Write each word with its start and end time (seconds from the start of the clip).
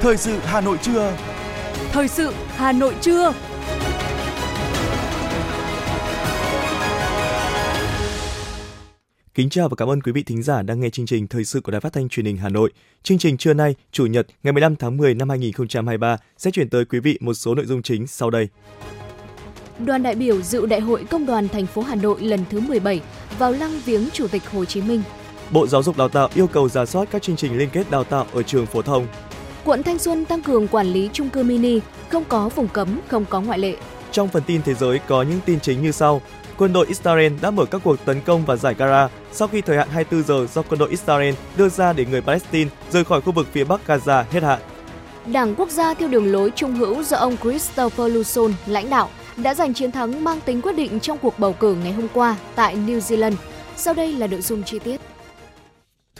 Thời 0.00 0.16
sự 0.16 0.38
Hà 0.42 0.60
Nội 0.60 0.78
trưa. 0.82 1.16
Thời 1.92 2.08
sự 2.08 2.32
Hà 2.48 2.72
Nội 2.72 2.94
trưa. 3.00 3.32
Kính 9.34 9.50
chào 9.50 9.68
và 9.68 9.76
cảm 9.76 9.88
ơn 9.88 10.00
quý 10.00 10.12
vị 10.12 10.22
thính 10.22 10.42
giả 10.42 10.62
đang 10.62 10.80
nghe 10.80 10.90
chương 10.90 11.06
trình 11.06 11.28
Thời 11.28 11.44
sự 11.44 11.60
của 11.60 11.72
Đài 11.72 11.80
Phát 11.80 11.92
thanh 11.92 12.08
Truyền 12.08 12.26
hình 12.26 12.36
Hà 12.36 12.48
Nội. 12.48 12.72
Chương 13.02 13.18
trình 13.18 13.36
trưa 13.36 13.54
nay, 13.54 13.74
Chủ 13.92 14.06
nhật, 14.06 14.26
ngày 14.42 14.52
15 14.52 14.76
tháng 14.76 14.96
10 14.96 15.14
năm 15.14 15.28
2023 15.28 16.16
sẽ 16.38 16.50
chuyển 16.50 16.68
tới 16.68 16.84
quý 16.84 17.00
vị 17.00 17.18
một 17.20 17.34
số 17.34 17.54
nội 17.54 17.66
dung 17.66 17.82
chính 17.82 18.06
sau 18.06 18.30
đây. 18.30 18.48
Đoàn 19.78 20.02
đại 20.02 20.14
biểu 20.14 20.42
dự 20.42 20.66
Đại 20.66 20.80
hội 20.80 21.04
Công 21.10 21.26
đoàn 21.26 21.48
thành 21.48 21.66
phố 21.66 21.82
Hà 21.82 21.94
Nội 21.94 22.20
lần 22.20 22.40
thứ 22.50 22.60
17 22.60 23.00
vào 23.38 23.52
lăng 23.52 23.80
viếng 23.84 24.10
Chủ 24.12 24.28
tịch 24.28 24.42
Hồ 24.50 24.64
Chí 24.64 24.82
Minh. 24.82 25.02
Bộ 25.50 25.66
Giáo 25.66 25.82
dục 25.82 25.96
Đào 25.96 26.08
tạo 26.08 26.28
yêu 26.34 26.46
cầu 26.46 26.68
giả 26.68 26.86
soát 26.86 27.08
các 27.10 27.22
chương 27.22 27.36
trình 27.36 27.58
liên 27.58 27.68
kết 27.72 27.90
đào 27.90 28.04
tạo 28.04 28.26
ở 28.32 28.42
trường 28.42 28.66
phổ 28.66 28.82
thông. 28.82 29.06
Quận 29.64 29.82
Thanh 29.82 29.98
Xuân 29.98 30.24
tăng 30.24 30.42
cường 30.42 30.68
quản 30.68 30.86
lý 30.86 31.10
chung 31.12 31.28
cư 31.28 31.42
mini, 31.42 31.80
không 32.08 32.24
có 32.28 32.48
vùng 32.48 32.68
cấm, 32.68 33.00
không 33.08 33.24
có 33.30 33.40
ngoại 33.40 33.58
lệ. 33.58 33.76
Trong 34.12 34.28
phần 34.28 34.42
tin 34.46 34.62
thế 34.62 34.74
giới 34.74 34.98
có 35.08 35.22
những 35.22 35.40
tin 35.46 35.60
chính 35.60 35.82
như 35.82 35.92
sau. 35.92 36.22
Quân 36.56 36.72
đội 36.72 36.86
Israel 36.86 37.32
đã 37.42 37.50
mở 37.50 37.64
các 37.64 37.80
cuộc 37.84 38.04
tấn 38.04 38.20
công 38.20 38.44
và 38.44 38.56
giải 38.56 38.74
Gaza 38.78 39.08
sau 39.32 39.48
khi 39.48 39.60
thời 39.60 39.76
hạn 39.76 39.88
24 39.90 40.26
giờ 40.26 40.46
do 40.54 40.62
quân 40.62 40.78
đội 40.78 40.90
Israel 40.90 41.34
đưa 41.56 41.68
ra 41.68 41.92
để 41.92 42.06
người 42.06 42.20
Palestine 42.20 42.70
rời 42.90 43.04
khỏi 43.04 43.20
khu 43.20 43.32
vực 43.32 43.46
phía 43.52 43.64
bắc 43.64 43.80
Gaza 43.86 44.24
hết 44.30 44.42
hạn. 44.42 44.58
Đảng 45.26 45.54
Quốc 45.54 45.70
gia 45.70 45.94
theo 45.94 46.08
đường 46.08 46.32
lối 46.32 46.50
trung 46.50 46.74
hữu 46.76 47.02
do 47.02 47.16
ông 47.16 47.36
Christopher 47.36 48.14
Luxon 48.14 48.52
lãnh 48.66 48.90
đạo 48.90 49.08
đã 49.36 49.54
giành 49.54 49.74
chiến 49.74 49.92
thắng 49.92 50.24
mang 50.24 50.40
tính 50.40 50.62
quyết 50.62 50.76
định 50.76 51.00
trong 51.00 51.18
cuộc 51.18 51.38
bầu 51.38 51.52
cử 51.52 51.74
ngày 51.74 51.92
hôm 51.92 52.08
qua 52.14 52.36
tại 52.54 52.76
New 52.76 52.98
Zealand. 52.98 53.34
Sau 53.76 53.94
đây 53.94 54.12
là 54.12 54.26
nội 54.26 54.40
dung 54.40 54.62
chi 54.62 54.78
tiết. 54.78 55.00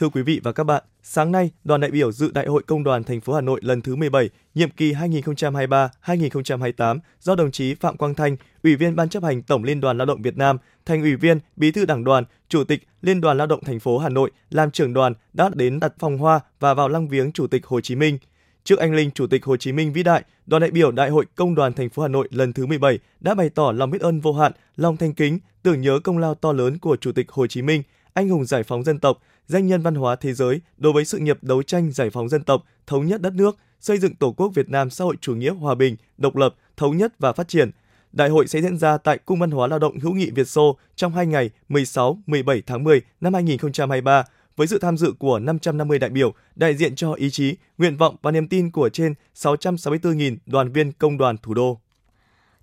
Thưa 0.01 0.09
quý 0.09 0.21
vị 0.21 0.41
và 0.43 0.51
các 0.51 0.63
bạn, 0.63 0.83
sáng 1.03 1.31
nay, 1.31 1.51
đoàn 1.63 1.81
đại 1.81 1.91
biểu 1.91 2.11
dự 2.11 2.31
Đại 2.31 2.47
hội 2.47 2.63
Công 2.67 2.83
đoàn 2.83 3.03
thành 3.03 3.21
phố 3.21 3.33
Hà 3.33 3.41
Nội 3.41 3.59
lần 3.63 3.81
thứ 3.81 3.95
17, 3.95 4.29
nhiệm 4.55 4.69
kỳ 4.69 4.93
2023-2028 4.93 6.99
do 7.19 7.35
đồng 7.35 7.51
chí 7.51 7.75
Phạm 7.75 7.97
Quang 7.97 8.13
Thanh, 8.13 8.35
Ủy 8.63 8.75
viên 8.75 8.95
Ban 8.95 9.09
chấp 9.09 9.23
hành 9.23 9.41
Tổng 9.41 9.63
Liên 9.63 9.81
đoàn 9.81 9.97
Lao 9.97 10.05
động 10.05 10.21
Việt 10.21 10.37
Nam, 10.37 10.57
thành 10.85 11.01
ủy 11.01 11.15
viên, 11.15 11.39
Bí 11.55 11.71
thư 11.71 11.85
Đảng 11.85 12.03
đoàn, 12.03 12.23
Chủ 12.49 12.63
tịch 12.63 12.87
Liên 13.01 13.21
đoàn 13.21 13.37
Lao 13.37 13.47
động 13.47 13.63
thành 13.63 13.79
phố 13.79 13.97
Hà 13.97 14.09
Nội 14.09 14.31
làm 14.49 14.71
trưởng 14.71 14.93
đoàn 14.93 15.13
đã 15.33 15.49
đến 15.53 15.79
đặt 15.79 15.93
vòng 15.99 16.17
hoa 16.17 16.39
và 16.59 16.73
vào 16.73 16.87
lăng 16.87 17.07
viếng 17.07 17.31
Chủ 17.31 17.47
tịch 17.47 17.65
Hồ 17.65 17.81
Chí 17.81 17.95
Minh. 17.95 18.17
Trước 18.63 18.79
anh 18.79 18.93
linh 18.93 19.11
Chủ 19.11 19.27
tịch 19.27 19.45
Hồ 19.45 19.57
Chí 19.57 19.71
Minh 19.71 19.93
vĩ 19.93 20.03
đại, 20.03 20.23
đoàn 20.45 20.61
đại 20.61 20.71
biểu 20.71 20.91
Đại 20.91 21.09
hội 21.09 21.25
Công 21.35 21.55
đoàn 21.55 21.73
thành 21.73 21.89
phố 21.89 22.01
Hà 22.01 22.07
Nội 22.07 22.27
lần 22.31 22.53
thứ 22.53 22.65
17 22.65 22.99
đã 23.19 23.35
bày 23.35 23.49
tỏ 23.49 23.71
lòng 23.71 23.91
biết 23.91 24.01
ơn 24.01 24.19
vô 24.19 24.33
hạn, 24.33 24.51
lòng 24.75 24.97
thanh 24.97 25.13
kính, 25.13 25.39
tưởng 25.63 25.81
nhớ 25.81 25.99
công 26.03 26.17
lao 26.17 26.35
to 26.35 26.51
lớn 26.51 26.79
của 26.79 26.95
Chủ 26.95 27.11
tịch 27.11 27.31
Hồ 27.31 27.47
Chí 27.47 27.61
Minh, 27.61 27.83
anh 28.13 28.29
hùng 28.29 28.45
giải 28.45 28.63
phóng 28.63 28.83
dân 28.83 28.99
tộc, 28.99 29.19
danh 29.51 29.67
nhân 29.67 29.81
văn 29.81 29.95
hóa 29.95 30.15
thế 30.15 30.33
giới 30.33 30.61
đối 30.77 30.93
với 30.93 31.05
sự 31.05 31.17
nghiệp 31.17 31.37
đấu 31.41 31.63
tranh 31.63 31.91
giải 31.91 32.09
phóng 32.09 32.29
dân 32.29 32.43
tộc, 32.43 32.63
thống 32.87 33.05
nhất 33.05 33.21
đất 33.21 33.33
nước, 33.33 33.57
xây 33.79 33.97
dựng 33.97 34.15
Tổ 34.15 34.31
quốc 34.31 34.51
Việt 34.55 34.69
Nam 34.69 34.89
xã 34.89 35.05
hội 35.05 35.15
chủ 35.21 35.35
nghĩa 35.35 35.51
hòa 35.51 35.75
bình, 35.75 35.95
độc 36.17 36.35
lập, 36.35 36.55
thống 36.77 36.97
nhất 36.97 37.13
và 37.19 37.33
phát 37.33 37.47
triển. 37.47 37.71
Đại 38.11 38.29
hội 38.29 38.47
sẽ 38.47 38.61
diễn 38.61 38.77
ra 38.77 38.97
tại 38.97 39.17
Cung 39.17 39.39
văn 39.39 39.51
hóa 39.51 39.67
lao 39.67 39.79
động 39.79 39.99
hữu 39.99 40.13
nghị 40.13 40.31
Việt 40.31 40.47
Xô 40.47 40.77
trong 40.95 41.13
hai 41.13 41.25
ngày 41.25 41.49
16-17 41.69 42.61
tháng 42.65 42.83
10 42.83 43.01
năm 43.21 43.33
2023 43.33 44.23
với 44.55 44.67
sự 44.67 44.79
tham 44.79 44.97
dự 44.97 45.13
của 45.19 45.39
550 45.39 45.99
đại 45.99 46.09
biểu 46.09 46.33
đại 46.55 46.75
diện 46.75 46.95
cho 46.95 47.13
ý 47.13 47.29
chí, 47.29 47.55
nguyện 47.77 47.97
vọng 47.97 48.15
và 48.21 48.31
niềm 48.31 48.47
tin 48.47 48.71
của 48.71 48.89
trên 48.89 49.13
664.000 49.35 50.37
đoàn 50.45 50.71
viên 50.71 50.91
công 50.91 51.17
đoàn 51.17 51.37
thủ 51.37 51.53
đô. 51.53 51.79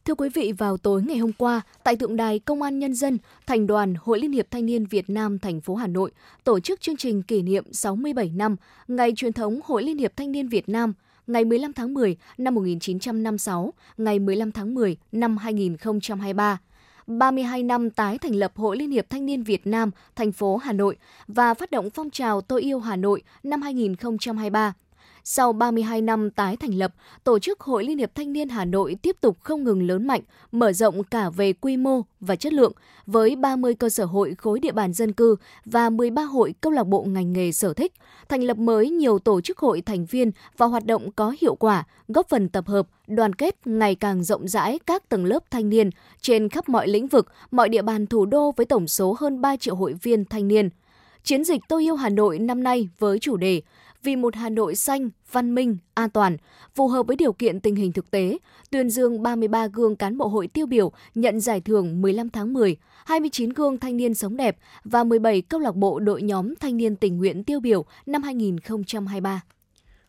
Thưa 0.08 0.14
quý 0.14 0.28
vị, 0.34 0.52
vào 0.52 0.76
tối 0.76 1.02
ngày 1.02 1.18
hôm 1.18 1.32
qua, 1.32 1.60
tại 1.84 1.96
tượng 1.96 2.16
đài 2.16 2.38
Công 2.38 2.62
an 2.62 2.78
Nhân 2.78 2.94
dân, 2.94 3.18
Thành 3.46 3.66
đoàn 3.66 3.94
Hội 4.00 4.20
Liên 4.20 4.32
hiệp 4.32 4.50
Thanh 4.50 4.66
niên 4.66 4.86
Việt 4.86 5.10
Nam 5.10 5.38
thành 5.38 5.60
phố 5.60 5.74
Hà 5.74 5.86
Nội 5.86 6.10
tổ 6.44 6.60
chức 6.60 6.80
chương 6.80 6.96
trình 6.96 7.22
kỷ 7.22 7.42
niệm 7.42 7.64
67 7.72 8.32
năm 8.34 8.56
Ngày 8.88 9.12
truyền 9.16 9.32
thống 9.32 9.60
Hội 9.64 9.82
Liên 9.82 9.98
hiệp 9.98 10.16
Thanh 10.16 10.32
niên 10.32 10.48
Việt 10.48 10.68
Nam, 10.68 10.92
ngày 11.26 11.44
15 11.44 11.72
tháng 11.72 11.94
10 11.94 12.16
năm 12.38 12.54
1956, 12.54 13.72
ngày 13.98 14.18
15 14.18 14.52
tháng 14.52 14.74
10 14.74 14.96
năm 15.12 15.36
2023. 15.36 16.58
32 17.06 17.62
năm 17.62 17.90
tái 17.90 18.18
thành 18.18 18.34
lập 18.34 18.52
Hội 18.56 18.76
Liên 18.76 18.90
hiệp 18.90 19.10
Thanh 19.10 19.26
niên 19.26 19.42
Việt 19.42 19.66
Nam, 19.66 19.90
thành 20.16 20.32
phố 20.32 20.56
Hà 20.56 20.72
Nội 20.72 20.96
và 21.26 21.54
phát 21.54 21.70
động 21.70 21.90
phong 21.90 22.10
trào 22.10 22.40
Tôi 22.40 22.62
yêu 22.62 22.80
Hà 22.80 22.96
Nội 22.96 23.22
năm 23.42 23.62
2023. 23.62 24.74
Sau 25.24 25.52
32 25.52 26.02
năm 26.02 26.30
tái 26.30 26.56
thành 26.56 26.74
lập, 26.74 26.94
Tổ 27.24 27.38
chức 27.38 27.60
Hội 27.60 27.84
Liên 27.84 27.98
hiệp 27.98 28.14
Thanh 28.14 28.32
niên 28.32 28.48
Hà 28.48 28.64
Nội 28.64 28.96
tiếp 29.02 29.16
tục 29.20 29.36
không 29.40 29.64
ngừng 29.64 29.86
lớn 29.86 30.06
mạnh, 30.06 30.20
mở 30.52 30.72
rộng 30.72 31.04
cả 31.04 31.30
về 31.30 31.52
quy 31.52 31.76
mô 31.76 32.02
và 32.20 32.36
chất 32.36 32.52
lượng, 32.52 32.72
với 33.06 33.36
30 33.36 33.74
cơ 33.74 33.88
sở 33.88 34.04
hội 34.04 34.34
khối 34.38 34.60
địa 34.60 34.72
bàn 34.72 34.92
dân 34.92 35.12
cư 35.12 35.36
và 35.64 35.90
13 35.90 36.22
hội 36.22 36.54
câu 36.60 36.72
lạc 36.72 36.84
bộ 36.84 37.02
ngành 37.02 37.32
nghề 37.32 37.52
sở 37.52 37.74
thích, 37.74 37.92
thành 38.28 38.42
lập 38.42 38.56
mới 38.56 38.90
nhiều 38.90 39.18
tổ 39.18 39.40
chức 39.40 39.58
hội 39.58 39.80
thành 39.80 40.06
viên 40.06 40.30
và 40.56 40.66
hoạt 40.66 40.86
động 40.86 41.12
có 41.12 41.34
hiệu 41.40 41.54
quả, 41.54 41.84
góp 42.08 42.28
phần 42.28 42.48
tập 42.48 42.66
hợp, 42.66 42.88
đoàn 43.06 43.32
kết 43.32 43.66
ngày 43.66 43.94
càng 43.94 44.24
rộng 44.24 44.48
rãi 44.48 44.78
các 44.86 45.08
tầng 45.08 45.24
lớp 45.24 45.50
thanh 45.50 45.68
niên 45.68 45.90
trên 46.20 46.48
khắp 46.48 46.68
mọi 46.68 46.88
lĩnh 46.88 47.06
vực, 47.06 47.26
mọi 47.50 47.68
địa 47.68 47.82
bàn 47.82 48.06
thủ 48.06 48.26
đô 48.26 48.52
với 48.56 48.66
tổng 48.66 48.88
số 48.88 49.16
hơn 49.20 49.40
3 49.40 49.56
triệu 49.56 49.74
hội 49.74 49.92
viên 50.02 50.24
thanh 50.24 50.48
niên. 50.48 50.70
Chiến 51.22 51.44
dịch 51.44 51.60
Tôi 51.68 51.82
yêu 51.82 51.96
Hà 51.96 52.08
Nội 52.08 52.38
năm 52.38 52.62
nay 52.62 52.88
với 52.98 53.18
chủ 53.18 53.36
đề 53.36 53.62
vì 54.02 54.16
một 54.16 54.34
Hà 54.34 54.48
Nội 54.48 54.74
xanh, 54.74 55.10
văn 55.32 55.54
minh, 55.54 55.76
an 55.94 56.10
toàn, 56.10 56.36
phù 56.74 56.88
hợp 56.88 57.06
với 57.06 57.16
điều 57.16 57.32
kiện 57.32 57.60
tình 57.60 57.76
hình 57.76 57.92
thực 57.92 58.10
tế, 58.10 58.38
tuyên 58.70 58.90
dương 58.90 59.22
33 59.22 59.66
gương 59.66 59.96
cán 59.96 60.18
bộ 60.18 60.28
hội 60.28 60.46
tiêu 60.46 60.66
biểu 60.66 60.92
nhận 61.14 61.40
giải 61.40 61.60
thưởng 61.60 62.00
15 62.02 62.30
tháng 62.30 62.52
10, 62.52 62.76
29 63.06 63.50
gương 63.50 63.78
thanh 63.78 63.96
niên 63.96 64.14
sống 64.14 64.36
đẹp 64.36 64.56
và 64.84 65.04
17 65.04 65.40
câu 65.40 65.60
lạc 65.60 65.76
bộ 65.76 65.98
đội 65.98 66.22
nhóm 66.22 66.54
thanh 66.60 66.76
niên 66.76 66.96
tình 66.96 67.18
nguyện 67.18 67.44
tiêu 67.44 67.60
biểu 67.60 67.84
năm 68.06 68.22
2023. 68.22 69.42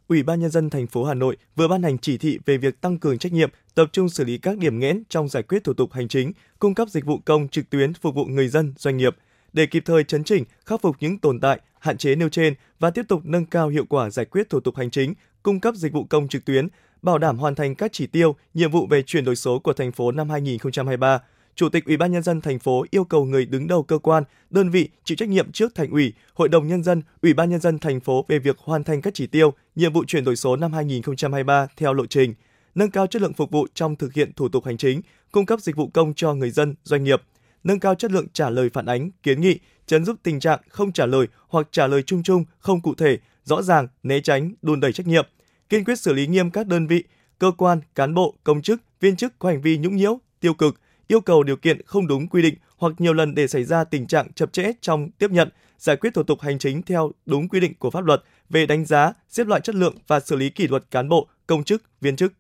Ủy 0.08 0.24
ban 0.24 0.40
nhân 0.40 0.52
dân 0.52 0.70
thành 0.70 0.88
phố 0.88 1.04
Hà 1.04 1.14
Nội 1.14 1.38
vừa 1.56 1.68
ban 1.68 1.84
hành 1.84 1.98
chỉ 1.98 2.18
thị 2.18 2.40
về 2.46 2.58
việc 2.58 2.82
tăng 2.82 3.00
cường 3.00 3.18
trách 3.18 3.34
nhiệm, 3.34 3.50
tập 3.76 3.90
trung 3.92 4.10
xử 4.10 4.24
lý 4.24 4.38
các 4.38 4.58
điểm 4.58 4.80
nghẽn 4.80 5.04
trong 5.10 5.28
giải 5.28 5.44
quyết 5.44 5.64
thủ 5.64 5.74
tục 5.74 5.94
hành 5.94 6.08
chính, 6.08 6.32
cung 6.60 6.76
cấp 6.76 6.90
dịch 6.90 7.06
vụ 7.06 7.18
công 7.26 7.48
trực 7.48 7.70
tuyến 7.70 7.94
phục 7.94 8.16
vụ 8.16 8.26
người 8.26 8.48
dân, 8.48 8.74
doanh 8.78 8.98
nghiệp 8.98 9.16
để 9.54 9.66
kịp 9.66 9.84
thời 9.86 10.04
chấn 10.04 10.24
chỉnh, 10.24 10.44
khắc 10.66 10.82
phục 10.82 10.96
những 11.00 11.18
tồn 11.18 11.40
tại, 11.40 11.60
hạn 11.80 11.98
chế 11.98 12.16
nêu 12.16 12.30
trên 12.30 12.54
và 12.80 12.90
tiếp 12.90 13.06
tục 13.08 13.22
nâng 13.24 13.46
cao 13.46 13.70
hiệu 13.70 13.86
quả 13.90 14.10
giải 14.10 14.26
quyết 14.26 14.50
thủ 14.50 14.60
tục 14.60 14.76
hành 14.76 14.90
chính, 14.90 15.14
cung 15.44 15.60
cấp 15.60 15.76
dịch 15.76 15.94
vụ 15.94 16.04
công 16.04 16.28
trực 16.28 16.46
tuyến, 16.46 16.68
bảo 17.02 17.18
đảm 17.18 17.38
hoàn 17.38 17.56
thành 17.56 17.76
các 17.76 17.92
chỉ 17.94 18.08
tiêu, 18.08 18.36
nhiệm 18.54 18.72
vụ 18.72 18.88
về 18.88 19.02
chuyển 19.02 19.26
đổi 19.26 19.36
số 19.36 19.60
của 19.60 19.74
thành 19.74 19.92
phố 19.92 20.12
năm 20.12 20.30
2023. 20.30 21.20
Chủ 21.56 21.70
tịch 21.70 21.86
Ủy 21.86 21.98
ban 21.98 22.12
nhân 22.12 22.24
dân 22.24 22.42
thành 22.42 22.60
phố 22.60 22.86
yêu 22.92 23.04
cầu 23.04 23.26
người 23.26 23.46
đứng 23.46 23.68
đầu 23.68 23.84
cơ 23.84 23.98
quan, 23.98 24.24
đơn 24.50 24.70
vị 24.70 24.90
chịu 25.04 25.16
trách 25.16 25.30
nhiệm 25.30 25.52
trước 25.52 25.76
thành 25.76 25.92
ủy, 25.92 26.14
Hội 26.34 26.50
đồng 26.50 26.68
nhân 26.68 26.84
dân, 26.84 27.02
Ủy 27.22 27.34
ban 27.34 27.50
nhân 27.50 27.60
dân 27.60 27.80
thành 27.80 28.00
phố 28.00 28.26
về 28.28 28.40
việc 28.40 28.58
hoàn 28.60 28.84
thành 28.84 29.02
các 29.02 29.14
chỉ 29.14 29.28
tiêu, 29.28 29.54
nhiệm 29.76 29.94
vụ 29.94 30.04
chuyển 30.08 30.24
đổi 30.24 30.36
số 30.36 30.56
năm 30.56 30.74
2023 30.74 31.68
theo 31.78 31.94
lộ 31.94 32.06
trình, 32.06 32.34
nâng 32.76 32.92
cao 32.92 33.08
chất 33.08 33.22
lượng 33.22 33.34
phục 33.34 33.52
vụ 33.52 33.68
trong 33.74 33.96
thực 33.96 34.14
hiện 34.14 34.34
thủ 34.34 34.50
tục 34.50 34.66
hành 34.66 34.78
chính, 34.78 35.02
cung 35.32 35.46
cấp 35.46 35.60
dịch 35.60 35.76
vụ 35.76 35.88
công 35.94 36.14
cho 36.14 36.34
người 36.34 36.50
dân, 36.50 36.76
doanh 36.84 37.04
nghiệp, 37.04 37.22
nâng 37.64 37.80
cao 37.80 37.96
chất 37.96 38.12
lượng 38.12 38.28
trả 38.34 38.50
lời 38.50 38.70
phản 38.74 38.86
ánh, 38.86 39.12
kiến 39.24 39.42
nghị, 39.42 39.60
chấn 39.86 40.06
giúp 40.06 40.16
tình 40.24 40.40
trạng 40.40 40.60
không 40.70 40.92
trả 40.92 41.06
lời 41.06 41.28
hoặc 41.48 41.68
trả 41.72 41.88
lời 41.88 42.04
chung 42.04 42.24
chung, 42.24 42.46
không 42.60 42.82
cụ 42.82 42.96
thể, 42.96 43.18
rõ 43.44 43.62
ràng, 43.62 43.88
né 44.04 44.20
tránh, 44.20 44.54
đùn 44.62 44.80
đẩy 44.80 44.94
trách 44.94 45.08
nhiệm, 45.08 45.28
kiên 45.70 45.84
quyết 45.84 46.00
xử 46.00 46.14
lý 46.14 46.28
nghiêm 46.28 46.52
các 46.52 46.68
đơn 46.68 46.88
vị, 46.88 47.04
cơ 47.40 47.52
quan, 47.58 47.80
cán 47.96 48.14
bộ, 48.14 48.36
công 48.44 48.62
chức, 48.62 48.82
viên 49.00 49.16
chức 49.16 49.40
có 49.40 49.50
hành 49.50 49.62
vi 49.62 49.78
nhũng 49.78 49.96
nhiễu, 49.96 50.20
tiêu 50.40 50.54
cực, 50.54 50.80
yêu 51.08 51.22
cầu 51.22 51.44
điều 51.44 51.56
kiện 51.56 51.82
không 51.86 52.08
đúng 52.08 52.28
quy 52.28 52.42
định 52.42 52.56
hoặc 52.78 52.94
nhiều 52.98 53.14
lần 53.14 53.36
để 53.36 53.48
xảy 53.48 53.64
ra 53.64 53.84
tình 53.84 54.08
trạng 54.08 54.34
chậm 54.34 54.50
trễ 54.50 54.74
trong 54.82 55.12
tiếp 55.12 55.32
nhận, 55.32 55.50
giải 55.78 55.96
quyết 55.96 56.14
thủ 56.14 56.24
tục 56.24 56.42
hành 56.42 56.60
chính 56.60 56.82
theo 56.82 57.12
đúng 57.26 57.50
quy 57.50 57.60
định 57.60 57.74
của 57.80 57.90
pháp 57.90 58.06
luật 58.06 58.24
về 58.50 58.66
đánh 58.66 58.86
giá, 58.86 59.14
xếp 59.30 59.48
loại 59.48 59.62
chất 59.62 59.76
lượng 59.76 59.96
và 60.08 60.20
xử 60.20 60.36
lý 60.36 60.50
kỷ 60.50 60.68
luật 60.68 60.84
cán 60.92 61.10
bộ, 61.10 61.28
công 61.48 61.64
chức, 61.64 61.84
viên 62.02 62.16
chức. 62.16 62.34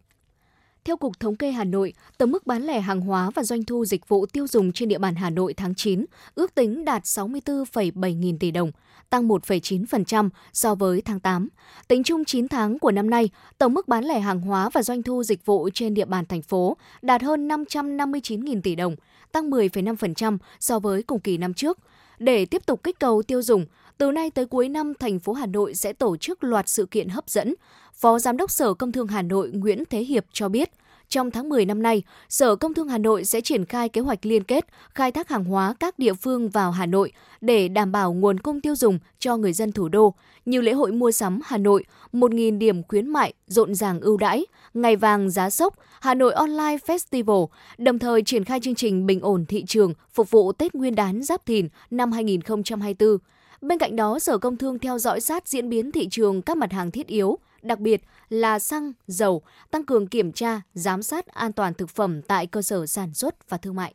Theo 0.86 0.98
Cục 0.98 1.20
Thống 1.20 1.36
kê 1.36 1.52
Hà 1.52 1.64
Nội, 1.64 1.94
tổng 2.18 2.32
mức 2.32 2.48
bán 2.48 2.64
lẻ 2.64 2.80
hàng 2.80 3.02
hóa 3.02 3.30
và 3.36 3.44
doanh 3.44 3.64
thu 3.64 3.86
dịch 3.86 4.08
vụ 4.08 4.26
tiêu 4.26 4.48
dùng 4.48 4.72
trên 4.72 4.90
địa 4.90 4.98
bàn 4.98 5.16
Hà 5.16 5.30
Nội 5.30 5.54
tháng 5.54 5.76
9 5.76 6.06
ước 6.36 6.56
tính 6.56 6.86
đạt 6.86 7.04
64,7 7.04 8.16
nghìn 8.18 8.40
tỷ 8.40 8.52
đồng, 8.52 8.72
tăng 9.10 9.28
1,9% 9.28 10.30
so 10.54 10.76
với 10.76 11.02
tháng 11.02 11.20
8. 11.20 11.48
Tính 11.88 12.04
chung 12.04 12.26
9 12.26 12.48
tháng 12.48 12.80
của 12.80 12.92
năm 12.92 13.10
nay, 13.10 13.30
tổng 13.58 13.74
mức 13.74 13.88
bán 13.88 14.04
lẻ 14.04 14.20
hàng 14.20 14.42
hóa 14.42 14.70
và 14.70 14.84
doanh 14.84 15.04
thu 15.04 15.24
dịch 15.24 15.46
vụ 15.46 15.70
trên 15.74 15.94
địa 15.94 16.06
bàn 16.06 16.26
thành 16.26 16.42
phố 16.42 16.78
đạt 17.02 17.22
hơn 17.22 17.48
559 17.48 18.46
nghìn 18.46 18.62
tỷ 18.62 18.75
đồng, 18.75 18.96
tăng 19.32 19.50
10,5% 19.50 20.38
so 20.60 20.80
với 20.80 21.04
cùng 21.04 21.20
kỳ 21.20 21.38
năm 21.38 21.54
trước. 21.54 21.78
Để 22.20 22.46
tiếp 22.46 22.66
tục 22.66 22.84
kích 22.84 23.00
cầu 23.00 23.24
tiêu 23.24 23.42
dùng, 23.42 23.66
từ 24.00 24.12
nay 24.12 24.30
tới 24.30 24.46
cuối 24.46 24.69
năm, 24.69 24.94
thành 25.00 25.19
phố 25.19 25.34
Hà 25.34 25.46
Nội 25.46 25.75
sẽ 25.75 25.94
tổ 25.94 26.18
chức 26.18 26.44
loạt 26.44 26.69
sự 26.69 26.86
kiện 26.86 27.10
hấp 27.10 27.30
dẫn. 27.30 27.56
Phó 27.94 28.19
Giám 28.19 28.38
đốc 28.38 28.51
Sở 28.51 28.74
Công 28.74 28.92
Thương 28.92 29.07
Hà 29.07 29.22
Nội 29.22 29.51
Nguyễn 29.54 29.84
Thế 29.90 30.00
Hiệp 30.00 30.25
cho 30.34 30.50
biết, 30.50 30.69
trong 31.10 31.31
tháng 31.31 31.50
10 31.50 31.66
năm 31.66 31.81
nay, 31.81 32.04
Sở 32.30 32.56
Công 32.56 32.74
Thương 32.74 32.88
Hà 32.88 32.98
Nội 32.98 33.25
sẽ 33.25 33.42
triển 33.42 33.66
khai 33.66 33.90
kế 33.90 34.01
hoạch 34.01 34.25
liên 34.25 34.44
kết 34.44 34.66
khai 34.96 35.12
thác 35.12 35.30
hàng 35.30 35.44
hóa 35.44 35.74
các 35.80 36.00
địa 36.00 36.13
phương 36.13 36.50
vào 36.50 36.72
Hà 36.72 36.86
Nội 36.86 37.12
để 37.42 37.68
đảm 37.68 37.92
bảo 37.92 38.13
nguồn 38.13 38.40
cung 38.40 38.62
tiêu 38.62 38.75
dùng 38.75 39.00
cho 39.19 39.38
người 39.38 39.54
dân 39.54 39.72
thủ 39.72 39.90
đô. 39.90 40.13
Như 40.46 40.62
lễ 40.62 40.74
hội 40.74 40.92
mua 40.92 41.12
sắm 41.12 41.40
Hà 41.44 41.57
Nội, 41.57 41.84
1.000 42.13 42.57
điểm 42.57 42.84
khuyến 42.84 43.07
mại 43.07 43.34
rộn 43.48 43.75
ràng 43.75 44.01
ưu 44.01 44.18
đãi, 44.18 44.46
ngày 44.74 44.96
vàng 44.96 45.30
giá 45.30 45.50
sốc, 45.50 45.75
Hà 46.01 46.13
Nội 46.13 46.34
Online 46.34 46.78
Festival, 46.88 47.48
đồng 47.78 48.00
thời 48.00 48.22
triển 48.22 48.44
khai 48.44 48.60
chương 48.60 48.75
trình 48.75 49.06
bình 49.06 49.19
ổn 49.22 49.46
thị 49.46 49.63
trường 49.68 49.94
phục 50.13 50.31
vụ 50.31 50.51
Tết 50.51 50.75
Nguyên 50.75 50.96
đán 50.96 51.24
Giáp 51.24 51.46
Thìn 51.46 51.68
năm 51.92 52.12
2024. 52.12 53.18
Bên 53.62 53.78
cạnh 53.78 53.96
đó, 53.96 54.20
Sở 54.20 54.38
Công 54.38 54.58
Thương 54.58 54.80
theo 54.80 55.00
dõi 55.00 55.22
sát 55.22 55.48
diễn 55.48 55.70
biến 55.70 55.92
thị 55.92 56.08
trường 56.12 56.42
các 56.42 56.58
mặt 56.58 56.72
hàng 56.72 56.92
thiết 56.92 57.08
yếu, 57.08 57.38
đặc 57.62 57.80
biệt 57.80 58.02
là 58.30 58.60
xăng, 58.60 58.94
dầu, 59.08 59.42
tăng 59.72 59.86
cường 59.86 60.08
kiểm 60.08 60.32
tra, 60.32 60.62
giám 60.74 61.04
sát 61.04 61.28
an 61.28 61.54
toàn 61.54 61.74
thực 61.74 61.90
phẩm 61.90 62.22
tại 62.22 62.48
cơ 62.48 62.62
sở 62.62 62.86
sản 62.86 63.14
xuất 63.14 63.50
và 63.50 63.58
thương 63.58 63.76
mại. 63.76 63.94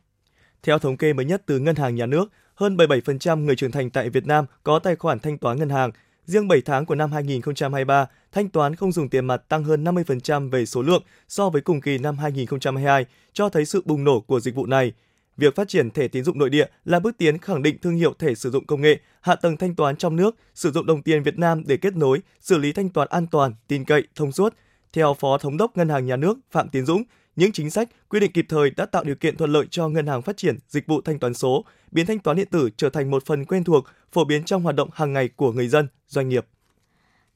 Theo 0.63 0.79
thống 0.79 0.97
kê 0.97 1.13
mới 1.13 1.25
nhất 1.25 1.43
từ 1.45 1.59
Ngân 1.59 1.75
hàng 1.75 1.95
Nhà 1.95 2.05
nước, 2.05 2.25
hơn 2.55 2.77
77% 2.77 3.45
người 3.45 3.55
trưởng 3.55 3.71
thành 3.71 3.89
tại 3.89 4.09
Việt 4.09 4.25
Nam 4.25 4.45
có 4.63 4.79
tài 4.79 4.95
khoản 4.95 5.19
thanh 5.19 5.37
toán 5.37 5.59
ngân 5.59 5.69
hàng. 5.69 5.91
Riêng 6.25 6.47
7 6.47 6.61
tháng 6.61 6.85
của 6.85 6.95
năm 6.95 7.11
2023, 7.11 8.07
thanh 8.31 8.49
toán 8.49 8.75
không 8.75 8.91
dùng 8.91 9.09
tiền 9.09 9.25
mặt 9.25 9.41
tăng 9.49 9.63
hơn 9.63 9.83
50% 9.83 10.49
về 10.49 10.65
số 10.65 10.81
lượng 10.81 11.03
so 11.27 11.49
với 11.49 11.61
cùng 11.61 11.81
kỳ 11.81 11.97
năm 11.97 12.17
2022, 12.17 13.05
cho 13.33 13.49
thấy 13.49 13.65
sự 13.65 13.81
bùng 13.85 14.03
nổ 14.03 14.19
của 14.19 14.39
dịch 14.39 14.55
vụ 14.55 14.65
này. 14.65 14.93
Việc 15.37 15.55
phát 15.55 15.67
triển 15.67 15.91
thẻ 15.91 16.07
tín 16.07 16.23
dụng 16.23 16.39
nội 16.39 16.49
địa 16.49 16.65
là 16.85 16.99
bước 16.99 17.17
tiến 17.17 17.37
khẳng 17.37 17.61
định 17.61 17.77
thương 17.81 17.95
hiệu 17.95 18.13
thẻ 18.13 18.35
sử 18.35 18.51
dụng 18.51 18.65
công 18.65 18.81
nghệ, 18.81 18.99
hạ 19.21 19.35
tầng 19.35 19.57
thanh 19.57 19.75
toán 19.75 19.95
trong 19.95 20.15
nước, 20.15 20.35
sử 20.53 20.71
dụng 20.71 20.85
đồng 20.85 21.01
tiền 21.01 21.23
Việt 21.23 21.37
Nam 21.37 21.63
để 21.65 21.77
kết 21.77 21.95
nối, 21.95 22.21
xử 22.39 22.57
lý 22.57 22.71
thanh 22.71 22.89
toán 22.89 23.07
an 23.11 23.27
toàn, 23.27 23.53
tin 23.67 23.85
cậy, 23.85 24.03
thông 24.15 24.31
suốt. 24.31 24.53
Theo 24.93 25.13
Phó 25.13 25.37
Thống 25.37 25.57
đốc 25.57 25.77
Ngân 25.77 25.89
hàng 25.89 26.05
Nhà 26.05 26.15
nước 26.15 26.37
Phạm 26.51 26.69
Tiến 26.69 26.85
Dũng, 26.85 27.03
những 27.35 27.51
chính 27.51 27.69
sách, 27.69 27.89
quy 28.09 28.19
định 28.19 28.31
kịp 28.31 28.45
thời 28.49 28.69
đã 28.69 28.85
tạo 28.85 29.03
điều 29.03 29.15
kiện 29.15 29.37
thuận 29.37 29.51
lợi 29.51 29.65
cho 29.71 29.89
ngân 29.89 30.07
hàng 30.07 30.21
phát 30.21 30.37
triển 30.37 30.57
dịch 30.67 30.87
vụ 30.87 31.01
thanh 31.01 31.19
toán 31.19 31.33
số, 31.33 31.65
biến 31.91 32.05
thanh 32.05 32.19
toán 32.19 32.37
điện 32.37 32.47
tử 32.51 32.69
trở 32.77 32.89
thành 32.89 33.11
một 33.11 33.25
phần 33.25 33.45
quen 33.45 33.63
thuộc, 33.63 33.85
phổ 34.11 34.25
biến 34.25 34.43
trong 34.43 34.63
hoạt 34.63 34.75
động 34.75 34.89
hàng 34.93 35.13
ngày 35.13 35.29
của 35.35 35.51
người 35.51 35.67
dân, 35.67 35.87
doanh 36.07 36.29
nghiệp. 36.29 36.45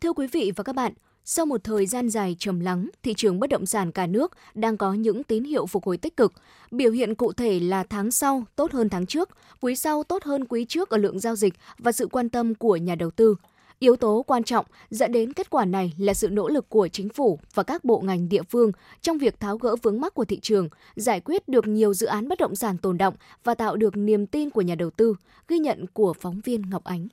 Thưa 0.02 0.14
quý 0.14 0.28
vị 0.32 0.52
và 0.56 0.64
các 0.64 0.76
bạn, 0.76 0.94
sau 1.26 1.46
một 1.46 1.64
thời 1.64 1.86
gian 1.86 2.10
dài 2.10 2.36
trầm 2.40 2.60
lắng, 2.60 2.90
thị 3.04 3.14
trường 3.18 3.40
bất 3.40 3.50
động 3.50 3.66
sản 3.66 3.92
cả 3.92 4.08
nước 4.08 4.32
đang 4.54 4.78
có 4.78 4.94
những 4.94 5.24
tín 5.24 5.44
hiệu 5.44 5.66
phục 5.66 5.86
hồi 5.86 5.98
tích 5.98 6.18
cực. 6.18 6.34
Biểu 6.72 6.92
hiện 6.92 7.16
cụ 7.16 7.34
thể 7.34 7.60
là 7.60 7.84
tháng 7.84 8.12
sau 8.12 8.44
tốt 8.56 8.72
hơn 8.72 8.90
tháng 8.90 9.06
trước, 9.06 9.30
quý 9.62 9.76
sau 9.76 10.04
tốt 10.04 10.24
hơn 10.24 10.46
quý 10.46 10.66
trước 10.66 10.90
ở 10.90 10.98
lượng 10.98 11.20
giao 11.20 11.36
dịch 11.36 11.54
và 11.78 11.92
sự 11.92 12.08
quan 12.08 12.30
tâm 12.30 12.56
của 12.56 12.76
nhà 12.76 12.96
đầu 12.96 13.12
tư. 13.12 13.36
Yếu 13.80 13.96
tố 13.96 14.24
quan 14.28 14.44
trọng 14.44 14.66
dẫn 14.90 15.12
đến 15.12 15.34
kết 15.34 15.50
quả 15.50 15.66
này 15.66 15.94
là 15.98 16.14
sự 16.14 16.30
nỗ 16.30 16.50
lực 16.50 16.70
của 16.70 16.88
chính 16.88 17.10
phủ 17.10 17.40
và 17.54 17.64
các 17.64 17.84
bộ 17.84 18.00
ngành 18.00 18.30
địa 18.30 18.44
phương 18.44 18.72
trong 19.02 19.18
việc 19.18 19.40
tháo 19.40 19.58
gỡ 19.58 19.76
vướng 19.84 20.02
mắc 20.02 20.14
của 20.14 20.26
thị 20.26 20.40
trường, 20.40 20.70
giải 20.96 21.20
quyết 21.20 21.50
được 21.50 21.68
nhiều 21.68 21.94
dự 21.94 22.08
án 22.08 22.28
bất 22.28 22.40
động 22.40 22.56
sản 22.56 22.78
tồn 22.78 22.98
động 22.98 23.14
và 23.44 23.54
tạo 23.54 23.76
được 23.76 23.98
niềm 23.98 24.26
tin 24.26 24.50
của 24.50 24.62
nhà 24.62 24.76
đầu 24.76 24.90
tư, 24.90 25.16
ghi 25.48 25.60
nhận 25.60 25.86
của 25.94 26.14
phóng 26.14 26.42
viên 26.44 26.62
Ngọc 26.70 26.84
Ánh. 26.84 27.08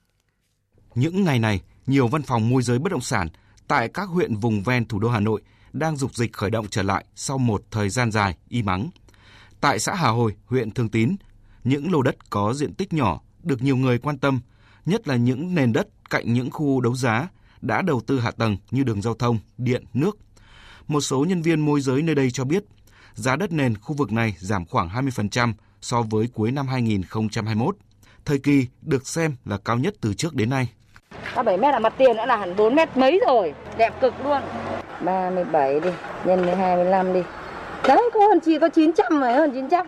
Những 0.94 1.24
ngày 1.24 1.38
này, 1.38 1.60
nhiều 1.86 2.08
văn 2.08 2.22
phòng 2.22 2.48
môi 2.48 2.62
giới 2.62 2.78
bất 2.78 2.92
động 2.92 3.00
sản 3.00 3.28
tại 3.68 3.88
các 3.88 4.08
huyện 4.08 4.36
vùng 4.36 4.62
ven 4.62 4.84
thủ 4.84 4.98
đô 4.98 5.08
Hà 5.08 5.20
Nội 5.20 5.42
đang 5.72 5.96
dục 5.96 6.14
dịch 6.14 6.32
khởi 6.32 6.50
động 6.50 6.66
trở 6.70 6.82
lại 6.82 7.04
sau 7.14 7.38
một 7.38 7.62
thời 7.70 7.88
gian 7.88 8.12
dài 8.12 8.36
im 8.48 8.66
ắng. 8.66 8.90
Tại 9.60 9.78
xã 9.78 9.94
Hà 9.94 10.08
Hồi, 10.08 10.34
huyện 10.46 10.70
Thường 10.70 10.88
Tín, 10.88 11.16
những 11.64 11.92
lô 11.92 12.02
đất 12.02 12.30
có 12.30 12.54
diện 12.54 12.74
tích 12.74 12.92
nhỏ 12.92 13.20
được 13.42 13.62
nhiều 13.62 13.76
người 13.76 13.98
quan 13.98 14.18
tâm, 14.18 14.40
nhất 14.86 15.08
là 15.08 15.16
những 15.16 15.54
nền 15.54 15.72
đất 15.72 15.88
cạnh 16.10 16.32
những 16.32 16.50
khu 16.50 16.80
đấu 16.80 16.94
giá 16.94 17.28
đã 17.60 17.82
đầu 17.82 18.00
tư 18.06 18.20
hạ 18.20 18.30
tầng 18.30 18.56
như 18.70 18.82
đường 18.82 19.02
giao 19.02 19.14
thông, 19.14 19.38
điện, 19.58 19.84
nước. 19.94 20.18
Một 20.88 21.00
số 21.00 21.24
nhân 21.24 21.42
viên 21.42 21.60
môi 21.60 21.80
giới 21.80 22.02
nơi 22.02 22.14
đây 22.14 22.30
cho 22.30 22.44
biết, 22.44 22.64
giá 23.14 23.36
đất 23.36 23.52
nền 23.52 23.76
khu 23.76 23.94
vực 23.94 24.12
này 24.12 24.36
giảm 24.38 24.66
khoảng 24.66 24.88
20% 24.88 25.52
so 25.80 26.02
với 26.02 26.28
cuối 26.34 26.52
năm 26.52 26.66
2021, 26.68 27.76
thời 28.24 28.38
kỳ 28.38 28.66
được 28.82 29.08
xem 29.08 29.36
là 29.44 29.58
cao 29.58 29.78
nhất 29.78 29.94
từ 30.00 30.14
trước 30.14 30.34
đến 30.34 30.50
nay. 30.50 30.72
Ba 31.36 31.42
7 31.42 31.56
mét 31.56 31.72
là 31.72 31.78
mặt 31.78 31.94
tiền 31.98 32.16
đã 32.16 32.26
là 32.26 32.36
hẳn 32.36 32.56
4 32.56 32.74
mét 32.74 32.96
mấy 32.96 33.20
rồi, 33.26 33.54
đẹp 33.76 34.00
cực 34.00 34.14
luôn. 34.24 34.40
37 35.00 35.80
đi, 35.80 35.90
nhân 36.24 36.44
với 36.44 36.56
25 36.56 37.12
đi. 37.12 37.22
Đấy, 37.88 38.10
có 38.14 38.20
hơn 38.20 38.40
chị 38.44 38.58
có 38.58 38.68
900 38.68 39.20
mà 39.20 39.32
hơn 39.32 39.50
900. 39.54 39.86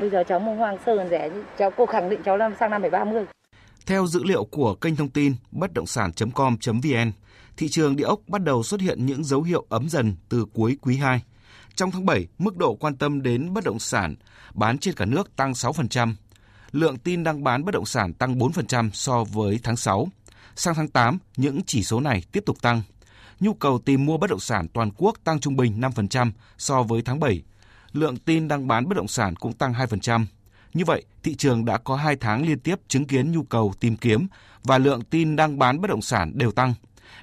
Bây 0.00 0.10
giờ 0.10 0.24
cháu 0.28 0.38
mua 0.38 0.54
Hoàng 0.54 0.76
Sơn 0.86 1.08
rẻ 1.10 1.28
chứ, 1.28 1.42
cháu 1.58 1.70
cô 1.76 1.86
khẳng 1.86 2.10
định 2.10 2.20
cháu 2.24 2.36
làm 2.36 2.54
sang 2.60 2.70
năm 2.70 2.82
30. 2.92 3.24
Theo 3.86 4.06
dữ 4.06 4.24
liệu 4.24 4.44
của 4.44 4.74
kênh 4.74 4.96
thông 4.96 5.08
tin 5.08 5.34
bất 5.50 5.72
động 5.74 5.86
sản.com.vn, 5.86 7.12
thị 7.56 7.68
trường 7.68 7.96
địa 7.96 8.04
ốc 8.04 8.20
bắt 8.26 8.42
đầu 8.42 8.62
xuất 8.62 8.80
hiện 8.80 9.06
những 9.06 9.24
dấu 9.24 9.42
hiệu 9.42 9.66
ấm 9.68 9.88
dần 9.88 10.16
từ 10.28 10.46
cuối 10.54 10.76
quý 10.82 10.96
2. 10.96 11.22
Trong 11.74 11.90
tháng 11.90 12.06
7, 12.06 12.26
mức 12.38 12.56
độ 12.56 12.74
quan 12.74 12.96
tâm 12.96 13.22
đến 13.22 13.54
bất 13.54 13.64
động 13.64 13.78
sản 13.78 14.14
bán 14.54 14.78
trên 14.78 14.94
cả 14.94 15.04
nước 15.04 15.36
tăng 15.36 15.52
6%. 15.52 16.14
Lượng 16.72 16.98
tin 16.98 17.24
đăng 17.24 17.44
bán 17.44 17.64
bất 17.64 17.74
động 17.74 17.86
sản 17.86 18.12
tăng 18.12 18.38
4% 18.38 18.90
so 18.92 19.24
với 19.24 19.60
tháng 19.62 19.76
6. 19.76 20.08
Sang 20.56 20.74
tháng 20.74 20.88
8, 20.88 21.18
những 21.36 21.60
chỉ 21.66 21.82
số 21.82 22.00
này 22.00 22.22
tiếp 22.32 22.42
tục 22.46 22.62
tăng. 22.62 22.82
Nhu 23.40 23.54
cầu 23.54 23.78
tìm 23.78 24.06
mua 24.06 24.18
bất 24.18 24.30
động 24.30 24.40
sản 24.40 24.68
toàn 24.68 24.90
quốc 24.96 25.16
tăng 25.24 25.40
trung 25.40 25.56
bình 25.56 25.80
5% 25.80 26.30
so 26.58 26.82
với 26.82 27.02
tháng 27.02 27.20
7. 27.20 27.42
Lượng 27.92 28.16
tin 28.16 28.48
đăng 28.48 28.68
bán 28.68 28.88
bất 28.88 28.96
động 28.96 29.08
sản 29.08 29.36
cũng 29.36 29.52
tăng 29.52 29.72
2%. 29.72 30.24
Như 30.74 30.84
vậy, 30.84 31.04
thị 31.22 31.34
trường 31.34 31.64
đã 31.64 31.78
có 31.78 31.96
2 31.96 32.16
tháng 32.16 32.46
liên 32.46 32.60
tiếp 32.60 32.80
chứng 32.88 33.04
kiến 33.04 33.32
nhu 33.32 33.42
cầu 33.42 33.72
tìm 33.80 33.96
kiếm 33.96 34.26
và 34.62 34.78
lượng 34.78 35.02
tin 35.04 35.36
đăng 35.36 35.58
bán 35.58 35.80
bất 35.80 35.90
động 35.90 36.02
sản 36.02 36.32
đều 36.34 36.52
tăng. 36.52 36.74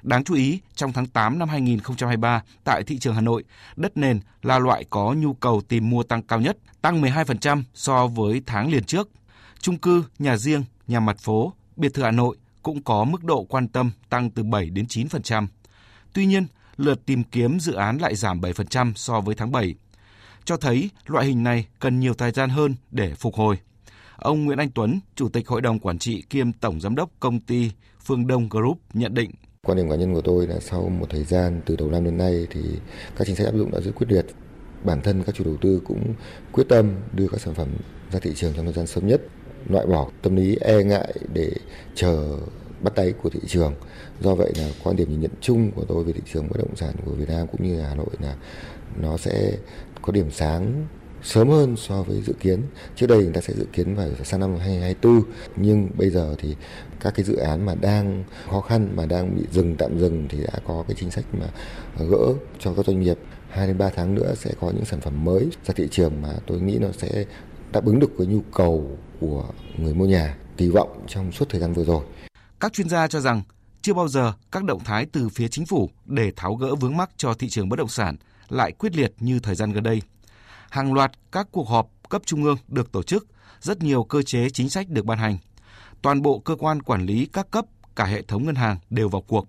Đáng 0.02 0.24
chú 0.24 0.34
ý, 0.34 0.60
trong 0.74 0.92
tháng 0.92 1.06
8 1.06 1.38
năm 1.38 1.48
2023, 1.48 2.42
tại 2.64 2.82
thị 2.82 2.98
trường 2.98 3.14
Hà 3.14 3.20
Nội, 3.20 3.44
đất 3.76 3.96
nền 3.96 4.20
là 4.42 4.58
loại 4.58 4.84
có 4.90 5.14
nhu 5.18 5.34
cầu 5.34 5.60
tìm 5.68 5.90
mua 5.90 6.02
tăng 6.02 6.22
cao 6.22 6.40
nhất, 6.40 6.58
tăng 6.82 7.02
12% 7.02 7.62
so 7.74 8.06
với 8.06 8.42
tháng 8.46 8.70
liền 8.70 8.84
trước. 8.84 9.10
Trung 9.60 9.78
cư, 9.78 10.04
nhà 10.18 10.36
riêng, 10.36 10.64
nhà 10.86 11.00
mặt 11.00 11.18
phố, 11.18 11.52
biệt 11.76 11.94
thự 11.94 12.02
Hà 12.02 12.10
Nội 12.10 12.36
cũng 12.68 12.82
có 12.82 13.04
mức 13.04 13.24
độ 13.24 13.44
quan 13.44 13.68
tâm 13.68 13.90
tăng 14.08 14.30
từ 14.30 14.42
7 14.42 14.70
đến 14.70 14.86
9%. 14.88 15.46
Tuy 16.12 16.26
nhiên, 16.26 16.46
lượt 16.76 17.06
tìm 17.06 17.24
kiếm 17.24 17.60
dự 17.60 17.72
án 17.72 17.98
lại 17.98 18.14
giảm 18.14 18.40
7% 18.40 18.92
so 18.96 19.20
với 19.20 19.34
tháng 19.34 19.52
7 19.52 19.74
cho 20.44 20.56
thấy 20.56 20.90
loại 21.06 21.26
hình 21.26 21.42
này 21.42 21.66
cần 21.78 22.00
nhiều 22.00 22.14
thời 22.14 22.30
gian 22.30 22.50
hơn 22.50 22.74
để 22.90 23.14
phục 23.14 23.34
hồi. 23.34 23.58
Ông 24.16 24.44
Nguyễn 24.44 24.58
Anh 24.58 24.70
Tuấn, 24.70 25.00
Chủ 25.14 25.28
tịch 25.28 25.48
Hội 25.48 25.60
đồng 25.60 25.78
Quản 25.78 25.98
trị 25.98 26.22
kiêm 26.30 26.52
Tổng 26.52 26.80
Giám 26.80 26.94
đốc 26.94 27.10
Công 27.20 27.40
ty 27.40 27.70
Phương 28.04 28.26
Đông 28.26 28.48
Group 28.48 28.78
nhận 28.94 29.14
định. 29.14 29.30
Quan 29.66 29.78
điểm 29.78 29.90
cá 29.90 29.96
nhân 29.96 30.14
của 30.14 30.20
tôi 30.20 30.46
là 30.46 30.60
sau 30.60 30.88
một 30.88 31.06
thời 31.10 31.24
gian 31.24 31.60
từ 31.66 31.76
đầu 31.76 31.90
năm 31.90 32.04
đến 32.04 32.16
nay 32.16 32.46
thì 32.50 32.60
các 33.16 33.26
chính 33.26 33.36
sách 33.36 33.46
áp 33.46 33.54
dụng 33.56 33.70
đã 33.70 33.80
rất 33.80 33.92
quyết 33.94 34.06
liệt. 34.10 34.26
Bản 34.84 35.00
thân 35.00 35.22
các 35.26 35.34
chủ 35.34 35.44
đầu 35.44 35.56
tư 35.60 35.80
cũng 35.84 36.14
quyết 36.52 36.64
tâm 36.68 36.94
đưa 37.12 37.28
các 37.28 37.40
sản 37.40 37.54
phẩm 37.54 37.68
ra 38.12 38.18
thị 38.22 38.32
trường 38.36 38.52
trong 38.56 38.64
thời 38.64 38.74
gian 38.74 38.86
sớm 38.86 39.06
nhất, 39.06 39.20
loại 39.68 39.86
bỏ 39.86 40.10
tâm 40.22 40.36
lý 40.36 40.56
e 40.60 40.82
ngại 40.82 41.14
để 41.32 41.52
chờ 41.94 42.38
bắt 42.82 42.92
tay 42.96 43.12
của 43.22 43.30
thị 43.30 43.40
trường. 43.46 43.74
Do 44.20 44.34
vậy 44.34 44.52
là 44.56 44.70
quan 44.84 44.96
điểm 44.96 45.10
nhìn 45.10 45.20
nhận 45.20 45.30
chung 45.40 45.70
của 45.70 45.84
tôi 45.84 46.04
về 46.04 46.12
thị 46.12 46.20
trường 46.32 46.48
bất 46.48 46.56
động 46.58 46.76
sản 46.76 46.94
của 47.04 47.12
Việt 47.12 47.28
Nam 47.28 47.46
cũng 47.46 47.68
như 47.68 47.80
Hà 47.80 47.94
Nội 47.94 48.10
là 48.20 48.36
nó 48.96 49.16
sẽ 49.16 49.52
có 50.02 50.12
điểm 50.12 50.30
sáng 50.30 50.86
sớm 51.22 51.48
hơn 51.48 51.76
so 51.76 52.02
với 52.02 52.22
dự 52.22 52.32
kiến. 52.40 52.62
Trước 52.96 53.06
đây 53.06 53.18
người 53.18 53.32
ta 53.32 53.40
sẽ 53.40 53.54
dự 53.54 53.66
kiến 53.72 53.94
vào 53.94 54.08
sang 54.24 54.40
năm 54.40 54.56
2024 54.58 55.22
nhưng 55.56 55.88
bây 55.98 56.10
giờ 56.10 56.34
thì 56.38 56.56
các 57.00 57.14
cái 57.14 57.24
dự 57.24 57.36
án 57.36 57.66
mà 57.66 57.74
đang 57.74 58.24
khó 58.50 58.60
khăn, 58.60 58.88
mà 58.96 59.06
đang 59.06 59.36
bị 59.36 59.42
dừng, 59.52 59.76
tạm 59.76 59.98
dừng 59.98 60.26
thì 60.28 60.38
đã 60.42 60.58
có 60.66 60.84
cái 60.88 60.96
chính 61.00 61.10
sách 61.10 61.24
mà 61.32 61.46
gỡ 61.98 62.34
cho 62.58 62.74
các 62.74 62.86
doanh 62.86 63.00
nghiệp 63.00 63.18
2 63.48 63.66
đến 63.66 63.78
3 63.78 63.90
tháng 63.90 64.14
nữa 64.14 64.34
sẽ 64.36 64.50
có 64.60 64.70
những 64.70 64.84
sản 64.84 65.00
phẩm 65.00 65.24
mới 65.24 65.48
ra 65.66 65.74
thị 65.76 65.88
trường 65.90 66.22
mà 66.22 66.34
tôi 66.46 66.60
nghĩ 66.60 66.78
nó 66.80 66.88
sẽ 66.98 67.24
đáp 67.72 67.84
ứng 67.84 68.00
được 68.00 68.10
cái 68.18 68.26
nhu 68.26 68.40
cầu 68.54 68.98
của 69.20 69.44
người 69.78 69.94
mua 69.94 70.06
nhà, 70.06 70.36
kỳ 70.56 70.68
vọng 70.68 71.04
trong 71.06 71.32
suốt 71.32 71.48
thời 71.48 71.60
gian 71.60 71.72
vừa 71.72 71.84
rồi. 71.84 72.02
Các 72.60 72.72
chuyên 72.72 72.88
gia 72.88 73.08
cho 73.08 73.20
rằng 73.20 73.42
chưa 73.82 73.94
bao 73.94 74.08
giờ 74.08 74.32
các 74.52 74.64
động 74.64 74.84
thái 74.84 75.06
từ 75.12 75.28
phía 75.28 75.48
chính 75.48 75.66
phủ 75.66 75.90
để 76.04 76.32
tháo 76.36 76.54
gỡ 76.54 76.74
vướng 76.74 76.96
mắc 76.96 77.10
cho 77.16 77.34
thị 77.34 77.48
trường 77.48 77.68
bất 77.68 77.76
động 77.76 77.88
sản 77.88 78.16
lại 78.48 78.72
quyết 78.72 78.96
liệt 78.96 79.12
như 79.20 79.40
thời 79.40 79.54
gian 79.54 79.72
gần 79.72 79.82
đây. 79.82 80.02
Hàng 80.70 80.92
loạt 80.92 81.12
các 81.32 81.48
cuộc 81.52 81.68
họp 81.68 81.88
cấp 82.08 82.22
trung 82.24 82.44
ương 82.44 82.56
được 82.68 82.92
tổ 82.92 83.02
chức, 83.02 83.26
rất 83.60 83.82
nhiều 83.82 84.04
cơ 84.04 84.22
chế 84.22 84.50
chính 84.50 84.70
sách 84.70 84.88
được 84.88 85.04
ban 85.04 85.18
hành. 85.18 85.38
Toàn 86.02 86.22
bộ 86.22 86.38
cơ 86.38 86.56
quan 86.58 86.82
quản 86.82 87.06
lý 87.06 87.26
các 87.32 87.50
cấp, 87.50 87.64
cả 87.96 88.04
hệ 88.04 88.22
thống 88.22 88.46
ngân 88.46 88.54
hàng 88.54 88.78
đều 88.90 89.08
vào 89.08 89.22
cuộc. 89.22 89.48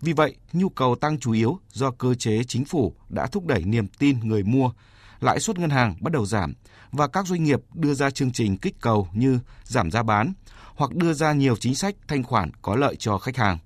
Vì 0.00 0.12
vậy, 0.12 0.36
nhu 0.52 0.68
cầu 0.68 0.94
tăng 0.94 1.18
chủ 1.18 1.32
yếu 1.32 1.58
do 1.72 1.90
cơ 1.90 2.14
chế 2.14 2.44
chính 2.44 2.64
phủ 2.64 2.94
đã 3.08 3.26
thúc 3.26 3.46
đẩy 3.46 3.64
niềm 3.64 3.86
tin 3.98 4.20
người 4.20 4.42
mua, 4.42 4.70
lãi 5.20 5.40
suất 5.40 5.58
ngân 5.58 5.70
hàng 5.70 5.94
bắt 6.00 6.12
đầu 6.12 6.26
giảm 6.26 6.54
và 6.92 7.08
các 7.08 7.26
doanh 7.26 7.44
nghiệp 7.44 7.60
đưa 7.74 7.94
ra 7.94 8.10
chương 8.10 8.32
trình 8.32 8.56
kích 8.56 8.74
cầu 8.80 9.08
như 9.12 9.38
giảm 9.64 9.90
giá 9.90 10.02
bán 10.02 10.32
hoặc 10.76 10.94
đưa 10.94 11.12
ra 11.12 11.32
nhiều 11.32 11.56
chính 11.56 11.74
sách 11.74 11.94
thanh 12.08 12.22
khoản 12.22 12.50
có 12.62 12.76
lợi 12.76 12.96
cho 12.96 13.18
khách 13.18 13.36
hàng. 13.36 13.58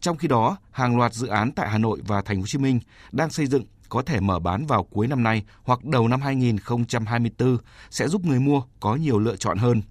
Trong 0.00 0.16
khi 0.16 0.28
đó, 0.28 0.56
hàng 0.70 0.98
loạt 0.98 1.14
dự 1.14 1.26
án 1.26 1.52
tại 1.52 1.68
Hà 1.68 1.78
Nội 1.78 2.00
và 2.06 2.22
Thành 2.22 2.36
phố 2.36 2.40
Hồ 2.40 2.46
Chí 2.46 2.58
Minh 2.58 2.80
đang 3.12 3.30
xây 3.30 3.46
dựng 3.46 3.64
có 3.88 4.02
thể 4.02 4.20
mở 4.20 4.38
bán 4.38 4.66
vào 4.66 4.82
cuối 4.84 5.06
năm 5.06 5.22
nay 5.22 5.42
hoặc 5.62 5.84
đầu 5.84 6.08
năm 6.08 6.20
2024 6.20 7.58
sẽ 7.90 8.08
giúp 8.08 8.24
người 8.24 8.40
mua 8.40 8.62
có 8.80 8.94
nhiều 8.94 9.18
lựa 9.18 9.36
chọn 9.36 9.58
hơn. 9.58 9.82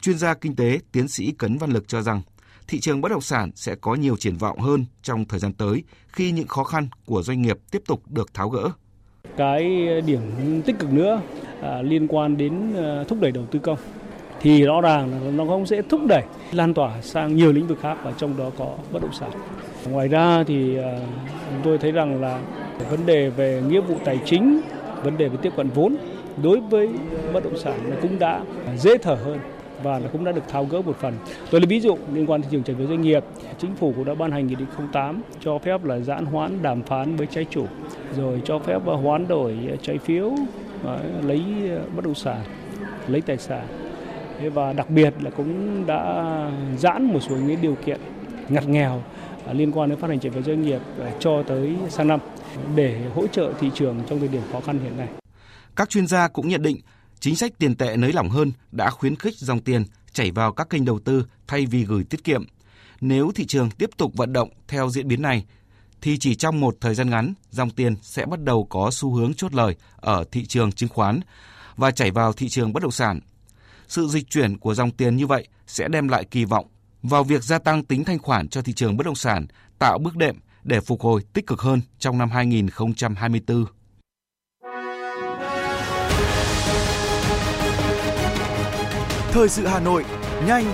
Chuyên 0.00 0.18
gia 0.18 0.34
kinh 0.34 0.56
tế 0.56 0.78
tiến 0.92 1.08
sĩ 1.08 1.32
Cấn 1.32 1.58
Văn 1.58 1.70
Lực 1.70 1.88
cho 1.88 2.02
rằng 2.02 2.22
thị 2.68 2.80
trường 2.80 3.00
bất 3.00 3.08
động 3.08 3.20
sản 3.20 3.50
sẽ 3.54 3.74
có 3.80 3.94
nhiều 3.94 4.16
triển 4.16 4.36
vọng 4.36 4.60
hơn 4.60 4.84
trong 5.02 5.24
thời 5.24 5.40
gian 5.40 5.52
tới 5.52 5.82
khi 6.08 6.30
những 6.30 6.48
khó 6.48 6.64
khăn 6.64 6.88
của 7.06 7.22
doanh 7.22 7.42
nghiệp 7.42 7.58
tiếp 7.70 7.82
tục 7.86 8.02
được 8.08 8.34
tháo 8.34 8.48
gỡ. 8.48 8.70
Cái 9.36 9.88
điểm 10.06 10.20
tích 10.66 10.78
cực 10.78 10.92
nữa 10.92 11.22
à, 11.62 11.82
liên 11.82 12.08
quan 12.08 12.36
đến 12.36 12.74
à, 12.76 13.04
thúc 13.08 13.18
đẩy 13.20 13.32
đầu 13.32 13.46
tư 13.50 13.58
công 13.58 13.78
thì 14.40 14.64
rõ 14.64 14.80
ràng 14.80 15.10
là 15.24 15.30
nó 15.30 15.44
cũng 15.44 15.66
sẽ 15.66 15.82
thúc 15.82 16.00
đẩy 16.08 16.22
lan 16.52 16.74
tỏa 16.74 17.02
sang 17.02 17.36
nhiều 17.36 17.52
lĩnh 17.52 17.66
vực 17.66 17.78
khác 17.80 17.98
và 18.02 18.12
trong 18.18 18.36
đó 18.36 18.50
có 18.58 18.66
bất 18.92 19.02
động 19.02 19.12
sản. 19.12 19.30
Ngoài 19.90 20.08
ra 20.08 20.44
thì 20.46 20.76
à, 20.76 20.98
chúng 21.50 21.60
tôi 21.64 21.78
thấy 21.78 21.92
rằng 21.92 22.20
là 22.20 22.40
vấn 22.90 23.06
đề 23.06 23.30
về 23.30 23.62
nghĩa 23.68 23.80
vụ 23.80 23.94
tài 24.04 24.18
chính, 24.24 24.60
vấn 25.02 25.18
đề 25.18 25.28
về 25.28 25.36
tiếp 25.42 25.52
cận 25.56 25.68
vốn 25.68 25.96
đối 26.42 26.60
với 26.60 26.88
bất 27.32 27.44
động 27.44 27.58
sản 27.58 27.90
cũng 28.02 28.18
đã 28.18 28.40
dễ 28.76 28.98
thở 28.98 29.14
hơn 29.14 29.38
và 29.82 29.98
nó 29.98 30.08
cũng 30.12 30.24
đã 30.24 30.32
được 30.32 30.48
tháo 30.48 30.64
gỡ 30.64 30.82
một 30.82 30.96
phần. 30.96 31.14
Tôi 31.50 31.60
lấy 31.60 31.66
ví 31.66 31.80
dụ 31.80 31.96
liên 32.14 32.30
quan 32.30 32.42
thị 32.42 32.48
trường 32.50 32.62
trái 32.62 32.76
phiếu 32.76 32.86
doanh 32.86 33.00
nghiệp, 33.00 33.24
chính 33.58 33.74
phủ 33.74 33.92
cũng 33.96 34.04
đã 34.04 34.14
ban 34.14 34.30
hành 34.30 34.46
nghị 34.46 34.54
định 34.54 34.68
08 34.92 35.22
cho 35.40 35.58
phép 35.58 35.84
là 35.84 35.98
giãn 35.98 36.24
hoãn 36.24 36.62
đàm 36.62 36.82
phán 36.82 37.16
với 37.16 37.26
trái 37.26 37.46
chủ, 37.50 37.66
rồi 38.16 38.40
cho 38.44 38.58
phép 38.58 38.78
hoán 38.84 39.28
đổi 39.28 39.56
trái 39.82 39.98
phiếu 39.98 40.32
à, 40.86 40.98
lấy 41.22 41.42
bất 41.96 42.04
động 42.04 42.14
sản, 42.14 42.40
lấy 43.08 43.20
tài 43.20 43.38
sản. 43.38 43.66
Và 44.48 44.72
đặc 44.72 44.90
biệt 44.90 45.14
là 45.20 45.30
cũng 45.30 45.86
đã 45.86 46.24
giãn 46.78 47.04
một 47.04 47.20
số 47.28 47.36
những 47.36 47.60
điều 47.62 47.74
kiện 47.86 48.00
ngặt 48.48 48.68
nghèo 48.68 49.02
à, 49.46 49.52
liên 49.52 49.72
quan 49.72 49.88
đến 49.88 49.98
phát 49.98 50.08
hành 50.08 50.20
trái 50.20 50.32
phiếu 50.32 50.42
doanh 50.42 50.62
nghiệp 50.62 50.80
à, 51.00 51.12
cho 51.20 51.42
tới 51.42 51.76
sang 51.88 52.08
năm 52.08 52.20
để 52.74 53.00
hỗ 53.14 53.26
trợ 53.26 53.52
thị 53.60 53.70
trường 53.74 54.02
trong 54.08 54.18
thời 54.18 54.28
điểm 54.28 54.42
khó 54.52 54.60
khăn 54.60 54.78
hiện 54.78 54.96
nay. 54.96 55.08
Các 55.76 55.90
chuyên 55.90 56.06
gia 56.06 56.28
cũng 56.28 56.48
nhận 56.48 56.62
định 56.62 56.76
chính 57.20 57.36
sách 57.36 57.52
tiền 57.58 57.74
tệ 57.74 57.96
nới 57.96 58.12
lỏng 58.12 58.28
hơn 58.30 58.52
đã 58.72 58.90
khuyến 58.90 59.16
khích 59.16 59.34
dòng 59.36 59.60
tiền 59.60 59.84
chảy 60.12 60.30
vào 60.30 60.52
các 60.52 60.70
kênh 60.70 60.84
đầu 60.84 60.98
tư 60.98 61.26
thay 61.46 61.66
vì 61.66 61.84
gửi 61.84 62.04
tiết 62.04 62.24
kiệm. 62.24 62.44
Nếu 63.00 63.32
thị 63.34 63.46
trường 63.46 63.70
tiếp 63.70 63.90
tục 63.96 64.12
vận 64.14 64.32
động 64.32 64.48
theo 64.68 64.90
diễn 64.90 65.08
biến 65.08 65.22
này, 65.22 65.44
thì 66.02 66.18
chỉ 66.18 66.34
trong 66.34 66.60
một 66.60 66.76
thời 66.80 66.94
gian 66.94 67.10
ngắn, 67.10 67.34
dòng 67.50 67.70
tiền 67.70 67.94
sẽ 68.02 68.26
bắt 68.26 68.40
đầu 68.40 68.64
có 68.64 68.90
xu 68.92 69.14
hướng 69.14 69.34
chốt 69.34 69.54
lời 69.54 69.76
ở 69.96 70.24
thị 70.32 70.46
trường 70.46 70.72
chứng 70.72 70.88
khoán 70.88 71.20
và 71.76 71.90
chảy 71.90 72.10
vào 72.10 72.32
thị 72.32 72.48
trường 72.48 72.72
bất 72.72 72.82
động 72.82 72.92
sản. 72.92 73.20
Sự 73.90 74.06
dịch 74.06 74.30
chuyển 74.30 74.58
của 74.58 74.74
dòng 74.74 74.90
tiền 74.90 75.16
như 75.16 75.26
vậy 75.26 75.48
sẽ 75.66 75.88
đem 75.88 76.08
lại 76.08 76.24
kỳ 76.24 76.44
vọng 76.44 76.66
vào 77.02 77.24
việc 77.24 77.42
gia 77.42 77.58
tăng 77.58 77.84
tính 77.84 78.04
thanh 78.04 78.18
khoản 78.18 78.48
cho 78.48 78.62
thị 78.62 78.72
trường 78.72 78.96
bất 78.96 79.06
động 79.06 79.14
sản, 79.14 79.46
tạo 79.78 79.98
bước 79.98 80.16
đệm 80.16 80.36
để 80.62 80.80
phục 80.80 81.00
hồi 81.00 81.22
tích 81.32 81.46
cực 81.46 81.60
hơn 81.60 81.80
trong 81.98 82.18
năm 82.18 82.30
2024. 82.30 83.64
Thời 89.30 89.48
sự 89.48 89.66
Hà 89.66 89.80
Nội, 89.80 90.04
nhanh, 90.46 90.64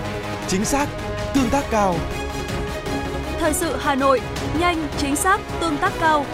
chính 0.49 0.65
xác, 0.65 0.89
tương 1.35 1.51
tác 1.51 1.65
cao. 1.71 1.97
Thời 3.39 3.55
sự 3.55 3.77
Hà 3.77 3.95
Nội, 3.95 4.21
nhanh, 4.61 4.89
chính 4.99 5.17
xác, 5.17 5.41
tương 5.61 5.79
tác 5.79 5.93
cao. 6.01 6.27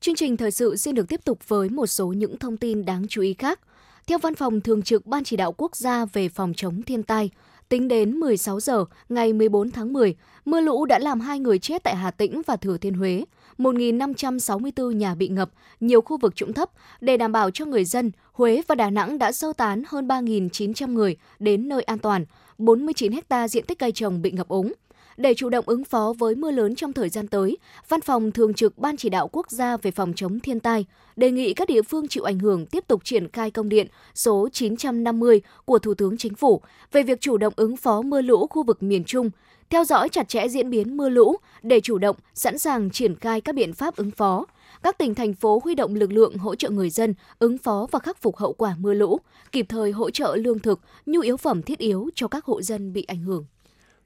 Chương 0.00 0.14
trình 0.14 0.36
thời 0.36 0.50
sự 0.50 0.76
xin 0.76 0.94
được 0.94 1.08
tiếp 1.08 1.20
tục 1.24 1.48
với 1.48 1.68
một 1.68 1.86
số 1.86 2.06
những 2.06 2.38
thông 2.38 2.56
tin 2.56 2.84
đáng 2.84 3.06
chú 3.08 3.22
ý 3.22 3.34
khác. 3.34 3.60
Theo 4.06 4.18
Văn 4.18 4.34
phòng 4.34 4.60
Thường 4.60 4.82
trực 4.82 5.06
Ban 5.06 5.24
Chỉ 5.24 5.36
đạo 5.36 5.52
Quốc 5.52 5.76
gia 5.76 6.04
về 6.04 6.28
phòng 6.28 6.52
chống 6.56 6.82
thiên 6.82 7.02
tai, 7.02 7.30
tính 7.68 7.88
đến 7.88 8.16
16 8.16 8.60
giờ 8.60 8.84
ngày 9.08 9.32
14 9.32 9.70
tháng 9.70 9.92
10, 9.92 10.14
mưa 10.44 10.60
lũ 10.60 10.86
đã 10.86 10.98
làm 10.98 11.20
hai 11.20 11.38
người 11.38 11.58
chết 11.58 11.82
tại 11.82 11.96
Hà 11.96 12.10
Tĩnh 12.10 12.42
và 12.46 12.56
Thừa 12.56 12.78
Thiên 12.78 12.94
Huế, 12.94 13.24
1.564 13.58 14.90
nhà 14.90 15.14
bị 15.14 15.28
ngập, 15.28 15.50
nhiều 15.80 16.00
khu 16.00 16.18
vực 16.18 16.36
trũng 16.36 16.52
thấp. 16.52 16.70
Để 17.00 17.16
đảm 17.16 17.32
bảo 17.32 17.50
cho 17.50 17.64
người 17.64 17.84
dân, 17.84 18.10
Huế 18.32 18.62
và 18.68 18.74
Đà 18.74 18.90
Nẵng 18.90 19.18
đã 19.18 19.32
sơ 19.32 19.52
tán 19.52 19.82
hơn 19.86 20.08
3.900 20.08 20.92
người 20.92 21.16
đến 21.38 21.68
nơi 21.68 21.82
an 21.82 21.98
toàn, 21.98 22.24
49 22.58 23.12
ha 23.30 23.48
diện 23.48 23.64
tích 23.64 23.78
cây 23.78 23.92
trồng 23.92 24.22
bị 24.22 24.30
ngập 24.30 24.48
úng. 24.48 24.72
Để 25.20 25.34
chủ 25.34 25.48
động 25.48 25.64
ứng 25.66 25.84
phó 25.84 26.14
với 26.18 26.34
mưa 26.34 26.50
lớn 26.50 26.74
trong 26.74 26.92
thời 26.92 27.08
gian 27.08 27.28
tới, 27.28 27.58
Văn 27.88 28.00
phòng 28.00 28.32
Thường 28.32 28.54
trực 28.54 28.78
Ban 28.78 28.96
Chỉ 28.96 29.08
đạo 29.08 29.28
Quốc 29.32 29.50
gia 29.50 29.76
về 29.76 29.90
phòng 29.90 30.12
chống 30.16 30.40
thiên 30.40 30.60
tai 30.60 30.84
đề 31.16 31.30
nghị 31.30 31.54
các 31.54 31.68
địa 31.68 31.82
phương 31.82 32.08
chịu 32.08 32.24
ảnh 32.24 32.38
hưởng 32.38 32.66
tiếp 32.66 32.84
tục 32.86 33.04
triển 33.04 33.28
khai 33.28 33.50
công 33.50 33.68
điện 33.68 33.86
số 34.14 34.48
950 34.52 35.40
của 35.64 35.78
Thủ 35.78 35.94
tướng 35.94 36.18
Chính 36.18 36.34
phủ 36.34 36.62
về 36.92 37.02
việc 37.02 37.20
chủ 37.20 37.36
động 37.36 37.52
ứng 37.56 37.76
phó 37.76 38.02
mưa 38.02 38.20
lũ 38.20 38.46
khu 38.50 38.62
vực 38.62 38.82
miền 38.82 39.04
Trung, 39.04 39.30
theo 39.70 39.84
dõi 39.84 40.08
chặt 40.08 40.28
chẽ 40.28 40.48
diễn 40.48 40.70
biến 40.70 40.96
mưa 40.96 41.08
lũ 41.08 41.36
để 41.62 41.80
chủ 41.80 41.98
động, 41.98 42.16
sẵn 42.34 42.58
sàng 42.58 42.90
triển 42.90 43.16
khai 43.16 43.40
các 43.40 43.54
biện 43.54 43.72
pháp 43.72 43.96
ứng 43.96 44.10
phó. 44.10 44.46
Các 44.82 44.98
tỉnh 44.98 45.14
thành 45.14 45.34
phố 45.34 45.60
huy 45.64 45.74
động 45.74 45.94
lực 45.94 46.12
lượng 46.12 46.36
hỗ 46.36 46.54
trợ 46.54 46.70
người 46.70 46.90
dân 46.90 47.14
ứng 47.38 47.58
phó 47.58 47.86
và 47.90 47.98
khắc 47.98 48.22
phục 48.22 48.36
hậu 48.36 48.52
quả 48.52 48.74
mưa 48.78 48.94
lũ, 48.94 49.20
kịp 49.52 49.66
thời 49.68 49.90
hỗ 49.90 50.10
trợ 50.10 50.36
lương 50.36 50.58
thực, 50.58 50.80
nhu 51.06 51.20
yếu 51.20 51.36
phẩm 51.36 51.62
thiết 51.62 51.78
yếu 51.78 52.08
cho 52.14 52.28
các 52.28 52.44
hộ 52.44 52.62
dân 52.62 52.92
bị 52.92 53.02
ảnh 53.02 53.22
hưởng. 53.22 53.44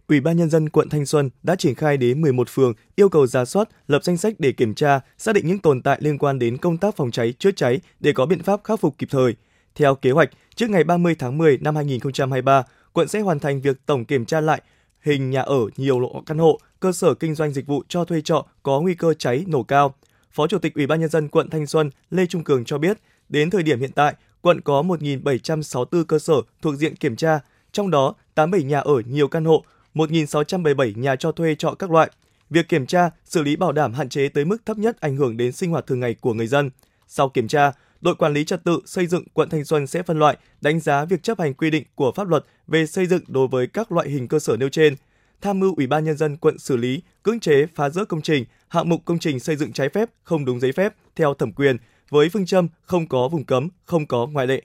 Ủy 0.08 0.20
ban 0.20 0.36
Nhân 0.36 0.50
dân 0.50 0.68
quận 0.68 0.88
Thanh 0.88 1.06
Xuân 1.06 1.30
đã 1.42 1.56
triển 1.56 1.74
khai 1.74 1.96
đến 1.96 2.20
11 2.20 2.48
phường 2.48 2.74
yêu 2.96 3.08
cầu 3.08 3.26
ra 3.26 3.44
soát, 3.44 3.68
lập 3.88 4.04
danh 4.04 4.16
sách 4.16 4.34
để 4.38 4.52
kiểm 4.52 4.74
tra, 4.74 5.00
xác 5.18 5.34
định 5.34 5.46
những 5.46 5.58
tồn 5.58 5.82
tại 5.82 5.98
liên 6.00 6.18
quan 6.18 6.38
đến 6.38 6.56
công 6.56 6.76
tác 6.76 6.96
phòng 6.96 7.10
cháy, 7.10 7.34
chữa 7.38 7.50
cháy 7.50 7.80
để 8.00 8.12
có 8.12 8.26
biện 8.26 8.42
pháp 8.42 8.60
khắc 8.64 8.80
phục 8.80 8.98
kịp 8.98 9.08
thời. 9.10 9.36
Theo 9.74 9.94
kế 9.94 10.10
hoạch, 10.10 10.30
trước 10.54 10.70
ngày 10.70 10.84
30 10.84 11.14
tháng 11.18 11.38
10 11.38 11.58
năm 11.58 11.76
2023, 11.76 12.62
quận 12.92 13.08
sẽ 13.08 13.20
hoàn 13.20 13.38
thành 13.38 13.60
việc 13.60 13.86
tổng 13.86 14.04
kiểm 14.04 14.24
tra 14.24 14.40
lại 14.40 14.62
hình 15.00 15.30
nhà 15.30 15.42
ở 15.42 15.58
nhiều 15.76 16.00
lộ 16.00 16.22
căn 16.26 16.38
hộ, 16.38 16.58
cơ 16.80 16.92
sở 16.92 17.14
kinh 17.14 17.34
doanh 17.34 17.52
dịch 17.52 17.66
vụ 17.66 17.82
cho 17.88 18.04
thuê 18.04 18.20
trọ 18.20 18.46
có 18.62 18.80
nguy 18.80 18.94
cơ 18.94 19.14
cháy 19.14 19.44
nổ 19.46 19.62
cao. 19.62 19.94
Phó 20.32 20.46
Chủ 20.46 20.58
tịch 20.58 20.74
Ủy 20.74 20.86
ban 20.86 21.00
nhân 21.00 21.10
dân 21.10 21.28
quận 21.28 21.50
Thanh 21.50 21.66
Xuân 21.66 21.90
Lê 22.10 22.26
Trung 22.26 22.44
Cường 22.44 22.64
cho 22.64 22.78
biết, 22.78 22.98
đến 23.28 23.50
thời 23.50 23.62
điểm 23.62 23.80
hiện 23.80 23.92
tại, 23.92 24.14
quận 24.40 24.60
có 24.60 24.82
1.764 24.82 26.04
cơ 26.04 26.18
sở 26.18 26.34
thuộc 26.62 26.74
diện 26.74 26.96
kiểm 26.96 27.16
tra, 27.16 27.40
trong 27.72 27.90
đó 27.90 28.14
87 28.34 28.64
nhà 28.64 28.78
ở 28.78 29.02
nhiều 29.06 29.28
căn 29.28 29.44
hộ, 29.44 29.64
1.677 29.94 31.00
nhà 31.00 31.16
cho 31.16 31.32
thuê 31.32 31.54
trọ 31.54 31.74
các 31.78 31.90
loại. 31.90 32.10
Việc 32.50 32.68
kiểm 32.68 32.86
tra, 32.86 33.10
xử 33.24 33.42
lý 33.42 33.56
bảo 33.56 33.72
đảm 33.72 33.92
hạn 33.92 34.08
chế 34.08 34.28
tới 34.28 34.44
mức 34.44 34.66
thấp 34.66 34.78
nhất 34.78 35.00
ảnh 35.00 35.16
hưởng 35.16 35.36
đến 35.36 35.52
sinh 35.52 35.70
hoạt 35.70 35.86
thường 35.86 36.00
ngày 36.00 36.14
của 36.14 36.34
người 36.34 36.46
dân. 36.46 36.70
Sau 37.08 37.28
kiểm 37.28 37.48
tra, 37.48 37.72
đội 38.00 38.14
quản 38.14 38.32
lý 38.32 38.44
trật 38.44 38.64
tự 38.64 38.80
xây 38.86 39.06
dựng 39.06 39.24
quận 39.32 39.48
Thanh 39.48 39.64
Xuân 39.64 39.86
sẽ 39.86 40.02
phân 40.02 40.18
loại, 40.18 40.36
đánh 40.60 40.80
giá 40.80 41.04
việc 41.04 41.22
chấp 41.22 41.40
hành 41.40 41.54
quy 41.54 41.70
định 41.70 41.84
của 41.94 42.12
pháp 42.12 42.28
luật 42.28 42.44
về 42.66 42.86
xây 42.86 43.06
dựng 43.06 43.22
đối 43.28 43.48
với 43.48 43.66
các 43.66 43.92
loại 43.92 44.08
hình 44.08 44.28
cơ 44.28 44.38
sở 44.38 44.56
nêu 44.56 44.68
trên, 44.68 44.96
tham 45.40 45.60
mưu 45.60 45.74
Ủy 45.76 45.86
ban 45.86 46.04
nhân 46.04 46.16
dân 46.16 46.36
quận 46.36 46.58
xử 46.58 46.76
lý, 46.76 47.02
cưỡng 47.22 47.40
chế 47.40 47.66
phá 47.74 47.88
rỡ 47.88 48.04
công 48.04 48.22
trình, 48.22 48.44
hạng 48.68 48.88
mục 48.88 49.04
công 49.04 49.18
trình 49.18 49.40
xây 49.40 49.56
dựng 49.56 49.72
trái 49.72 49.88
phép 49.88 50.10
không 50.22 50.44
đúng 50.44 50.60
giấy 50.60 50.72
phép 50.72 50.94
theo 51.16 51.34
thẩm 51.34 51.52
quyền 51.52 51.76
với 52.10 52.28
phương 52.28 52.46
châm 52.46 52.68
không 52.82 53.08
có 53.08 53.28
vùng 53.28 53.44
cấm, 53.44 53.68
không 53.84 54.06
có 54.06 54.26
ngoại 54.26 54.46
lệ. 54.46 54.62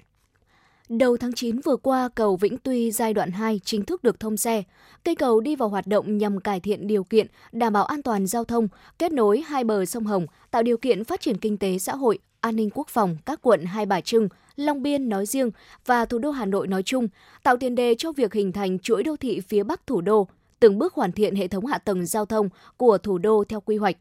Đầu 0.89 1.17
tháng 1.17 1.33
9 1.33 1.59
vừa 1.59 1.75
qua, 1.75 2.09
cầu 2.15 2.35
Vĩnh 2.35 2.57
Tuy 2.57 2.91
giai 2.91 3.13
đoạn 3.13 3.31
2 3.31 3.59
chính 3.63 3.85
thức 3.85 4.03
được 4.03 4.19
thông 4.19 4.37
xe. 4.37 4.63
Cây 5.03 5.15
cầu 5.15 5.39
đi 5.39 5.55
vào 5.55 5.69
hoạt 5.69 5.87
động 5.87 6.17
nhằm 6.17 6.39
cải 6.39 6.59
thiện 6.59 6.87
điều 6.87 7.03
kiện, 7.03 7.27
đảm 7.51 7.73
bảo 7.73 7.85
an 7.85 8.03
toàn 8.03 8.27
giao 8.27 8.43
thông, 8.43 8.67
kết 8.99 9.11
nối 9.11 9.41
hai 9.47 9.63
bờ 9.63 9.85
sông 9.85 10.03
Hồng, 10.03 10.25
tạo 10.51 10.63
điều 10.63 10.77
kiện 10.77 11.03
phát 11.03 11.21
triển 11.21 11.37
kinh 11.37 11.57
tế 11.57 11.77
xã 11.77 11.95
hội, 11.95 12.19
an 12.41 12.55
ninh 12.55 12.69
quốc 12.73 12.87
phòng 12.87 13.17
các 13.25 13.39
quận 13.41 13.65
Hai 13.65 13.85
Bà 13.85 14.01
Trưng, 14.01 14.29
Long 14.55 14.81
Biên 14.81 15.09
nói 15.09 15.25
riêng 15.25 15.51
và 15.85 16.05
thủ 16.05 16.17
đô 16.17 16.31
Hà 16.31 16.45
Nội 16.45 16.67
nói 16.67 16.83
chung, 16.83 17.07
tạo 17.43 17.57
tiền 17.57 17.75
đề 17.75 17.95
cho 17.97 18.11
việc 18.11 18.33
hình 18.33 18.51
thành 18.51 18.79
chuỗi 18.79 19.03
đô 19.03 19.15
thị 19.15 19.39
phía 19.39 19.63
Bắc 19.63 19.87
thủ 19.87 20.01
đô, 20.01 20.27
từng 20.59 20.77
bước 20.77 20.93
hoàn 20.93 21.11
thiện 21.11 21.35
hệ 21.35 21.47
thống 21.47 21.65
hạ 21.65 21.77
tầng 21.77 22.05
giao 22.05 22.25
thông 22.25 22.49
của 22.77 22.97
thủ 22.97 23.17
đô 23.17 23.43
theo 23.43 23.61
quy 23.61 23.77
hoạch. 23.77 23.95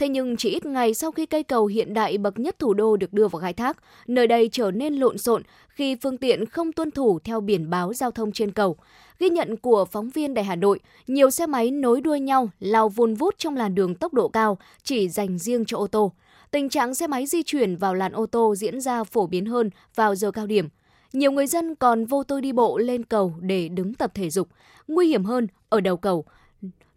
Thế 0.00 0.08
nhưng 0.08 0.36
chỉ 0.36 0.50
ít 0.50 0.66
ngày 0.66 0.94
sau 0.94 1.12
khi 1.12 1.26
cây 1.26 1.42
cầu 1.42 1.66
hiện 1.66 1.94
đại 1.94 2.18
bậc 2.18 2.38
nhất 2.38 2.58
thủ 2.58 2.74
đô 2.74 2.96
được 2.96 3.12
đưa 3.12 3.28
vào 3.28 3.40
khai 3.40 3.52
thác, 3.52 3.76
nơi 4.06 4.26
đây 4.26 4.48
trở 4.52 4.70
nên 4.70 4.94
lộn 4.94 5.18
xộn 5.18 5.42
khi 5.68 5.96
phương 6.02 6.16
tiện 6.16 6.46
không 6.46 6.72
tuân 6.72 6.90
thủ 6.90 7.18
theo 7.24 7.40
biển 7.40 7.70
báo 7.70 7.92
giao 7.92 8.10
thông 8.10 8.32
trên 8.32 8.50
cầu. 8.50 8.76
Ghi 9.18 9.30
nhận 9.30 9.56
của 9.56 9.84
phóng 9.84 10.10
viên 10.10 10.34
Đài 10.34 10.44
Hà 10.44 10.56
Nội, 10.56 10.80
nhiều 11.06 11.30
xe 11.30 11.46
máy 11.46 11.70
nối 11.70 12.00
đuôi 12.00 12.20
nhau 12.20 12.50
lao 12.60 12.88
vun 12.88 13.14
vút 13.14 13.34
trong 13.38 13.56
làn 13.56 13.74
đường 13.74 13.94
tốc 13.94 14.14
độ 14.14 14.28
cao 14.28 14.58
chỉ 14.82 15.08
dành 15.08 15.38
riêng 15.38 15.64
cho 15.64 15.76
ô 15.78 15.86
tô. 15.86 16.12
Tình 16.50 16.68
trạng 16.68 16.94
xe 16.94 17.06
máy 17.06 17.26
di 17.26 17.42
chuyển 17.42 17.76
vào 17.76 17.94
làn 17.94 18.12
ô 18.12 18.26
tô 18.26 18.54
diễn 18.54 18.80
ra 18.80 19.04
phổ 19.04 19.26
biến 19.26 19.46
hơn 19.46 19.70
vào 19.94 20.14
giờ 20.14 20.30
cao 20.30 20.46
điểm. 20.46 20.68
Nhiều 21.12 21.32
người 21.32 21.46
dân 21.46 21.74
còn 21.74 22.04
vô 22.04 22.22
tư 22.22 22.40
đi 22.40 22.52
bộ 22.52 22.78
lên 22.78 23.04
cầu 23.04 23.34
để 23.40 23.68
đứng 23.68 23.94
tập 23.94 24.10
thể 24.14 24.30
dục. 24.30 24.48
Nguy 24.88 25.08
hiểm 25.08 25.24
hơn, 25.24 25.46
ở 25.68 25.80
đầu 25.80 25.96
cầu, 25.96 26.24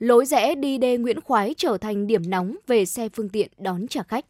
lối 0.03 0.25
rẽ 0.25 0.55
đi 0.55 0.77
đê 0.77 0.97
Nguyễn 0.97 1.21
Khoái 1.21 1.53
trở 1.57 1.77
thành 1.77 2.07
điểm 2.07 2.29
nóng 2.29 2.55
về 2.67 2.85
xe 2.85 3.09
phương 3.09 3.29
tiện 3.29 3.51
đón 3.57 3.87
trả 3.87 4.03
khách. 4.03 4.25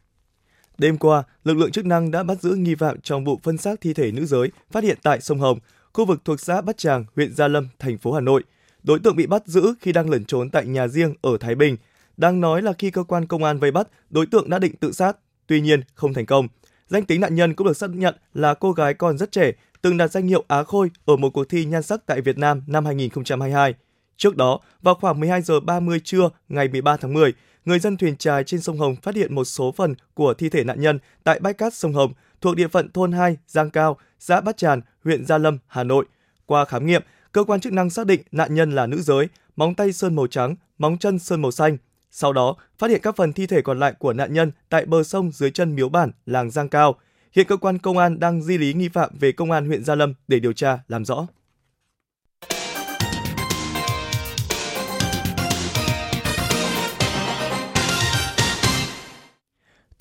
Đêm 0.78 0.98
qua, 0.98 1.24
lực 1.44 1.54
lượng 1.54 1.72
chức 1.72 1.86
năng 1.86 2.12
đã 2.12 2.24
bắt 2.24 2.42
giữ 2.42 2.56
nghi 2.56 2.76
phạm 2.76 3.02
trong 3.02 3.26
vụ 3.26 3.40
phân 3.44 3.58
xác 3.58 3.82
thi 3.82 3.94
thể 3.94 4.12
nữ 4.12 4.26
giới 4.26 4.52
phát 4.72 4.84
hiện 4.84 4.98
tại 5.04 5.22
sông 5.22 5.40
Hồng, 5.40 5.60
khu 5.94 6.06
vực 6.06 6.22
thuộc 6.26 6.40
xã 6.40 6.62
Bát 6.62 6.78
Tràng, 6.78 7.06
huyện 7.16 7.36
Gia 7.36 7.48
Lâm, 7.48 7.68
thành 7.80 7.98
phố 7.98 8.12
Hà 8.12 8.22
Nội. 8.22 8.44
Đối 8.84 9.00
tượng 9.00 9.16
bị 9.16 9.28
bắt 9.28 9.48
giữ 9.48 9.74
khi 9.80 9.92
đang 9.92 10.10
lẩn 10.10 10.26
trốn 10.26 10.50
tại 10.50 10.66
nhà 10.66 10.88
riêng 10.88 11.14
ở 11.22 11.38
Thái 11.40 11.56
Bình. 11.56 11.78
Đang 12.18 12.42
nói 12.42 12.62
là 12.62 12.74
khi 12.74 12.92
cơ 12.92 13.04
quan 13.04 13.26
công 13.26 13.44
an 13.44 13.60
vây 13.60 13.72
bắt, 13.72 13.88
đối 14.10 14.26
tượng 14.26 14.50
đã 14.50 14.60
định 14.60 14.76
tự 14.76 14.92
sát, 14.92 15.18
tuy 15.48 15.62
nhiên 15.62 15.82
không 15.94 16.14
thành 16.14 16.26
công. 16.26 16.48
Danh 16.88 17.06
tính 17.06 17.22
nạn 17.22 17.36
nhân 17.36 17.54
cũng 17.54 17.68
được 17.68 17.78
xác 17.78 17.90
nhận 17.90 18.16
là 18.34 18.54
cô 18.54 18.72
gái 18.72 18.94
còn 18.94 19.18
rất 19.18 19.32
trẻ, 19.32 19.52
từng 19.82 19.98
đạt 19.98 20.12
danh 20.12 20.28
hiệu 20.28 20.44
Á 20.48 20.64
Khôi 20.64 20.92
ở 21.06 21.16
một 21.16 21.30
cuộc 21.30 21.50
thi 21.50 21.66
nhan 21.66 21.84
sắc 21.84 22.06
tại 22.06 22.22
Việt 22.22 22.38
Nam 22.38 22.64
năm 22.68 22.86
2022. 22.86 23.74
Trước 24.18 24.38
đó, 24.38 24.60
vào 24.82 24.96
khoảng 24.96 25.20
12 25.20 25.42
giờ 25.42 25.60
30 25.60 26.02
trưa 26.04 26.30
ngày 26.50 26.68
13 26.68 26.98
tháng 26.98 27.14
10, 27.14 27.34
người 27.66 27.80
dân 27.80 27.98
thuyền 27.98 28.16
trài 28.16 28.44
trên 28.44 28.62
sông 28.62 28.78
Hồng 28.78 28.96
phát 28.96 29.16
hiện 29.16 29.36
một 29.36 29.44
số 29.44 29.72
phần 29.72 29.96
của 30.14 30.34
thi 30.34 30.50
thể 30.50 30.64
nạn 30.64 30.82
nhân 30.82 31.00
tại 31.24 31.40
bãi 31.40 31.54
cát 31.54 31.74
sông 31.74 31.94
Hồng 31.94 32.14
thuộc 32.42 32.56
địa 32.56 32.68
phận 32.68 32.92
thôn 32.92 33.12
2, 33.12 33.38
Giang 33.48 33.70
Cao, 33.70 33.98
xã 34.20 34.42
Bát 34.42 34.58
Tràn, 34.58 34.82
huyện 35.04 35.26
Gia 35.26 35.38
Lâm, 35.38 35.58
Hà 35.68 35.84
Nội. 35.84 36.06
Qua 36.46 36.66
khám 36.66 36.86
nghiệm, 36.86 37.04
cơ 37.32 37.44
quan 37.44 37.60
chức 37.60 37.74
năng 37.74 37.90
xác 37.90 38.06
định 38.06 38.22
nạn 38.32 38.56
nhân 38.56 38.72
là 38.72 38.86
nữ 38.86 39.02
giới, 39.02 39.28
móng 39.56 39.76
tay 39.76 39.94
sơn 39.94 40.16
màu 40.16 40.28
trắng, 40.28 40.56
móng 40.78 40.98
chân 40.98 41.20
sơn 41.20 41.42
màu 41.42 41.52
xanh. 41.52 41.78
Sau 42.12 42.34
đó, 42.34 42.56
phát 42.78 42.90
hiện 42.90 43.02
các 43.04 43.16
phần 43.16 43.34
thi 43.34 43.48
thể 43.48 43.62
còn 43.62 43.80
lại 43.80 43.94
của 44.00 44.14
nạn 44.14 44.34
nhân 44.34 44.52
tại 44.70 44.86
bờ 44.86 45.04
sông 45.04 45.32
dưới 45.32 45.52
chân 45.52 45.76
miếu 45.76 45.90
bản 45.90 46.12
làng 46.26 46.52
Giang 46.52 46.70
Cao. 46.70 46.96
Hiện 47.32 47.48
cơ 47.48 47.58
quan 47.58 47.78
công 47.78 47.98
an 47.98 48.20
đang 48.20 48.42
di 48.42 48.58
lý 48.58 48.74
nghi 48.74 48.90
phạm 48.90 49.10
về 49.20 49.32
công 49.32 49.52
an 49.52 49.68
huyện 49.68 49.84
Gia 49.84 49.96
Lâm 49.96 50.14
để 50.28 50.40
điều 50.40 50.54
tra 50.54 50.80
làm 50.88 51.06
rõ. 51.06 51.28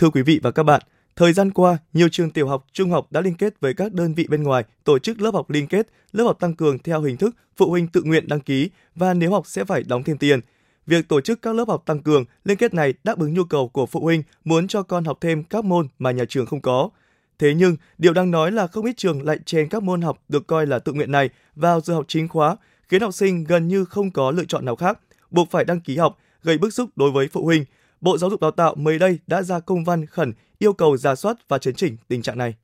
Thưa 0.02 0.11
quý 0.11 0.23
vị 0.23 0.40
và 0.42 0.50
các 0.50 0.62
bạn, 0.62 0.82
thời 1.16 1.32
gian 1.32 1.50
qua, 1.50 1.78
nhiều 1.92 2.09
trường 2.09 2.30
tiểu 2.30 2.49
học, 2.49 2.66
trung 2.73 2.90
học 2.90 3.06
đã 3.11 3.21
liên 3.21 3.35
kết 3.35 3.61
với 3.61 3.75
các 3.75 3.92
đơn 3.92 4.14
vị 4.14 4.26
bên 4.28 4.42
ngoài 4.42 4.64
tổ 4.85 4.99
chức 4.99 5.21
lớp 5.21 5.35
học 5.35 5.50
liên 5.50 5.66
kết, 5.66 5.87
lớp 6.12 6.25
học 6.25 6.37
tăng 6.40 6.54
cường 6.54 6.78
theo 6.78 7.00
hình 7.00 7.16
thức 7.16 7.37
phụ 7.56 7.71
huynh 7.71 7.87
tự 7.87 8.02
nguyện 8.02 8.28
đăng 8.28 8.40
ký 8.40 8.71
và 8.94 9.14
nếu 9.14 9.32
học 9.32 9.47
sẽ 9.47 9.64
phải 9.64 9.82
đóng 9.82 10.02
thêm 10.02 10.18
tiền. 10.18 10.40
Việc 10.87 11.09
tổ 11.09 11.21
chức 11.21 11.42
các 11.42 11.54
lớp 11.54 11.68
học 11.68 11.82
tăng 11.87 12.02
cường, 12.02 12.25
liên 12.44 12.56
kết 12.56 12.75
này 12.75 12.94
đáp 13.04 13.18
ứng 13.18 13.35
nhu 13.35 13.44
cầu 13.44 13.68
của 13.68 13.87
phụ 13.87 14.00
huynh 14.00 14.23
muốn 14.44 14.68
cho 14.68 14.82
con 14.82 15.04
học 15.04 15.18
thêm 15.21 15.44
các 15.44 15.64
môn 15.64 15.88
mà 15.99 16.11
nhà 16.11 16.25
trường 16.28 16.47
không 16.47 16.61
có. 16.61 16.90
Thế 17.38 17.54
nhưng, 17.54 17.76
điều 17.99 18.12
đang 18.12 18.30
nói 18.30 18.52
là 18.52 18.66
không 18.66 18.85
ít 18.85 18.97
trường 18.97 19.23
lại 19.23 19.38
chèn 19.44 19.68
các 19.68 19.82
môn 19.82 20.02
học 20.02 20.23
được 20.28 20.47
coi 20.47 20.66
là 20.66 20.78
tự 20.78 20.92
nguyện 20.92 21.12
này 21.12 21.30
vào 21.56 21.80
giờ 21.80 21.94
học 21.94 22.04
chính 22.09 22.28
khóa, 22.28 22.56
khiến 22.88 23.02
học 23.02 23.14
sinh 23.14 23.44
gần 23.44 23.68
như 23.68 23.85
không 23.85 24.11
có 24.11 24.30
lựa 24.30 24.44
chọn 24.44 24.64
nào 24.64 24.76
khác, 24.76 24.99
buộc 25.30 25.50
phải 25.50 25.64
đăng 25.64 25.80
ký 25.80 25.97
học, 25.97 26.18
gây 26.42 26.59
bức 26.59 26.73
xúc 26.73 26.90
đối 26.97 27.11
với 27.11 27.28
phụ 27.32 27.44
huynh. 27.44 27.64
Bộ 28.02 28.18
Giáo 28.18 28.30
dục 28.30 28.40
Đào 28.40 28.50
tạo 28.50 28.75
mới 28.75 28.99
đây 28.99 29.18
đã 29.26 29.42
ra 29.42 29.61
công 29.61 29.85
văn 29.85 30.06
khẩn 30.06 30.32
yêu 30.59 30.73
cầu 30.73 30.97
ra 30.97 31.14
soát 31.14 31.37
và 31.49 31.59
chấn 31.59 31.75
chỉnh 31.75 31.97
tình 32.09 32.23
trạng 32.23 32.38
này. 32.38 32.54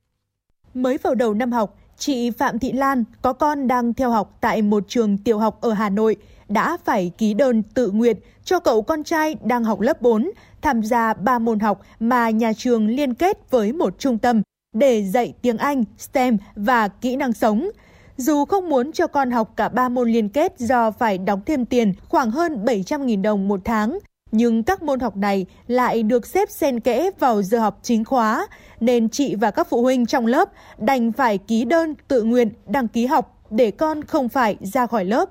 Mới 0.73 0.97
vào 0.97 1.15
đầu 1.15 1.33
năm 1.33 1.51
học, 1.51 1.77
chị 1.97 2.31
Phạm 2.31 2.59
Thị 2.59 2.71
Lan 2.71 3.03
có 3.21 3.33
con 3.33 3.67
đang 3.67 3.93
theo 3.93 4.09
học 4.11 4.37
tại 4.41 4.61
một 4.61 4.83
trường 4.87 5.17
tiểu 5.17 5.39
học 5.39 5.61
ở 5.61 5.73
Hà 5.73 5.89
Nội 5.89 6.15
đã 6.47 6.77
phải 6.85 7.11
ký 7.17 7.33
đơn 7.33 7.63
tự 7.63 7.91
nguyện 7.91 8.17
cho 8.43 8.59
cậu 8.59 8.81
con 8.81 9.03
trai 9.03 9.35
đang 9.43 9.63
học 9.63 9.79
lớp 9.79 10.01
4 10.01 10.31
tham 10.61 10.83
gia 10.83 11.13
3 11.13 11.39
môn 11.39 11.59
học 11.59 11.81
mà 11.99 12.29
nhà 12.29 12.53
trường 12.53 12.87
liên 12.87 13.13
kết 13.13 13.51
với 13.51 13.73
một 13.73 13.99
trung 13.99 14.17
tâm 14.17 14.41
để 14.73 15.03
dạy 15.03 15.33
tiếng 15.41 15.57
Anh, 15.57 15.83
STEM 15.97 16.37
và 16.55 16.87
kỹ 16.87 17.15
năng 17.15 17.33
sống. 17.33 17.69
Dù 18.17 18.45
không 18.45 18.69
muốn 18.69 18.91
cho 18.91 19.07
con 19.07 19.31
học 19.31 19.53
cả 19.57 19.69
3 19.69 19.89
môn 19.89 20.09
liên 20.09 20.29
kết 20.29 20.59
do 20.59 20.91
phải 20.91 21.17
đóng 21.17 21.41
thêm 21.45 21.65
tiền 21.65 21.93
khoảng 22.09 22.31
hơn 22.31 22.65
700.000 22.65 23.21
đồng 23.21 23.47
một 23.47 23.61
tháng, 23.63 23.99
nhưng 24.31 24.63
các 24.63 24.83
môn 24.83 24.99
học 24.99 25.17
này 25.17 25.45
lại 25.67 26.03
được 26.03 26.27
xếp 26.27 26.49
xen 26.51 26.79
kẽ 26.79 27.09
vào 27.19 27.41
giờ 27.41 27.59
học 27.59 27.79
chính 27.83 28.05
khóa, 28.05 28.47
nên 28.79 29.09
chị 29.09 29.35
và 29.35 29.51
các 29.51 29.67
phụ 29.69 29.81
huynh 29.81 30.05
trong 30.05 30.25
lớp 30.25 30.49
đành 30.77 31.11
phải 31.11 31.37
ký 31.37 31.65
đơn 31.65 31.95
tự 32.07 32.23
nguyện 32.23 32.49
đăng 32.67 32.87
ký 32.87 33.05
học 33.05 33.45
để 33.49 33.71
con 33.71 34.03
không 34.03 34.29
phải 34.29 34.57
ra 34.61 34.87
khỏi 34.87 35.05
lớp. 35.05 35.29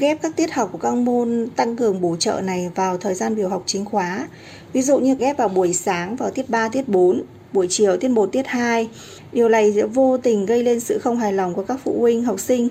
Ghép 0.00 0.22
các 0.22 0.36
tiết 0.36 0.52
học 0.52 0.68
của 0.72 0.78
các 0.78 0.94
môn 0.94 1.48
tăng 1.56 1.76
cường 1.76 2.00
bổ 2.00 2.16
trợ 2.16 2.40
này 2.44 2.70
vào 2.74 2.98
thời 2.98 3.14
gian 3.14 3.36
biểu 3.36 3.48
học 3.48 3.62
chính 3.66 3.84
khóa. 3.84 4.28
Ví 4.72 4.82
dụ 4.82 4.98
như 4.98 5.14
ghép 5.14 5.36
vào 5.36 5.48
buổi 5.48 5.72
sáng 5.72 6.16
vào 6.16 6.30
tiết 6.30 6.50
3, 6.50 6.68
tiết 6.68 6.88
4, 6.88 7.22
buổi 7.52 7.66
chiều 7.70 7.96
tiết 7.96 8.08
1, 8.08 8.28
tiết 8.32 8.46
2. 8.46 8.88
Điều 9.32 9.48
này 9.48 9.72
sẽ 9.74 9.82
vô 9.82 10.18
tình 10.18 10.46
gây 10.46 10.62
lên 10.62 10.80
sự 10.80 10.98
không 10.98 11.16
hài 11.16 11.32
lòng 11.32 11.54
của 11.54 11.62
các 11.62 11.80
phụ 11.84 12.00
huynh, 12.00 12.24
học 12.24 12.40
sinh. 12.40 12.68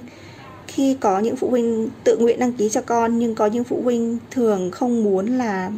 Khi 0.67 0.97
có 0.99 1.19
những 1.19 1.35
phụ 1.35 1.49
huynh 1.49 1.89
tự 2.03 2.17
nguyện 2.17 2.39
đăng 2.39 2.53
ký 2.53 2.69
cho 2.69 2.81
con 2.81 3.19
nhưng 3.19 3.35
có 3.35 3.45
những 3.45 3.63
phụ 3.63 3.81
huynh 3.83 4.17
thường 4.31 4.71
không 4.71 5.03
muốn 5.03 5.27
là 5.27 5.71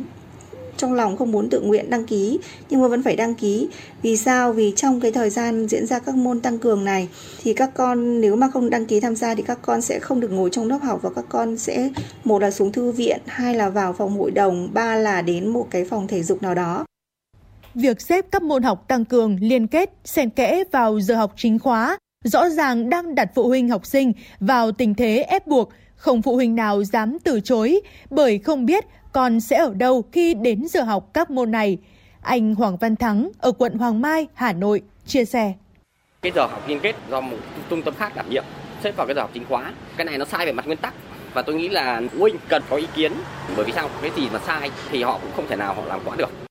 trong 0.77 0.93
lòng 0.93 1.17
không 1.17 1.31
muốn 1.31 1.49
tự 1.49 1.61
nguyện 1.61 1.89
đăng 1.89 2.05
ký 2.05 2.39
nhưng 2.69 2.81
mà 2.81 2.87
vẫn 2.87 3.03
phải 3.03 3.15
đăng 3.15 3.35
ký. 3.35 3.67
Vì 4.01 4.17
sao? 4.17 4.53
Vì 4.53 4.73
trong 4.75 4.99
cái 4.99 5.11
thời 5.11 5.29
gian 5.29 5.67
diễn 5.67 5.85
ra 5.85 5.99
các 5.99 6.15
môn 6.15 6.39
tăng 6.39 6.59
cường 6.59 6.85
này 6.85 7.09
thì 7.43 7.53
các 7.53 7.71
con 7.73 8.21
nếu 8.21 8.35
mà 8.35 8.49
không 8.53 8.69
đăng 8.69 8.85
ký 8.85 8.99
tham 8.99 9.15
gia 9.15 9.35
thì 9.35 9.43
các 9.43 9.59
con 9.61 9.81
sẽ 9.81 9.99
không 9.99 10.19
được 10.19 10.31
ngồi 10.31 10.49
trong 10.49 10.67
lớp 10.67 10.79
học 10.81 10.99
và 11.01 11.09
các 11.15 11.25
con 11.29 11.57
sẽ 11.57 11.89
một 12.23 12.41
là 12.41 12.51
xuống 12.51 12.71
thư 12.71 12.91
viện, 12.91 13.19
hai 13.25 13.55
là 13.55 13.69
vào 13.69 13.93
phòng 13.93 14.17
hội 14.19 14.31
đồng, 14.31 14.69
ba 14.73 14.95
là 14.95 15.21
đến 15.21 15.47
một 15.47 15.67
cái 15.71 15.85
phòng 15.85 16.07
thể 16.07 16.23
dục 16.23 16.41
nào 16.41 16.55
đó. 16.55 16.85
Việc 17.75 18.01
xếp 18.01 18.25
các 18.31 18.41
môn 18.41 18.63
học 18.63 18.87
tăng 18.87 19.05
cường 19.05 19.37
liên 19.41 19.67
kết 19.67 19.93
xen 20.05 20.29
kẽ 20.29 20.63
vào 20.71 20.99
giờ 20.99 21.15
học 21.15 21.33
chính 21.35 21.59
khóa 21.59 21.97
rõ 22.23 22.49
ràng 22.49 22.89
đang 22.89 23.15
đặt 23.15 23.29
phụ 23.35 23.47
huynh 23.47 23.69
học 23.69 23.85
sinh 23.85 24.13
vào 24.39 24.71
tình 24.71 24.95
thế 24.95 25.17
ép 25.17 25.47
buộc, 25.47 25.69
không 25.95 26.21
phụ 26.21 26.35
huynh 26.35 26.55
nào 26.55 26.83
dám 26.83 27.17
từ 27.23 27.39
chối 27.39 27.81
bởi 28.09 28.39
không 28.39 28.65
biết 28.65 28.85
con 29.11 29.39
sẽ 29.39 29.57
ở 29.57 29.73
đâu 29.73 30.03
khi 30.11 30.33
đến 30.33 30.67
giờ 30.67 30.81
học 30.83 31.09
các 31.13 31.31
môn 31.31 31.51
này. 31.51 31.77
Anh 32.21 32.55
Hoàng 32.55 32.77
Văn 32.77 32.95
Thắng 32.95 33.29
ở 33.39 33.51
quận 33.51 33.73
Hoàng 33.73 34.01
Mai, 34.01 34.27
Hà 34.33 34.53
Nội 34.53 34.81
chia 35.05 35.25
sẻ. 35.25 35.53
Cái 36.21 36.31
giờ 36.35 36.47
học 36.47 36.63
liên 36.67 36.79
kết 36.79 36.95
do 37.09 37.21
một 37.21 37.37
trung 37.69 37.81
tâm 37.81 37.93
khác 37.93 38.15
đảm 38.15 38.29
nhiệm 38.29 38.43
xếp 38.83 38.95
vào 38.95 39.07
cái 39.07 39.15
giờ 39.15 39.21
học 39.21 39.31
chính 39.33 39.45
khóa. 39.49 39.73
Cái 39.97 40.05
này 40.05 40.17
nó 40.17 40.25
sai 40.25 40.45
về 40.45 40.51
mặt 40.51 40.65
nguyên 40.65 40.77
tắc 40.77 40.93
và 41.33 41.41
tôi 41.41 41.55
nghĩ 41.55 41.69
là 41.69 42.01
phụ 42.11 42.19
huynh 42.19 42.35
cần 42.47 42.63
có 42.69 42.75
ý 42.75 42.87
kiến 42.95 43.11
bởi 43.55 43.65
vì 43.65 43.71
sao 43.71 43.89
cái 44.01 44.11
gì 44.15 44.29
mà 44.33 44.39
sai 44.47 44.71
thì 44.91 45.03
họ 45.03 45.19
cũng 45.21 45.31
không 45.35 45.47
thể 45.49 45.55
nào 45.55 45.73
họ 45.73 45.83
làm 45.85 45.99
quá 46.05 46.15
được. 46.15 46.48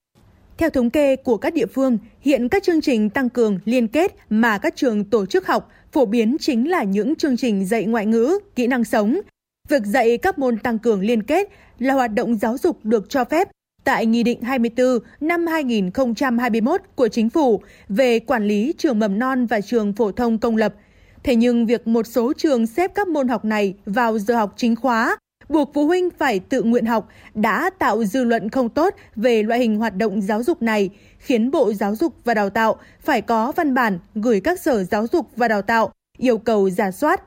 Theo 0.59 0.71
thống 0.71 0.91
kê 0.91 1.17
của 1.17 1.37
các 1.37 1.55
địa 1.55 1.67
phương, 1.67 1.99
hiện 2.21 2.49
các 2.49 2.63
chương 2.63 2.81
trình 2.81 3.11
tăng 3.11 3.29
cường 3.29 3.59
liên 3.65 3.89
kết 3.89 4.17
mà 4.31 4.59
các 4.59 4.77
trường 4.77 5.05
tổ 5.05 5.27
chức 5.27 5.47
học 5.47 5.71
phổ 5.93 6.07
biến 6.07 6.37
chính 6.41 6.71
là 6.71 6.85
những 6.85 7.17
chương 7.17 7.37
trình 7.37 7.67
dạy 7.67 7.85
ngoại 7.85 8.07
ngữ, 8.07 8.39
kỹ 8.55 8.67
năng 8.67 8.85
sống. 8.85 9.21
Việc 9.69 9.83
dạy 9.87 10.19
các 10.19 10.39
môn 10.39 10.59
tăng 10.59 10.79
cường 10.79 11.01
liên 11.01 11.23
kết 11.23 11.49
là 11.79 11.95
hoạt 11.95 12.15
động 12.15 12.35
giáo 12.35 12.59
dục 12.59 12.85
được 12.85 13.07
cho 13.09 13.25
phép 13.25 13.49
tại 13.85 14.07
Nghị 14.07 14.23
định 14.23 14.43
24 14.43 14.99
năm 15.21 15.47
2021 15.47 16.81
của 16.95 17.09
Chính 17.09 17.31
phủ 17.31 17.63
về 17.89 18.19
quản 18.19 18.45
lý 18.45 18.75
trường 18.79 18.99
mầm 18.99 19.19
non 19.19 19.47
và 19.47 19.61
trường 19.61 19.93
phổ 19.93 20.13
thông 20.13 20.39
công 20.39 20.57
lập. 20.57 20.75
Thế 21.23 21.37
nhưng 21.37 21.67
việc 21.67 21.87
một 21.87 22.07
số 22.07 22.33
trường 22.33 22.67
xếp 22.67 22.91
các 22.95 23.09
môn 23.09 23.29
học 23.29 23.45
này 23.45 23.75
vào 23.87 24.19
giờ 24.19 24.37
học 24.37 24.55
chính 24.57 24.77
khóa 24.77 25.17
buộc 25.49 25.71
phụ 25.75 25.87
huynh 25.87 26.11
phải 26.19 26.41
tự 26.41 26.63
nguyện 26.63 26.87
học 26.87 27.09
đã 27.35 27.71
tạo 27.79 28.05
dư 28.05 28.25
luận 28.25 28.49
không 28.49 28.69
tốt 28.69 28.95
về 29.17 29.43
loại 29.43 29.61
hình 29.61 29.77
hoạt 29.77 29.97
động 29.97 30.23
giáo 30.23 30.43
dục 30.43 30.63
này, 30.63 30.91
khiến 31.19 31.51
Bộ 31.51 31.73
Giáo 31.73 31.97
dục 31.97 32.15
và 32.25 32.35
Đào 32.35 32.51
tạo 32.51 32.77
phải 33.01 33.21
có 33.21 33.53
văn 33.57 33.75
bản 33.75 33.99
gửi 34.15 34.41
các 34.41 34.61
sở 34.61 34.85
giáo 34.85 35.07
dục 35.13 35.27
và 35.37 35.49
đào 35.49 35.63
tạo 35.63 35.93
yêu 36.19 36.39
cầu 36.39 36.71
giả 36.71 36.91
soát. 36.91 37.23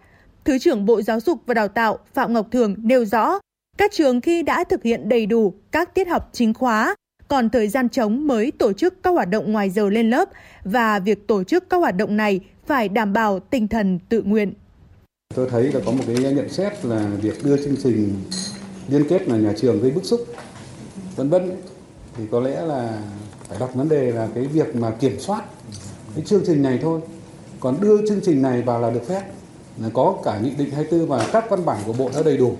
Thứ 0.45 0.59
trưởng 0.59 0.85
Bộ 0.85 1.01
Giáo 1.01 1.19
dục 1.19 1.39
và 1.45 1.53
Đào 1.53 1.67
tạo 1.67 1.97
Phạm 2.13 2.33
Ngọc 2.33 2.47
Thường 2.51 2.75
nêu 2.77 3.05
rõ, 3.05 3.39
các 3.77 3.91
trường 3.91 4.21
khi 4.21 4.43
đã 4.43 4.63
thực 4.63 4.83
hiện 4.83 5.09
đầy 5.09 5.25
đủ 5.25 5.53
các 5.71 5.95
tiết 5.95 6.07
học 6.07 6.29
chính 6.33 6.53
khóa, 6.53 6.95
còn 7.27 7.49
thời 7.49 7.67
gian 7.67 7.89
trống 7.89 8.27
mới 8.27 8.51
tổ 8.51 8.73
chức 8.73 9.03
các 9.03 9.09
hoạt 9.09 9.29
động 9.29 9.51
ngoài 9.51 9.69
giờ 9.69 9.89
lên 9.89 10.09
lớp 10.09 10.29
và 10.63 10.99
việc 10.99 11.27
tổ 11.27 11.43
chức 11.43 11.69
các 11.69 11.77
hoạt 11.77 11.95
động 11.95 12.17
này 12.17 12.39
phải 12.65 12.89
đảm 12.89 13.13
bảo 13.13 13.39
tinh 13.39 13.67
thần 13.67 13.99
tự 14.09 14.21
nguyện. 14.21 14.53
Tôi 15.35 15.49
thấy 15.49 15.63
là 15.63 15.79
có 15.85 15.91
một 15.91 16.03
cái 16.07 16.15
nhận 16.15 16.49
xét 16.49 16.85
là 16.85 17.05
việc 17.21 17.43
đưa 17.43 17.57
chương 17.57 17.75
trình 17.83 18.23
liên 18.87 19.07
kết 19.09 19.27
là 19.27 19.37
nhà 19.37 19.53
trường 19.57 19.81
gây 19.81 19.91
bức 19.91 20.05
xúc, 20.05 20.25
vân 21.15 21.29
vân, 21.29 21.61
thì 22.17 22.23
có 22.31 22.39
lẽ 22.39 22.61
là 22.61 23.01
phải 23.47 23.59
đặt 23.59 23.75
vấn 23.75 23.89
đề 23.89 24.11
là 24.11 24.27
cái 24.35 24.43
việc 24.43 24.75
mà 24.75 24.91
kiểm 24.91 25.19
soát 25.19 25.43
cái 26.15 26.25
chương 26.25 26.43
trình 26.45 26.63
này 26.63 26.79
thôi. 26.81 27.01
Còn 27.59 27.81
đưa 27.81 28.07
chương 28.07 28.21
trình 28.23 28.41
này 28.41 28.61
vào 28.61 28.81
là 28.81 28.89
được 28.89 29.07
phép. 29.07 29.21
Là 29.81 29.89
có 29.93 30.15
cả 30.23 30.39
nghị 30.43 30.49
định 30.49 30.71
24 30.71 31.07
và 31.07 31.27
các 31.31 31.49
văn 31.49 31.65
bản 31.65 31.77
của 31.85 31.93
bộ 31.93 32.09
đã 32.15 32.23
đầy 32.23 32.37
đủ. 32.37 32.55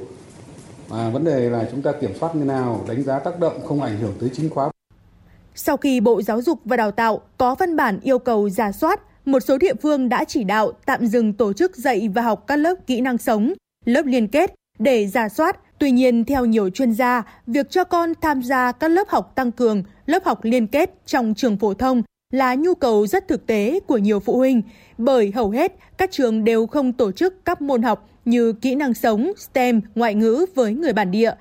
Và 0.88 1.10
vấn 1.10 1.24
đề 1.24 1.50
là 1.50 1.68
chúng 1.72 1.82
ta 1.82 1.92
kiểm 2.02 2.12
soát 2.20 2.36
như 2.36 2.44
nào, 2.44 2.86
đánh 2.88 3.04
giá 3.04 3.20
tác 3.20 3.40
động 3.40 3.68
không 3.68 3.82
ảnh 3.82 3.98
hưởng 3.98 4.14
tới 4.20 4.30
chính 4.34 4.50
khóa. 4.50 4.72
Sau 5.56 5.78
khi 5.78 6.00
Bộ 6.00 6.22
Giáo 6.22 6.42
dục 6.42 6.60
và 6.66 6.78
Đào 6.78 6.92
tạo 6.92 7.22
có 7.38 7.56
văn 7.56 7.76
bản 7.76 8.00
yêu 8.04 8.20
cầu 8.20 8.50
giả 8.50 8.72
soát 8.72 9.02
một 9.26 9.40
số 9.40 9.58
địa 9.58 9.74
phương 9.82 10.10
đã 10.10 10.24
chỉ 10.24 10.44
đạo 10.44 10.72
tạm 10.86 11.06
dừng 11.06 11.34
tổ 11.34 11.54
chức 11.54 11.76
dạy 11.76 12.10
và 12.10 12.22
học 12.22 12.44
các 12.48 12.56
lớp 12.56 12.76
kỹ 12.88 13.02
năng 13.02 13.18
sống, 13.18 13.54
lớp 13.86 14.06
liên 14.06 14.28
kết 14.28 14.54
để 14.80 15.08
giả 15.08 15.30
soát. 15.30 15.60
Tuy 15.80 15.92
nhiên, 15.92 16.26
theo 16.26 16.46
nhiều 16.46 16.70
chuyên 16.70 16.92
gia, 16.92 17.24
việc 17.48 17.70
cho 17.70 17.84
con 17.84 18.14
tham 18.22 18.42
gia 18.44 18.72
các 18.72 18.88
lớp 18.88 19.10
học 19.10 19.32
tăng 19.36 19.52
cường, 19.52 19.84
lớp 20.06 20.26
học 20.26 20.40
liên 20.44 20.68
kết 20.68 20.92
trong 21.06 21.34
trường 21.38 21.58
phổ 21.58 21.74
thông 21.74 22.04
là 22.34 22.56
nhu 22.56 22.76
cầu 22.76 23.08
rất 23.08 23.28
thực 23.28 23.48
tế 23.48 23.80
của 23.88 23.98
nhiều 23.98 24.20
phụ 24.20 24.38
huynh, 24.38 24.62
bởi 24.98 25.32
hầu 25.32 25.50
hết 25.50 25.76
các 25.98 26.12
trường 26.12 26.44
đều 26.44 26.68
không 26.68 26.94
tổ 26.94 27.12
chức 27.12 27.46
các 27.46 27.62
môn 27.62 27.82
học 27.82 28.10
như 28.26 28.54
kỹ 28.54 28.76
năng 28.76 28.94
sống, 28.94 29.32
STEM, 29.38 29.82
ngoại 29.96 30.16
ngữ 30.16 30.46
với 30.56 30.74
người 30.74 30.94
bản 30.94 31.12
địa. 31.12 31.32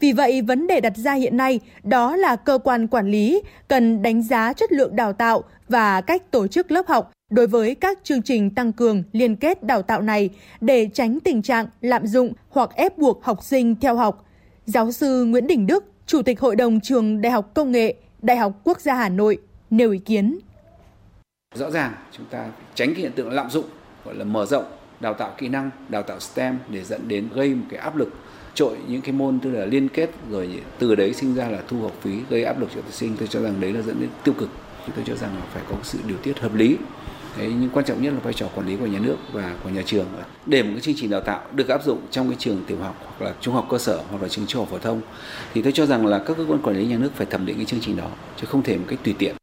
Vì 0.00 0.12
vậy, 0.12 0.42
vấn 0.42 0.66
đề 0.66 0.80
đặt 0.80 0.96
ra 0.96 1.14
hiện 1.14 1.36
nay 1.36 1.60
đó 1.82 2.16
là 2.16 2.36
cơ 2.36 2.58
quan 2.64 2.86
quản 2.86 3.10
lý 3.10 3.42
cần 3.68 4.02
đánh 4.02 4.22
giá 4.22 4.52
chất 4.52 4.72
lượng 4.72 4.96
đào 4.96 5.12
tạo 5.12 5.44
và 5.68 6.00
cách 6.00 6.30
tổ 6.30 6.46
chức 6.46 6.70
lớp 6.70 6.86
học 6.88 7.10
đối 7.30 7.46
với 7.46 7.74
các 7.74 7.98
chương 8.04 8.22
trình 8.22 8.50
tăng 8.50 8.72
cường 8.72 9.02
liên 9.12 9.36
kết 9.36 9.62
đào 9.62 9.82
tạo 9.82 10.02
này 10.02 10.30
để 10.60 10.88
tránh 10.94 11.18
tình 11.20 11.42
trạng 11.42 11.66
lạm 11.80 12.06
dụng 12.06 12.32
hoặc 12.48 12.70
ép 12.76 12.98
buộc 12.98 13.24
học 13.24 13.44
sinh 13.44 13.76
theo 13.80 13.96
học. 13.96 14.24
Giáo 14.66 14.92
sư 14.92 15.24
Nguyễn 15.24 15.46
Đình 15.46 15.66
Đức, 15.66 15.84
Chủ 16.06 16.22
tịch 16.22 16.40
Hội 16.40 16.56
đồng 16.56 16.80
trường 16.80 17.20
Đại 17.20 17.32
học 17.32 17.50
Công 17.54 17.72
nghệ, 17.72 17.94
Đại 18.22 18.36
học 18.36 18.52
Quốc 18.64 18.80
gia 18.80 18.94
Hà 18.94 19.08
Nội 19.08 19.38
nêu 19.70 19.90
ý 19.90 19.98
kiến. 19.98 20.38
Rõ 21.54 21.70
ràng 21.70 21.94
chúng 22.16 22.26
ta 22.30 22.46
tránh 22.74 22.94
cái 22.94 23.02
hiện 23.02 23.12
tượng 23.12 23.30
lạm 23.30 23.50
dụng 23.50 23.64
gọi 24.04 24.14
là 24.14 24.24
mở 24.24 24.46
rộng 24.46 24.64
đào 25.00 25.14
tạo 25.14 25.34
kỹ 25.38 25.48
năng, 25.48 25.70
đào 25.88 26.02
tạo 26.02 26.20
STEM 26.20 26.58
để 26.68 26.84
dẫn 26.84 27.08
đến 27.08 27.28
gây 27.34 27.54
một 27.54 27.66
cái 27.70 27.80
áp 27.80 27.96
lực 27.96 28.12
trội 28.54 28.76
những 28.88 29.00
cái 29.00 29.12
môn 29.12 29.40
tức 29.40 29.50
là 29.50 29.64
liên 29.64 29.88
kết 29.88 30.10
rồi 30.30 30.62
từ 30.78 30.94
đấy 30.94 31.14
sinh 31.14 31.34
ra 31.34 31.48
là 31.48 31.62
thu 31.68 31.80
học 31.82 31.92
phí 32.00 32.10
gây 32.30 32.44
áp 32.44 32.60
lực 32.60 32.68
cho 32.74 32.80
học 32.80 32.92
sinh 32.92 33.16
tôi 33.18 33.28
cho 33.28 33.42
rằng 33.42 33.60
đấy 33.60 33.72
là 33.72 33.82
dẫn 33.82 34.00
đến 34.00 34.08
tiêu 34.24 34.34
cực 34.38 34.48
tôi 34.96 35.04
cho 35.08 35.14
rằng 35.14 35.34
là 35.34 35.42
phải 35.52 35.62
có 35.70 35.76
sự 35.82 35.98
điều 36.06 36.16
tiết 36.22 36.38
hợp 36.38 36.54
lý 36.54 36.76
Đấy, 37.38 37.52
nhưng 37.60 37.70
quan 37.70 37.84
trọng 37.84 38.02
nhất 38.02 38.12
là 38.14 38.20
vai 38.20 38.32
trò 38.32 38.46
quản 38.54 38.66
lý 38.66 38.76
của 38.76 38.86
nhà 38.86 38.98
nước 38.98 39.16
và 39.32 39.56
của 39.64 39.70
nhà 39.70 39.82
trường 39.86 40.06
để 40.46 40.62
một 40.62 40.70
cái 40.72 40.80
chương 40.80 40.94
trình 40.98 41.10
đào 41.10 41.20
tạo 41.20 41.40
được 41.54 41.68
áp 41.68 41.84
dụng 41.84 41.98
trong 42.10 42.28
cái 42.28 42.36
trường 42.38 42.64
tiểu 42.66 42.78
học 42.78 42.96
hoặc 43.00 43.24
là 43.26 43.34
trung 43.40 43.54
học 43.54 43.66
cơ 43.70 43.78
sở 43.78 44.02
hoặc 44.10 44.22
là 44.22 44.28
trường 44.28 44.46
trung 44.46 44.60
học 44.60 44.68
phổ 44.70 44.78
thông 44.78 45.00
thì 45.54 45.62
tôi 45.62 45.72
cho 45.72 45.86
rằng 45.86 46.06
là 46.06 46.18
các 46.18 46.36
cơ 46.36 46.44
quan 46.48 46.62
quản 46.62 46.76
lý 46.76 46.86
nhà 46.86 46.98
nước 46.98 47.10
phải 47.14 47.26
thẩm 47.26 47.46
định 47.46 47.56
cái 47.56 47.64
chương 47.64 47.80
trình 47.80 47.96
đó 47.96 48.10
chứ 48.36 48.46
không 48.46 48.62
thể 48.62 48.76
một 48.76 48.84
cách 48.88 48.98
tùy 49.04 49.14
tiện. 49.18 49.34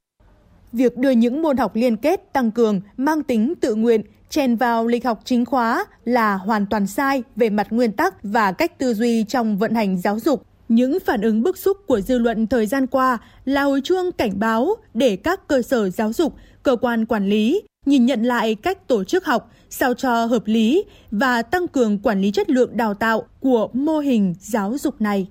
Việc 0.73 0.97
đưa 0.97 1.10
những 1.10 1.41
môn 1.41 1.58
học 1.58 1.76
liên 1.76 1.97
kết 1.97 2.34
tăng 2.34 2.52
cường 2.52 2.82
mang 2.97 3.23
tính 3.23 3.54
tự 3.62 3.76
nguyện 3.76 4.02
chèn 4.30 4.56
vào 4.56 4.88
lịch 4.88 5.06
học 5.06 5.21
chính 5.23 5.45
khóa 5.45 5.86
là 6.06 6.36
hoàn 6.36 6.65
toàn 6.65 6.88
sai 6.88 7.23
về 7.36 7.50
mặt 7.50 7.67
nguyên 7.69 7.91
tắc 7.91 8.23
và 8.23 8.52
cách 8.52 8.78
tư 8.78 8.93
duy 8.93 9.23
trong 9.23 9.58
vận 9.58 9.76
hành 9.76 9.97
giáo 9.97 10.19
dục. 10.19 10.45
Những 10.69 10.97
phản 11.06 11.21
ứng 11.21 11.43
bức 11.43 11.58
xúc 11.58 11.78
của 11.88 12.02
dư 12.02 12.17
luận 12.17 12.47
thời 12.47 12.65
gian 12.65 12.88
qua 12.88 13.17
là 13.45 13.63
hồi 13.63 13.82
chuông 13.84 14.12
cảnh 14.12 14.39
báo 14.39 14.76
để 14.93 15.15
các 15.15 15.47
cơ 15.47 15.62
sở 15.62 15.89
giáo 15.89 16.13
dục, 16.13 16.36
cơ 16.63 16.76
quan 16.76 17.06
quản 17.06 17.30
lý 17.30 17.62
nhìn 17.88 18.06
nhận 18.06 18.23
lại 18.23 18.56
cách 18.56 18.88
tổ 18.88 19.04
chức 19.04 19.26
học 19.26 19.52
sao 19.69 19.93
cho 19.93 20.26
hợp 20.26 20.43
lý 20.45 20.84
và 21.12 21.41
tăng 21.41 21.67
cường 21.67 22.00
quản 22.00 22.21
lý 22.21 22.32
chất 22.32 22.50
lượng 22.50 22.78
đào 22.78 22.93
tạo 22.93 23.28
của 23.39 23.69
mô 23.73 24.00
hình 24.00 24.36
giáo 24.39 24.78
dục 24.78 25.02
này. 25.02 25.28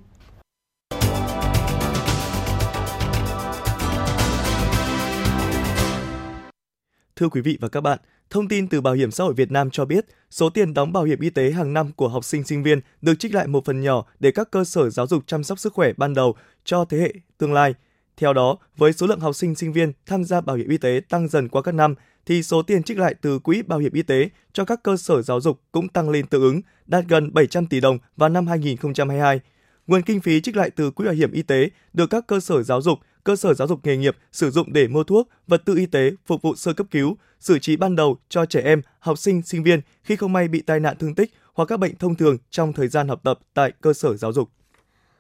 Thưa 7.17 7.29
quý 7.29 7.41
vị 7.41 7.59
và 7.61 7.69
các 7.69 7.81
bạn, 7.81 7.99
thông 8.31 8.49
tin 8.49 8.69
từ 8.69 8.81
Bảo 8.81 8.95
hiểm 8.95 9.11
xã 9.11 9.25
hội 9.25 9.35
Việt 9.35 9.51
Nam 9.51 9.71
cho 9.71 9.85
biết, 9.85 10.07
số 10.31 10.51
tiền 10.51 10.75
đóng 10.75 10.93
bảo 10.93 11.05
hiểm 11.05 11.21
y 11.21 11.31
tế 11.31 11.51
hàng 11.51 11.73
năm 11.73 11.93
của 11.93 12.09
học 12.09 12.25
sinh 12.25 12.45
sinh 12.45 12.63
viên 12.63 12.81
được 13.01 13.15
trích 13.19 13.35
lại 13.35 13.47
một 13.47 13.65
phần 13.65 13.81
nhỏ 13.81 14.05
để 14.21 14.31
các 14.31 14.51
cơ 14.51 14.65
sở 14.65 14.91
giáo 14.91 15.07
dục 15.07 15.23
chăm 15.27 15.45
sóc 15.45 15.59
sức 15.59 15.73
khỏe 15.73 15.93
ban 15.97 16.15
đầu 16.15 16.35
cho 16.65 16.85
thế 16.85 16.99
hệ 16.99 17.13
tương 17.39 17.53
lai. 17.53 17.75
Theo 18.17 18.33
đó, 18.33 18.57
với 18.77 18.93
số 18.93 19.07
lượng 19.07 19.21
học 19.21 19.37
sinh 19.37 19.55
sinh 19.55 19.73
viên 19.73 19.93
tham 20.07 20.25
gia 20.25 20.41
bảo 20.41 20.57
hiểm 20.57 20.69
y 20.69 20.79
tế 20.79 21.01
tăng 21.09 21.29
dần 21.29 21.49
qua 21.49 21.63
các 21.63 21.75
năm, 21.75 21.95
thì 22.27 22.43
số 22.43 22.63
tiền 22.63 22.83
trích 22.83 22.99
lại 22.99 23.15
từ 23.21 23.39
quỹ 23.39 23.63
bảo 23.63 23.79
hiểm 23.79 23.93
y 23.93 24.03
tế 24.03 24.29
cho 24.53 24.65
các 24.65 24.83
cơ 24.83 24.97
sở 24.97 25.23
giáo 25.23 25.41
dục 25.41 25.61
cũng 25.73 25.89
tăng 25.89 26.11
lên 26.11 26.27
tương 26.27 26.43
ứng, 26.43 26.61
đạt 26.87 27.05
gần 27.09 27.35
700 27.35 27.67
tỷ 27.67 27.81
đồng 27.81 27.99
vào 28.17 28.29
năm 28.29 28.47
2022. 28.47 29.41
Nguồn 29.87 30.03
kinh 30.03 30.21
phí 30.21 30.41
trích 30.41 30.57
lại 30.57 30.71
từ 30.71 30.91
quỹ 30.91 31.05
bảo 31.05 31.15
hiểm 31.15 31.33
y 31.33 31.43
tế 31.43 31.71
được 31.93 32.11
các 32.11 32.27
cơ 32.27 32.41
sở 32.41 32.63
giáo 32.63 32.83
dục, 32.83 32.99
cơ 33.25 33.37
sở 33.37 33.55
giáo 33.55 33.69
dục 33.69 33.81
nghề 33.85 33.97
nghiệp 33.97 34.17
sử 34.33 34.51
dụng 34.51 34.73
để 34.73 34.89
mua 34.89 35.05
thuốc, 35.05 35.29
vật 35.47 35.63
tư 35.65 35.77
y 35.77 35.87
tế 35.87 36.11
phục 36.27 36.43
vụ 36.43 36.55
sơ 36.55 36.73
cấp 36.73 36.87
cứu, 36.91 37.17
xử 37.41 37.59
trí 37.59 37.77
ban 37.77 37.97
đầu 37.97 38.17
cho 38.29 38.47
trẻ 38.47 38.61
em, 38.61 38.83
học 38.99 39.19
sinh, 39.19 39.43
sinh 39.43 39.63
viên 39.63 39.81
khi 40.03 40.17
không 40.17 40.33
may 40.33 40.49
bị 40.49 40.63
tai 40.63 40.81
nạn 40.81 40.97
thương 40.99 41.15
tích 41.15 41.31
hoặc 41.55 41.65
các 41.65 41.81
bệnh 41.81 41.97
thông 41.97 42.15
thường 42.15 42.39
trong 42.51 42.73
thời 42.73 42.89
gian 42.89 43.09
học 43.09 43.21
tập 43.25 43.39
tại 43.55 43.73
cơ 43.81 43.93
sở 43.93 44.17
giáo 44.17 44.33
dục. 44.33 44.51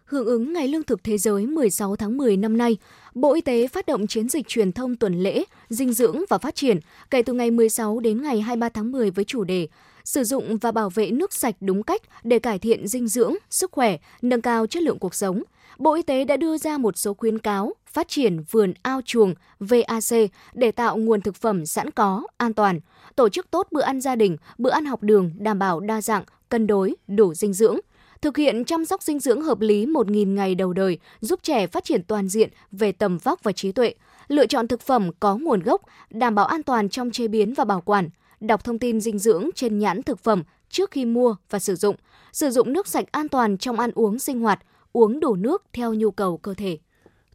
Hưởng 0.06 0.26
ứng 0.26 0.52
Ngày 0.52 0.68
Lương 0.68 0.82
thực 0.82 1.04
Thế 1.04 1.18
giới 1.18 1.46
16 1.46 1.96
tháng 1.96 2.16
10 2.16 2.36
năm 2.36 2.56
nay, 2.56 2.76
Bộ 3.14 3.34
Y 3.34 3.40
tế 3.40 3.66
phát 3.66 3.86
động 3.86 4.06
chiến 4.06 4.28
dịch 4.28 4.48
truyền 4.48 4.72
thông 4.72 4.96
tuần 4.96 5.22
lễ 5.22 5.44
dinh 5.68 5.92
dưỡng 5.92 6.24
và 6.28 6.38
phát 6.38 6.54
triển 6.54 6.80
kể 7.10 7.22
từ 7.22 7.32
ngày 7.32 7.50
16 7.50 8.00
đến 8.00 8.22
ngày 8.22 8.40
23 8.40 8.68
tháng 8.68 8.92
10 8.92 9.10
với 9.10 9.24
chủ 9.24 9.44
đề 9.44 9.68
sử 10.04 10.24
dụng 10.24 10.56
và 10.56 10.72
bảo 10.72 10.90
vệ 10.90 11.10
nước 11.10 11.32
sạch 11.32 11.54
đúng 11.60 11.82
cách 11.82 12.02
để 12.24 12.38
cải 12.38 12.58
thiện 12.58 12.88
dinh 12.88 13.08
dưỡng, 13.08 13.34
sức 13.50 13.72
khỏe, 13.72 13.96
nâng 14.22 14.42
cao 14.42 14.66
chất 14.66 14.82
lượng 14.82 14.98
cuộc 14.98 15.14
sống. 15.14 15.42
Bộ 15.78 15.94
Y 15.94 16.02
tế 16.02 16.24
đã 16.24 16.36
đưa 16.36 16.58
ra 16.58 16.78
một 16.78 16.98
số 16.98 17.14
khuyến 17.14 17.38
cáo 17.38 17.74
phát 17.86 18.08
triển 18.08 18.44
vườn 18.50 18.74
ao 18.82 19.00
chuồng 19.04 19.34
VAC 19.60 20.30
để 20.54 20.72
tạo 20.72 20.96
nguồn 20.96 21.20
thực 21.20 21.36
phẩm 21.36 21.66
sẵn 21.66 21.90
có, 21.90 22.22
an 22.36 22.54
toàn, 22.54 22.80
tổ 23.16 23.28
chức 23.28 23.50
tốt 23.50 23.66
bữa 23.70 23.82
ăn 23.82 24.00
gia 24.00 24.16
đình, 24.16 24.36
bữa 24.58 24.70
ăn 24.70 24.84
học 24.84 25.02
đường 25.02 25.30
đảm 25.38 25.58
bảo 25.58 25.80
đa 25.80 26.00
dạng, 26.00 26.24
cân 26.48 26.66
đối, 26.66 26.94
đủ 27.08 27.34
dinh 27.34 27.52
dưỡng– 27.52 27.76
thực 28.26 28.36
hiện 28.36 28.64
chăm 28.64 28.84
sóc 28.84 29.02
dinh 29.02 29.18
dưỡng 29.18 29.42
hợp 29.42 29.60
lý 29.60 29.86
1.000 29.86 30.34
ngày 30.34 30.54
đầu 30.54 30.72
đời, 30.72 30.98
giúp 31.20 31.40
trẻ 31.42 31.66
phát 31.66 31.84
triển 31.84 32.02
toàn 32.02 32.28
diện 32.28 32.50
về 32.72 32.92
tầm 32.92 33.18
vóc 33.18 33.40
và 33.42 33.52
trí 33.52 33.72
tuệ, 33.72 33.94
lựa 34.28 34.46
chọn 34.46 34.68
thực 34.68 34.80
phẩm 34.80 35.10
có 35.20 35.36
nguồn 35.36 35.60
gốc, 35.60 35.82
đảm 36.10 36.34
bảo 36.34 36.46
an 36.46 36.62
toàn 36.62 36.88
trong 36.88 37.10
chế 37.10 37.28
biến 37.28 37.54
và 37.54 37.64
bảo 37.64 37.80
quản, 37.80 38.08
đọc 38.40 38.64
thông 38.64 38.78
tin 38.78 39.00
dinh 39.00 39.18
dưỡng 39.18 39.50
trên 39.54 39.78
nhãn 39.78 40.02
thực 40.02 40.18
phẩm 40.18 40.42
trước 40.70 40.90
khi 40.90 41.04
mua 41.04 41.36
và 41.50 41.58
sử 41.58 41.74
dụng, 41.74 41.96
sử 42.32 42.50
dụng 42.50 42.72
nước 42.72 42.88
sạch 42.88 43.04
an 43.12 43.28
toàn 43.28 43.58
trong 43.58 43.80
ăn 43.80 43.90
uống 43.94 44.18
sinh 44.18 44.40
hoạt, 44.40 44.62
uống 44.92 45.20
đủ 45.20 45.36
nước 45.36 45.64
theo 45.72 45.94
nhu 45.94 46.10
cầu 46.10 46.38
cơ 46.38 46.54
thể. 46.54 46.78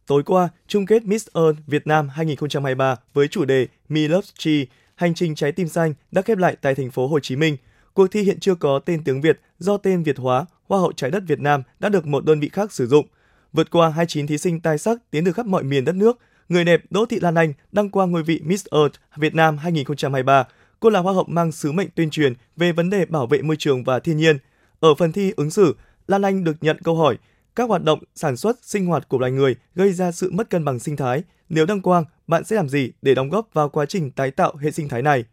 Tối 0.08 0.24
qua, 0.24 0.50
chung 0.68 0.86
kết 0.86 1.04
Miss 1.04 1.28
Earth 1.34 1.60
Việt 1.68 1.88
Nam 1.88 2.10
2023 2.10 2.96
với 3.14 3.28
chủ 3.28 3.46
đề 3.46 3.68
Me 3.90 4.08
Love 4.08 4.28
Chi, 4.38 4.68
hành 4.96 5.14
trình 5.14 5.36
trái 5.36 5.52
tim 5.52 5.68
xanh 5.68 5.94
đã 6.12 6.22
khép 6.22 6.38
lại 6.38 6.56
tại 6.62 6.76
thành 6.76 6.92
phố 6.92 7.08
Hồ 7.08 7.20
Chí 7.20 7.36
Minh. 7.36 7.58
Cuộc 7.94 8.08
thi 8.08 8.22
hiện 8.22 8.40
chưa 8.40 8.56
có 8.56 8.80
tên 8.80 9.04
tiếng 9.04 9.22
Việt 9.22 9.40
do 9.60 9.78
tên 9.78 10.04
Việt 10.04 10.18
hóa 10.18 10.46
Hoa 10.72 10.80
hậu 10.80 10.92
trái 10.92 11.12
đất 11.12 11.24
Việt 11.28 11.40
Nam 11.40 11.64
đã 11.80 11.90
được 11.90 12.08
một 12.08 12.26
đơn 12.26 12.40
vị 12.40 12.50
khác 12.50 12.72
sử 12.72 12.88
dụng. 12.88 13.08
Vượt 13.54 13.72
qua 13.72 13.90
29 13.90 14.28
thí 14.28 14.38
sinh 14.38 14.60
tài 14.60 14.78
sắc 14.78 14.98
tiến 15.12 15.26
từ 15.26 15.32
khắp 15.32 15.46
mọi 15.46 15.64
miền 15.64 15.86
đất 15.86 15.96
nước, 15.96 16.20
người 16.50 16.66
đẹp 16.66 16.82
Đỗ 16.90 17.06
Thị 17.06 17.20
Lan 17.20 17.36
Anh 17.36 17.54
đăng 17.72 17.90
quang 17.90 18.12
ngôi 18.12 18.24
vị 18.24 18.42
Miss 18.44 18.66
Earth 18.72 18.96
Việt 19.16 19.36
Nam 19.36 19.58
2023. 19.58 20.44
Cô 20.80 20.90
là 20.90 21.00
hoa 21.00 21.14
hậu 21.14 21.26
mang 21.28 21.52
sứ 21.52 21.72
mệnh 21.72 21.90
tuyên 21.96 22.10
truyền 22.10 22.34
về 22.58 22.72
vấn 22.72 22.90
đề 22.90 23.06
bảo 23.06 23.28
vệ 23.28 23.42
môi 23.42 23.56
trường 23.60 23.84
và 23.84 24.00
thiên 24.00 24.18
nhiên. 24.18 24.38
Ở 24.80 24.96
phần 24.96 25.12
thi 25.12 25.34
ứng 25.36 25.52
xử, 25.52 25.76
Lan 26.08 26.22
Anh 26.22 26.44
được 26.44 26.56
nhận 26.62 26.78
câu 26.84 26.96
hỏi 26.96 27.18
các 27.56 27.70
hoạt 27.70 27.84
động 27.84 28.00
sản 28.16 28.38
xuất, 28.38 28.58
sinh 28.62 28.86
hoạt 28.86 29.10
của 29.10 29.20
loài 29.20 29.32
người 29.32 29.56
gây 29.76 29.94
ra 29.94 30.12
sự 30.12 30.32
mất 30.32 30.50
cân 30.50 30.66
bằng 30.66 30.80
sinh 30.80 30.96
thái. 30.96 31.24
Nếu 31.50 31.66
đăng 31.66 31.82
quang, 31.82 32.04
bạn 32.28 32.44
sẽ 32.44 32.56
làm 32.56 32.70
gì 32.70 32.92
để 33.02 33.16
đóng 33.16 33.30
góp 33.30 33.50
vào 33.54 33.70
quá 33.70 33.86
trình 33.86 34.12
tái 34.12 34.32
tạo 34.32 34.56
hệ 34.56 34.72
sinh 34.72 34.90
thái 34.90 35.02
này? 35.02 35.26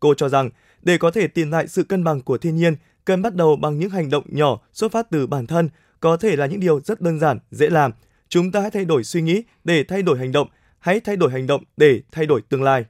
Cô 0.00 0.14
cho 0.14 0.28
rằng, 0.28 0.50
để 0.86 0.98
có 0.98 1.10
thể 1.10 1.26
tìm 1.26 1.50
lại 1.50 1.68
sự 1.68 1.84
cân 1.84 2.04
bằng 2.04 2.20
của 2.20 2.38
thiên 2.38 2.56
nhiên, 2.56 2.76
cần 3.04 3.22
bắt 3.22 3.34
đầu 3.34 3.56
bằng 3.56 3.78
những 3.78 3.90
hành 3.90 4.10
động 4.10 4.24
nhỏ 4.26 4.60
xuất 4.72 4.92
phát 4.92 5.10
từ 5.10 5.26
bản 5.26 5.46
thân, 5.46 5.68
có 6.00 6.16
thể 6.16 6.36
là 6.36 6.46
những 6.46 6.60
điều 6.60 6.80
rất 6.80 7.00
đơn 7.00 7.18
giản, 7.18 7.38
dễ 7.50 7.68
làm. 7.68 7.92
Chúng 8.28 8.52
ta 8.52 8.60
hãy 8.60 8.70
thay 8.70 8.84
đổi 8.84 9.04
suy 9.04 9.22
nghĩ 9.22 9.42
để 9.64 9.84
thay 9.84 10.02
đổi 10.02 10.18
hành 10.18 10.32
động, 10.32 10.48
hãy 10.78 11.00
thay 11.00 11.16
đổi 11.16 11.30
hành 11.32 11.46
động 11.46 11.62
để 11.76 12.00
thay 12.12 12.26
đổi 12.26 12.42
tương 12.48 12.62
lai. 12.62 12.84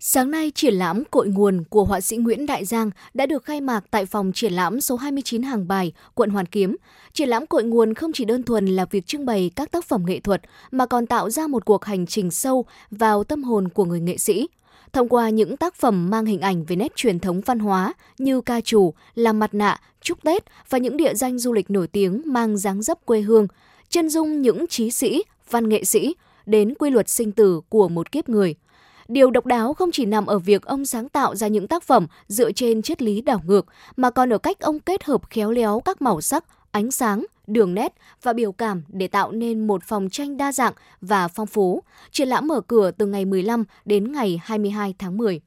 Sáng 0.00 0.30
nay, 0.30 0.52
triển 0.54 0.74
lãm 0.74 1.04
Cội 1.04 1.28
nguồn 1.28 1.64
của 1.70 1.84
họa 1.84 2.00
sĩ 2.00 2.16
Nguyễn 2.16 2.46
Đại 2.46 2.64
Giang 2.64 2.90
đã 3.14 3.26
được 3.26 3.44
khai 3.44 3.60
mạc 3.60 3.84
tại 3.90 4.06
phòng 4.06 4.32
triển 4.34 4.52
lãm 4.52 4.80
số 4.80 4.96
29 4.96 5.42
Hàng 5.42 5.68
Bài, 5.68 5.92
quận 6.14 6.30
Hoàn 6.30 6.46
Kiếm. 6.46 6.76
Triển 7.12 7.28
lãm 7.28 7.46
Cội 7.46 7.64
nguồn 7.64 7.94
không 7.94 8.12
chỉ 8.12 8.24
đơn 8.24 8.42
thuần 8.42 8.66
là 8.66 8.84
việc 8.84 9.06
trưng 9.06 9.26
bày 9.26 9.50
các 9.56 9.70
tác 9.70 9.84
phẩm 9.84 10.02
nghệ 10.06 10.20
thuật, 10.20 10.42
mà 10.70 10.86
còn 10.86 11.06
tạo 11.06 11.30
ra 11.30 11.46
một 11.46 11.64
cuộc 11.64 11.84
hành 11.84 12.06
trình 12.06 12.30
sâu 12.30 12.64
vào 12.90 13.24
tâm 13.24 13.42
hồn 13.44 13.68
của 13.68 13.84
người 13.84 14.00
nghệ 14.00 14.18
sĩ 14.18 14.46
thông 14.96 15.08
qua 15.08 15.30
những 15.30 15.56
tác 15.56 15.74
phẩm 15.74 16.10
mang 16.10 16.26
hình 16.26 16.40
ảnh 16.40 16.64
về 16.64 16.76
nét 16.76 16.96
truyền 16.96 17.18
thống 17.18 17.40
văn 17.40 17.58
hóa 17.58 17.94
như 18.18 18.40
ca 18.40 18.60
trù, 18.60 18.94
làm 19.14 19.38
mặt 19.38 19.54
nạ, 19.54 19.80
chúc 20.00 20.22
Tết 20.22 20.44
và 20.70 20.78
những 20.78 20.96
địa 20.96 21.14
danh 21.14 21.38
du 21.38 21.52
lịch 21.52 21.70
nổi 21.70 21.86
tiếng 21.86 22.22
mang 22.26 22.56
dáng 22.56 22.82
dấp 22.82 23.06
quê 23.06 23.20
hương, 23.20 23.46
chân 23.88 24.08
dung 24.08 24.42
những 24.42 24.66
trí 24.66 24.90
sĩ, 24.90 25.22
văn 25.50 25.68
nghệ 25.68 25.84
sĩ 25.84 26.14
đến 26.46 26.74
quy 26.74 26.90
luật 26.90 27.08
sinh 27.08 27.32
tử 27.32 27.60
của 27.68 27.88
một 27.88 28.12
kiếp 28.12 28.28
người. 28.28 28.54
Điều 29.08 29.30
độc 29.30 29.46
đáo 29.46 29.74
không 29.74 29.90
chỉ 29.92 30.04
nằm 30.04 30.26
ở 30.26 30.38
việc 30.38 30.62
ông 30.62 30.86
sáng 30.86 31.08
tạo 31.08 31.36
ra 31.36 31.46
những 31.46 31.68
tác 31.68 31.82
phẩm 31.82 32.06
dựa 32.28 32.52
trên 32.52 32.82
triết 32.82 33.02
lý 33.02 33.20
đảo 33.20 33.40
ngược, 33.46 33.66
mà 33.96 34.10
còn 34.10 34.32
ở 34.32 34.38
cách 34.38 34.60
ông 34.60 34.80
kết 34.80 35.04
hợp 35.04 35.30
khéo 35.30 35.50
léo 35.50 35.80
các 35.84 36.02
màu 36.02 36.20
sắc, 36.20 36.44
ánh 36.70 36.90
sáng, 36.90 37.24
đường 37.46 37.74
nét 37.74 37.94
và 38.22 38.32
biểu 38.32 38.52
cảm 38.52 38.82
để 38.88 39.08
tạo 39.08 39.32
nên 39.32 39.66
một 39.66 39.84
phòng 39.84 40.10
tranh 40.10 40.36
đa 40.36 40.52
dạng 40.52 40.72
và 41.00 41.28
phong 41.28 41.46
phú. 41.46 41.82
Triển 42.10 42.28
lãm 42.28 42.46
mở 42.46 42.60
cửa 42.60 42.90
từ 42.90 43.06
ngày 43.06 43.24
15 43.24 43.64
đến 43.84 44.12
ngày 44.12 44.40
22 44.44 44.94
tháng 44.98 45.16
10. 45.16 45.40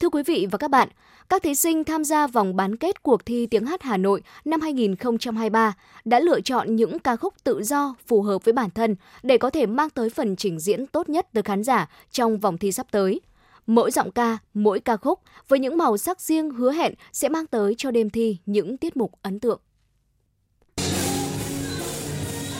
Thưa 0.00 0.08
quý 0.08 0.22
vị 0.22 0.46
và 0.50 0.58
các 0.58 0.70
bạn, 0.70 0.88
các 1.28 1.42
thí 1.42 1.54
sinh 1.54 1.84
tham 1.84 2.04
gia 2.04 2.26
vòng 2.26 2.56
bán 2.56 2.76
kết 2.76 3.02
cuộc 3.02 3.26
thi 3.26 3.46
tiếng 3.46 3.66
hát 3.66 3.82
Hà 3.82 3.96
Nội 3.96 4.22
năm 4.44 4.60
2023 4.60 5.74
đã 6.04 6.20
lựa 6.20 6.40
chọn 6.40 6.76
những 6.76 6.98
ca 6.98 7.16
khúc 7.16 7.34
tự 7.44 7.62
do 7.62 7.94
phù 8.06 8.22
hợp 8.22 8.44
với 8.44 8.52
bản 8.52 8.70
thân 8.70 8.96
để 9.22 9.38
có 9.38 9.50
thể 9.50 9.66
mang 9.66 9.90
tới 9.90 10.10
phần 10.10 10.36
trình 10.36 10.58
diễn 10.58 10.86
tốt 10.86 11.08
nhất 11.08 11.26
tới 11.32 11.42
khán 11.42 11.64
giả 11.64 11.88
trong 12.10 12.38
vòng 12.38 12.58
thi 12.58 12.72
sắp 12.72 12.86
tới. 12.90 13.20
Mỗi 13.66 13.90
giọng 13.90 14.10
ca, 14.10 14.38
mỗi 14.54 14.80
ca 14.80 14.96
khúc 14.96 15.20
với 15.48 15.58
những 15.58 15.76
màu 15.78 15.96
sắc 15.96 16.20
riêng 16.20 16.50
hứa 16.50 16.72
hẹn 16.72 16.94
sẽ 17.12 17.28
mang 17.28 17.46
tới 17.46 17.74
cho 17.78 17.90
đêm 17.90 18.10
thi 18.10 18.36
những 18.46 18.76
tiết 18.76 18.96
mục 18.96 19.12
ấn 19.22 19.40
tượng 19.40 19.60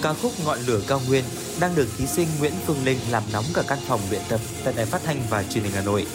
ca 0.03 0.13
khúc 0.13 0.33
Ngọn 0.45 0.59
lửa 0.67 0.81
cao 0.87 1.01
nguyên 1.09 1.25
đang 1.61 1.75
được 1.75 1.89
thí 1.99 2.07
sinh 2.07 2.29
Nguyễn 2.39 2.53
Phương 2.67 2.85
Linh 2.85 2.99
làm 3.11 3.23
nóng 3.33 3.45
cả 3.55 3.63
căn 3.69 3.79
phòng 3.89 4.01
luyện 4.11 4.23
tập 4.29 4.41
tại 4.65 4.75
đài 4.77 4.87
phát 4.87 5.01
thanh 5.05 5.23
và 5.31 5.45
truyền 5.51 5.65
hình 5.65 5.73
Hà 5.73 5.83
Nội. 5.83 6.07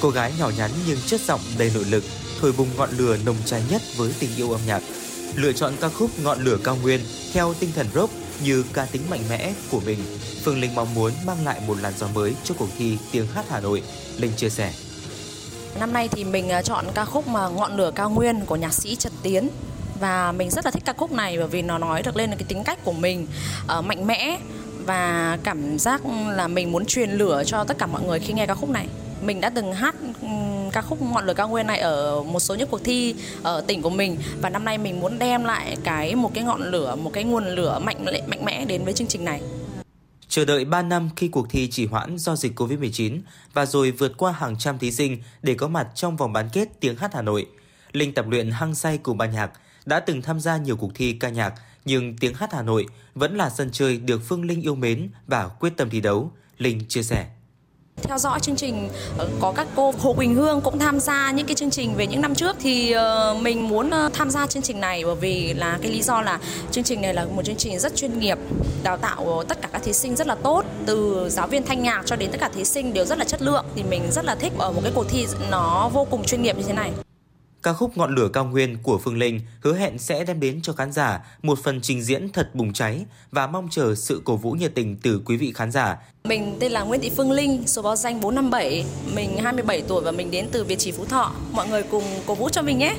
Cô 0.00 0.10
gái 0.10 0.32
nhỏ 0.38 0.50
nhắn 0.56 0.70
nhưng 0.86 0.98
chất 1.06 1.20
giọng 1.20 1.40
đầy 1.58 1.70
nội 1.74 1.84
lực, 1.84 2.04
thổi 2.40 2.52
bùng 2.52 2.68
ngọn 2.76 2.90
lửa 2.98 3.16
nồng 3.26 3.36
cháy 3.44 3.62
nhất 3.70 3.82
với 3.96 4.14
tình 4.20 4.30
yêu 4.36 4.50
âm 4.52 4.60
nhạc. 4.66 4.82
Lựa 5.34 5.52
chọn 5.52 5.72
ca 5.80 5.88
khúc 5.88 6.10
Ngọn 6.22 6.44
lửa 6.44 6.58
cao 6.64 6.76
nguyên 6.82 7.00
theo 7.32 7.54
tinh 7.60 7.70
thần 7.74 7.86
rock 7.94 8.12
như 8.44 8.64
ca 8.72 8.84
tính 8.84 9.02
mạnh 9.10 9.22
mẽ 9.30 9.52
của 9.70 9.80
mình, 9.80 9.98
Phương 10.44 10.60
Linh 10.60 10.74
mong 10.74 10.94
muốn 10.94 11.12
mang 11.26 11.44
lại 11.44 11.60
một 11.66 11.76
làn 11.80 11.92
gió 11.98 12.06
mới 12.14 12.34
cho 12.44 12.54
cuộc 12.58 12.68
thi 12.78 12.98
tiếng 13.12 13.26
hát 13.26 13.44
Hà 13.48 13.60
Nội. 13.60 13.82
Linh 14.16 14.32
chia 14.36 14.50
sẻ. 14.50 14.72
Năm 15.80 15.92
nay 15.92 16.08
thì 16.08 16.24
mình 16.24 16.48
à, 16.48 16.62
chọn 16.62 16.84
ca 16.94 17.04
khúc 17.04 17.28
mà 17.28 17.48
Ngọn 17.48 17.76
lửa 17.76 17.90
cao 17.94 18.10
nguyên 18.10 18.46
của 18.46 18.56
nhạc 18.56 18.74
sĩ 18.74 18.96
Trần 18.96 19.12
Tiến 19.22 19.48
và 20.00 20.32
mình 20.32 20.50
rất 20.50 20.64
là 20.64 20.70
thích 20.70 20.82
ca 20.86 20.92
khúc 20.92 21.12
này 21.12 21.38
bởi 21.38 21.48
vì 21.48 21.62
nó 21.62 21.78
nói 21.78 22.02
được 22.02 22.16
lên 22.16 22.30
cái 22.30 22.44
tính 22.48 22.64
cách 22.64 22.78
của 22.84 22.92
mình 22.92 23.26
uh, 23.78 23.84
mạnh 23.84 24.06
mẽ 24.06 24.38
và 24.86 25.38
cảm 25.44 25.78
giác 25.78 26.00
là 26.28 26.48
mình 26.48 26.72
muốn 26.72 26.86
truyền 26.86 27.10
lửa 27.10 27.42
cho 27.46 27.64
tất 27.64 27.78
cả 27.78 27.86
mọi 27.86 28.02
người 28.02 28.18
khi 28.18 28.32
nghe 28.32 28.46
ca 28.46 28.54
khúc 28.54 28.70
này 28.70 28.86
mình 29.22 29.40
đã 29.40 29.50
từng 29.50 29.72
hát 29.72 29.94
ca 30.72 30.82
khúc 30.82 31.02
ngọn 31.02 31.26
lửa 31.26 31.34
cao 31.34 31.48
nguyên 31.48 31.66
này 31.66 31.78
ở 31.78 32.22
một 32.22 32.40
số 32.40 32.54
những 32.54 32.68
cuộc 32.70 32.84
thi 32.84 33.14
ở 33.42 33.64
tỉnh 33.66 33.82
của 33.82 33.90
mình 33.90 34.16
và 34.40 34.50
năm 34.50 34.64
nay 34.64 34.78
mình 34.78 35.00
muốn 35.00 35.18
đem 35.18 35.44
lại 35.44 35.76
cái 35.84 36.14
một 36.14 36.30
cái 36.34 36.44
ngọn 36.44 36.70
lửa 36.70 36.96
một 36.96 37.10
cái 37.12 37.24
nguồn 37.24 37.46
lửa 37.46 37.78
mạnh 37.82 38.04
mạnh 38.26 38.44
mẽ 38.44 38.64
đến 38.64 38.84
với 38.84 38.92
chương 38.92 39.08
trình 39.08 39.24
này 39.24 39.40
Chờ 40.28 40.44
đợi 40.44 40.64
3 40.64 40.82
năm 40.82 41.10
khi 41.16 41.28
cuộc 41.28 41.46
thi 41.50 41.68
chỉ 41.70 41.86
hoãn 41.86 42.18
do 42.18 42.36
dịch 42.36 42.60
Covid-19 42.60 43.20
và 43.54 43.66
rồi 43.66 43.90
vượt 43.90 44.12
qua 44.16 44.32
hàng 44.32 44.58
trăm 44.58 44.78
thí 44.78 44.92
sinh 44.92 45.22
để 45.42 45.54
có 45.54 45.68
mặt 45.68 45.88
trong 45.94 46.16
vòng 46.16 46.32
bán 46.32 46.48
kết 46.52 46.68
tiếng 46.80 46.96
hát 46.96 47.14
Hà 47.14 47.22
Nội. 47.22 47.46
Linh 47.92 48.14
tập 48.14 48.26
luyện 48.28 48.50
hăng 48.50 48.74
say 48.74 48.98
cùng 48.98 49.18
ban 49.18 49.32
nhạc, 49.32 49.50
đã 49.86 50.00
từng 50.00 50.22
tham 50.22 50.40
gia 50.40 50.56
nhiều 50.56 50.76
cuộc 50.76 50.90
thi 50.94 51.12
ca 51.12 51.28
nhạc, 51.28 51.54
nhưng 51.84 52.16
tiếng 52.16 52.34
hát 52.34 52.52
Hà 52.52 52.62
Nội 52.62 52.86
vẫn 53.14 53.36
là 53.36 53.50
sân 53.50 53.70
chơi 53.72 53.96
được 53.96 54.20
Phương 54.28 54.44
Linh 54.44 54.62
yêu 54.62 54.74
mến 54.74 55.08
và 55.26 55.48
quyết 55.48 55.76
tâm 55.76 55.90
thi 55.90 56.00
đấu. 56.00 56.30
Linh 56.58 56.80
chia 56.88 57.02
sẻ. 57.02 57.26
theo 58.02 58.18
dõi 58.18 58.40
chương 58.40 58.56
trình 58.56 58.88
ờ, 59.18 59.28
có 59.40 59.52
các 59.52 59.66
cô 59.74 59.94
Hồ 59.98 60.12
Quỳnh 60.12 60.34
Hương 60.34 60.60
cũng 60.60 60.78
tham 60.78 61.00
gia 61.00 61.30
những 61.30 61.46
cái 61.46 61.54
chương 61.54 61.70
trình 61.70 61.94
về 61.94 62.06
những 62.06 62.20
năm 62.20 62.34
trước 62.34 62.56
thì 62.60 62.92
ờ, 62.92 63.36
mình 63.40 63.68
muốn 63.68 63.90
ờ, 63.90 64.10
tham 64.12 64.30
gia 64.30 64.46
chương 64.46 64.62
trình 64.62 64.80
này 64.80 65.04
bởi 65.04 65.14
vì 65.14 65.54
là 65.54 65.78
cái 65.82 65.90
lý 65.90 66.02
do 66.02 66.22
là 66.22 66.40
chương 66.70 66.84
trình 66.84 67.02
này 67.02 67.14
là 67.14 67.24
một 67.24 67.44
chương 67.44 67.56
trình 67.56 67.78
rất 67.78 67.96
chuyên 67.96 68.18
nghiệp 68.18 68.38
đào 68.82 68.96
tạo 68.96 69.44
tất 69.48 69.62
cả 69.62 69.68
các 69.72 69.82
thí 69.84 69.92
sinh 69.92 70.16
rất 70.16 70.26
là 70.26 70.34
tốt 70.34 70.64
từ 70.86 71.28
giáo 71.30 71.46
viên 71.46 71.66
thanh 71.66 71.82
nhạc 71.82 72.02
cho 72.06 72.16
đến 72.16 72.30
tất 72.30 72.40
cả 72.40 72.50
thí 72.54 72.64
sinh 72.64 72.94
đều 72.94 73.04
rất 73.04 73.18
là 73.18 73.24
chất 73.24 73.42
lượng 73.42 73.64
thì 73.74 73.82
mình 73.82 74.02
rất 74.12 74.24
là 74.24 74.34
thích 74.34 74.52
ở 74.58 74.72
một 74.72 74.80
cái 74.82 74.92
cuộc 74.94 75.06
thi 75.08 75.26
nó 75.50 75.90
vô 75.92 76.06
cùng 76.10 76.24
chuyên 76.24 76.42
nghiệp 76.42 76.56
như 76.56 76.64
thế 76.66 76.72
này. 76.72 76.92
Ca 77.66 77.72
khúc 77.72 77.98
Ngọn 77.98 78.14
lửa 78.14 78.28
cao 78.32 78.44
nguyên 78.44 78.78
của 78.82 78.98
Phương 78.98 79.18
Linh 79.18 79.40
hứa 79.60 79.74
hẹn 79.74 79.98
sẽ 79.98 80.24
đem 80.24 80.40
đến 80.40 80.60
cho 80.62 80.72
khán 80.72 80.92
giả 80.92 81.20
một 81.42 81.58
phần 81.64 81.80
trình 81.80 82.02
diễn 82.02 82.28
thật 82.32 82.54
bùng 82.54 82.72
cháy 82.72 83.04
và 83.30 83.46
mong 83.46 83.68
chờ 83.70 83.94
sự 83.94 84.22
cổ 84.24 84.36
vũ 84.36 84.52
nhiệt 84.52 84.74
tình 84.74 84.96
từ 85.02 85.20
quý 85.24 85.36
vị 85.36 85.52
khán 85.54 85.70
giả. 85.70 85.96
Mình 86.24 86.56
tên 86.60 86.72
là 86.72 86.82
Nguyễn 86.82 87.00
Thị 87.00 87.10
Phương 87.16 87.32
Linh, 87.32 87.66
số 87.66 87.82
báo 87.82 87.96
danh 87.96 88.20
457, 88.20 88.84
mình 89.14 89.36
27 89.38 89.82
tuổi 89.88 90.02
và 90.02 90.12
mình 90.12 90.30
đến 90.30 90.46
từ 90.52 90.64
Việt 90.64 90.78
Trì 90.78 90.92
Phú 90.92 91.04
Thọ. 91.04 91.32
Mọi 91.52 91.68
người 91.68 91.82
cùng 91.82 92.04
cổ 92.26 92.34
vũ 92.34 92.48
cho 92.48 92.62
mình 92.62 92.78
nhé. 92.78 92.94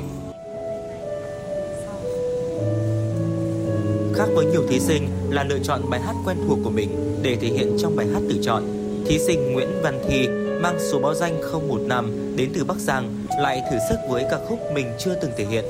Khác 4.16 4.28
với 4.36 4.46
nhiều 4.46 4.68
thí 4.70 4.80
sinh 4.80 5.10
là 5.30 5.44
lựa 5.44 5.60
chọn 5.60 5.90
bài 5.90 6.00
hát 6.02 6.14
quen 6.26 6.38
thuộc 6.48 6.60
của 6.64 6.70
mình 6.70 7.20
để 7.22 7.38
thể 7.42 7.48
hiện 7.48 7.78
trong 7.80 7.96
bài 7.96 8.08
hát 8.14 8.22
tự 8.30 8.40
chọn, 8.44 8.64
thí 9.08 9.20
sinh 9.20 9.54
Nguyễn 9.54 9.70
Văn 9.84 10.00
Thi 10.10 10.28
mang 10.62 10.78
số 10.92 11.00
báo 11.00 11.14
danh 11.14 11.42
015 11.68 12.36
đến 12.36 12.52
từ 12.56 12.64
Bắc 12.64 12.78
Giang 12.78 13.26
lại 13.40 13.62
thử 13.72 13.78
sức 13.90 13.98
với 14.10 14.26
ca 14.32 14.38
khúc 14.48 14.60
mình 14.74 14.88
chưa 15.00 15.16
từng 15.22 15.32
thể 15.38 15.46
hiện. 15.46 15.66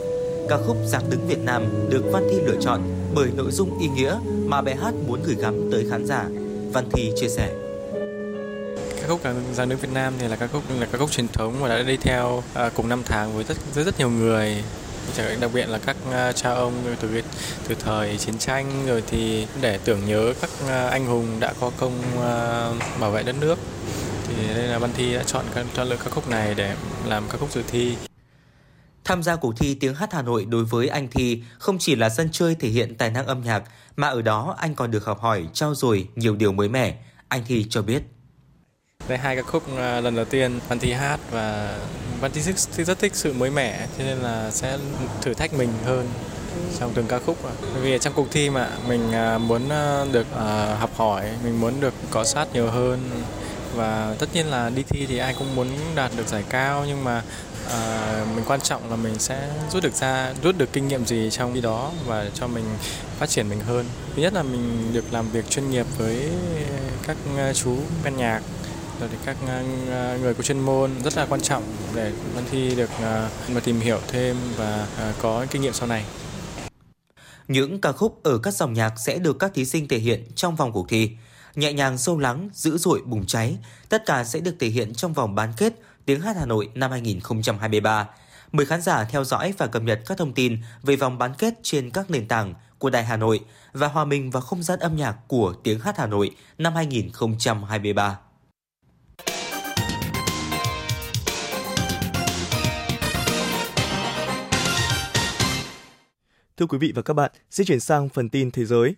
Ca 0.50 0.58
khúc 0.68 0.78
Giáng 0.86 1.10
đứng 1.10 1.28
Việt 1.28 1.40
Nam 1.44 1.90
được 1.90 2.04
Văn 2.12 2.28
Thi 2.32 2.38
lựa 2.46 2.62
chọn 2.62 2.82
bởi 3.16 3.28
nội 3.36 3.52
dung 3.52 3.80
ý 3.80 3.88
nghĩa 3.88 4.16
mà 4.46 4.62
bài 4.62 4.76
hát 4.76 4.94
muốn 5.08 5.24
gửi 5.24 5.36
gắm 5.36 5.72
tới 5.72 5.86
khán 5.90 6.06
giả. 6.06 6.26
Văn 6.74 6.90
Thi 6.92 7.12
chia 7.16 7.30
sẻ 7.30 7.50
ca 9.02 9.08
khúc 9.08 9.22
Giáng 9.54 9.70
đứng 9.70 9.80
Việt 9.80 9.92
Nam 9.94 10.14
thì 10.20 10.28
là 10.28 10.36
ca 10.36 10.48
khúc 10.48 10.64
là 10.80 10.88
ca 10.92 10.98
khúc 10.98 11.12
truyền 11.12 11.28
thống 11.28 11.56
và 11.60 11.70
đã 11.70 11.84
đi 11.84 11.98
theo 11.98 12.44
à, 12.54 12.70
cùng 12.76 12.90
năm 12.90 13.02
tháng 13.06 13.36
với 13.36 13.44
rất 13.44 13.58
rất 13.76 13.84
rất 13.84 14.00
nhiều 14.00 14.10
người 14.10 14.64
đặc 15.40 15.52
biệt 15.54 15.70
là 15.70 15.80
các 15.86 15.96
à, 16.12 16.32
cha 16.32 16.52
ông 16.52 16.74
từ 17.02 17.22
từ 17.68 17.76
thời 17.80 18.18
chiến 18.18 18.38
tranh 18.38 18.86
rồi 18.88 19.04
thì 19.08 19.48
để 19.62 19.80
tưởng 19.86 20.00
nhớ 20.08 20.34
các 20.42 20.50
à, 20.68 20.88
anh 20.88 21.06
hùng 21.06 21.26
đã 21.40 21.54
có 21.60 21.72
công 21.78 21.94
à, 22.22 22.70
bảo 23.00 23.12
vệ 23.12 23.24
đất 23.24 23.36
nước 23.42 23.60
thì 24.38 24.48
đây 24.48 24.68
là 24.68 24.80
Văn 24.80 24.90
Thi 24.96 25.14
đã 25.14 25.24
chọn 25.24 25.46
chọn 25.74 25.88
lựa 25.88 25.98
ca 25.98 26.10
khúc 26.10 26.30
này 26.30 26.56
để 26.56 26.76
làm 27.06 27.24
ca 27.30 27.38
khúc 27.38 27.52
dự 27.52 27.64
thi. 27.68 27.96
Tham 29.04 29.24
gia 29.24 29.36
cuộc 29.36 29.54
thi 29.58 29.74
tiếng 29.74 29.96
hát 29.96 30.14
Hà 30.14 30.22
Nội 30.22 30.46
đối 30.46 30.66
với 30.66 30.88
anh 30.88 31.08
Thi 31.12 31.44
không 31.60 31.78
chỉ 31.80 31.96
là 31.96 32.10
sân 32.10 32.30
chơi 32.32 32.56
thể 32.56 32.70
hiện 32.70 32.96
tài 32.96 33.12
năng 33.12 33.28
âm 33.28 33.42
nhạc, 33.42 33.64
mà 33.96 34.08
ở 34.08 34.22
đó 34.22 34.56
anh 34.58 34.76
còn 34.76 34.92
được 34.92 35.06
học 35.06 35.20
hỏi, 35.22 35.48
trao 35.54 35.76
dồi 35.76 36.08
nhiều 36.16 36.36
điều 36.36 36.52
mới 36.52 36.70
mẻ. 36.70 36.98
Anh 37.28 37.42
Thi 37.48 37.66
cho 37.70 37.82
biết. 37.82 38.04
Đây 39.08 39.18
hai 39.18 39.36
ca 39.36 39.42
khúc 39.42 39.78
à, 39.78 40.02
lần 40.02 40.16
đầu 40.16 40.26
tiên 40.26 40.60
Văn 40.68 40.80
Thi 40.80 40.92
hát 40.92 41.20
và 41.32 41.80
Văn 42.22 42.32
Thi 42.32 42.42
rất 42.84 43.00
thích 43.00 43.16
sự 43.16 43.34
mới 43.34 43.52
mẻ, 43.52 43.88
cho 43.98 44.04
nên 44.04 44.18
là 44.18 44.52
sẽ 44.52 44.78
thử 45.22 45.34
thách 45.34 45.54
mình 45.54 45.70
hơn 45.86 46.08
trong 46.80 46.92
từng 46.94 47.08
ca 47.08 47.20
khúc 47.20 47.38
bởi 47.44 47.82
vì 47.82 48.00
trong 48.00 48.14
cuộc 48.14 48.28
thi 48.32 48.50
mà 48.50 48.70
mình 48.88 49.12
à, 49.12 49.38
muốn 49.38 49.70
à, 49.70 50.06
được 50.12 50.28
học 50.80 50.90
hỏi 50.96 51.26
mình 51.44 51.62
muốn 51.62 51.74
được 51.80 51.94
có 52.12 52.24
sát 52.24 52.48
nhiều 52.54 52.72
hơn 52.72 53.00
và 53.78 54.16
tất 54.20 54.30
nhiên 54.34 54.46
là 54.46 54.70
đi 54.70 54.84
thi 54.84 55.06
thì 55.06 55.18
ai 55.18 55.36
cũng 55.40 55.56
muốn 55.56 55.68
đạt 55.96 56.12
được 56.18 56.28
giải 56.28 56.44
cao 56.50 56.86
nhưng 56.88 57.04
mà 57.04 57.24
à, 57.72 58.26
mình 58.36 58.46
quan 58.48 58.62
trọng 58.62 58.90
là 58.90 58.96
mình 58.96 59.20
sẽ 59.20 59.50
rút 59.72 59.84
được 59.84 59.94
ra 59.94 60.34
rút 60.44 60.58
được 60.58 60.74
kinh 60.74 60.88
nghiệm 60.88 61.06
gì 61.06 61.30
trong 61.32 61.54
đi 61.54 61.62
đó 61.62 61.92
và 62.06 62.26
cho 62.34 62.48
mình 62.48 62.66
phát 63.18 63.30
triển 63.30 63.50
mình 63.50 63.60
hơn. 63.60 63.86
Thứ 64.16 64.22
nhất 64.22 64.34
là 64.34 64.44
mình 64.44 64.94
được 64.94 65.06
làm 65.12 65.30
việc 65.30 65.50
chuyên 65.50 65.70
nghiệp 65.70 65.86
với 65.98 66.30
các 67.08 67.18
ờ, 67.38 67.54
chú 67.54 67.78
ban 68.04 68.18
nhạc 68.18 68.42
rồi 69.00 69.10
thì 69.12 69.18
các 69.26 69.38
ờ, 69.90 70.18
người 70.22 70.34
có 70.34 70.44
chuyên 70.44 70.60
môn 70.60 70.92
rất 71.04 71.18
là 71.18 71.26
quan 71.30 71.42
trọng 71.42 71.64
để 71.96 72.12
văn 72.36 72.44
thi 72.52 72.76
được 72.76 72.90
mà 73.50 73.60
tìm 73.64 73.80
hiểu 73.80 74.00
thêm 74.08 74.36
và 74.58 74.88
có 75.22 75.46
kinh 75.52 75.62
nghiệm 75.62 75.74
sau 75.74 75.88
này. 75.88 76.04
Những 77.48 77.82
ca 77.82 77.92
khúc 77.92 78.24
ở 78.24 78.38
các 78.38 78.54
dòng 78.54 78.74
nhạc 78.74 78.94
sẽ 79.06 79.18
được 79.18 79.40
các 79.40 79.52
thí 79.54 79.66
sinh 79.66 79.88
thể 79.88 79.98
hiện 79.98 80.24
trong 80.36 80.56
vòng 80.56 80.72
cuộc 80.72 80.90
thi 80.90 81.10
nhẹ 81.58 81.74
nhàng 81.74 81.98
sâu 81.98 82.20
lắng, 82.20 82.50
dữ 82.54 82.78
dội 82.78 83.02
bùng 83.06 83.26
cháy, 83.26 83.58
tất 83.90 84.06
cả 84.06 84.24
sẽ 84.24 84.40
được 84.40 84.56
thể 84.60 84.68
hiện 84.68 84.94
trong 84.94 85.14
vòng 85.14 85.36
bán 85.36 85.54
kết 85.58 85.74
Tiếng 86.06 86.22
hát 86.22 86.36
Hà 86.40 86.46
Nội 86.46 86.70
năm 86.76 86.92
2023. 86.92 88.08
Mời 88.52 88.66
khán 88.66 88.82
giả 88.82 89.04
theo 89.04 89.24
dõi 89.24 89.54
và 89.58 89.68
cập 89.68 89.82
nhật 89.84 90.02
các 90.06 90.18
thông 90.18 90.34
tin 90.34 90.58
về 90.84 90.96
vòng 90.96 91.18
bán 91.18 91.34
kết 91.38 91.54
trên 91.64 91.90
các 91.90 92.10
nền 92.10 92.28
tảng 92.28 92.54
của 92.78 92.90
Đài 92.90 93.06
Hà 93.06 93.18
Nội 93.18 93.40
và 93.74 93.88
hòa 93.88 94.06
mình 94.06 94.30
vào 94.30 94.42
không 94.42 94.64
gian 94.64 94.80
âm 94.80 94.96
nhạc 94.96 95.16
của 95.28 95.54
Tiếng 95.64 95.80
hát 95.80 95.98
Hà 95.98 96.06
Nội 96.06 96.36
năm 96.58 96.76
2023. 96.76 98.20
Thưa 106.58 106.66
quý 106.66 106.78
vị 106.78 106.92
và 106.96 107.02
các 107.02 107.14
bạn, 107.14 107.32
sẽ 107.50 107.64
chuyển 107.64 107.80
sang 107.80 108.10
phần 108.10 108.30
tin 108.30 108.52
thế 108.52 108.66
giới 108.66 108.96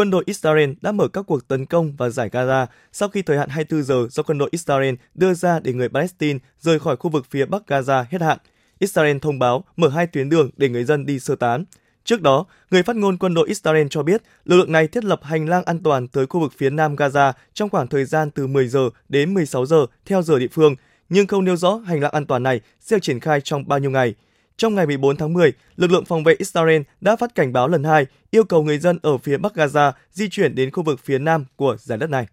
quân 0.00 0.10
đội 0.10 0.24
Israel 0.26 0.70
đã 0.80 0.92
mở 0.92 1.08
các 1.08 1.22
cuộc 1.26 1.48
tấn 1.48 1.66
công 1.66 1.96
vào 1.96 2.10
giải 2.10 2.28
Gaza 2.28 2.66
sau 2.92 3.08
khi 3.08 3.22
thời 3.22 3.38
hạn 3.38 3.48
24 3.48 3.82
giờ 3.82 4.06
do 4.10 4.22
quân 4.22 4.38
đội 4.38 4.48
Israel 4.52 4.94
đưa 5.14 5.34
ra 5.34 5.60
để 5.60 5.72
người 5.72 5.88
Palestine 5.88 6.38
rời 6.60 6.78
khỏi 6.78 6.96
khu 6.96 7.10
vực 7.10 7.26
phía 7.30 7.46
bắc 7.46 7.62
Gaza 7.66 8.04
hết 8.10 8.20
hạn. 8.20 8.38
Israel 8.78 9.18
thông 9.18 9.38
báo 9.38 9.64
mở 9.76 9.88
hai 9.88 10.06
tuyến 10.06 10.28
đường 10.28 10.50
để 10.56 10.68
người 10.68 10.84
dân 10.84 11.06
đi 11.06 11.18
sơ 11.18 11.36
tán. 11.36 11.64
Trước 12.04 12.22
đó, 12.22 12.46
người 12.70 12.82
phát 12.82 12.96
ngôn 12.96 13.16
quân 13.18 13.34
đội 13.34 13.48
Israel 13.48 13.86
cho 13.90 14.02
biết 14.02 14.22
lực 14.44 14.56
lượng 14.56 14.72
này 14.72 14.88
thiết 14.88 15.04
lập 15.04 15.20
hành 15.22 15.48
lang 15.48 15.64
an 15.64 15.82
toàn 15.82 16.08
tới 16.08 16.26
khu 16.26 16.40
vực 16.40 16.52
phía 16.58 16.70
nam 16.70 16.96
Gaza 16.96 17.32
trong 17.54 17.68
khoảng 17.68 17.86
thời 17.86 18.04
gian 18.04 18.30
từ 18.30 18.46
10 18.46 18.68
giờ 18.68 18.90
đến 19.08 19.34
16 19.34 19.66
giờ 19.66 19.86
theo 20.06 20.22
giờ 20.22 20.38
địa 20.38 20.48
phương, 20.52 20.74
nhưng 21.08 21.26
không 21.26 21.44
nêu 21.44 21.56
rõ 21.56 21.76
hành 21.86 22.00
lang 22.00 22.12
an 22.12 22.26
toàn 22.26 22.42
này 22.42 22.60
sẽ 22.80 22.98
triển 22.98 23.20
khai 23.20 23.40
trong 23.40 23.68
bao 23.68 23.78
nhiêu 23.78 23.90
ngày. 23.90 24.14
Trong 24.60 24.74
ngày 24.74 24.86
14 24.86 25.16
tháng 25.16 25.32
10, 25.32 25.52
lực 25.76 25.90
lượng 25.90 26.04
phòng 26.04 26.24
vệ 26.24 26.34
Israel 26.38 26.82
đã 27.00 27.16
phát 27.16 27.34
cảnh 27.34 27.52
báo 27.52 27.68
lần 27.68 27.84
hai, 27.84 28.06
yêu 28.30 28.44
cầu 28.44 28.62
người 28.62 28.78
dân 28.78 28.98
ở 29.02 29.18
phía 29.18 29.36
Bắc 29.36 29.54
Gaza 29.54 29.92
di 30.12 30.28
chuyển 30.28 30.54
đến 30.54 30.70
khu 30.70 30.82
vực 30.82 31.00
phía 31.00 31.18
nam 31.18 31.44
của 31.56 31.76
giải 31.78 31.98
đất 31.98 32.10
này. 32.10 32.26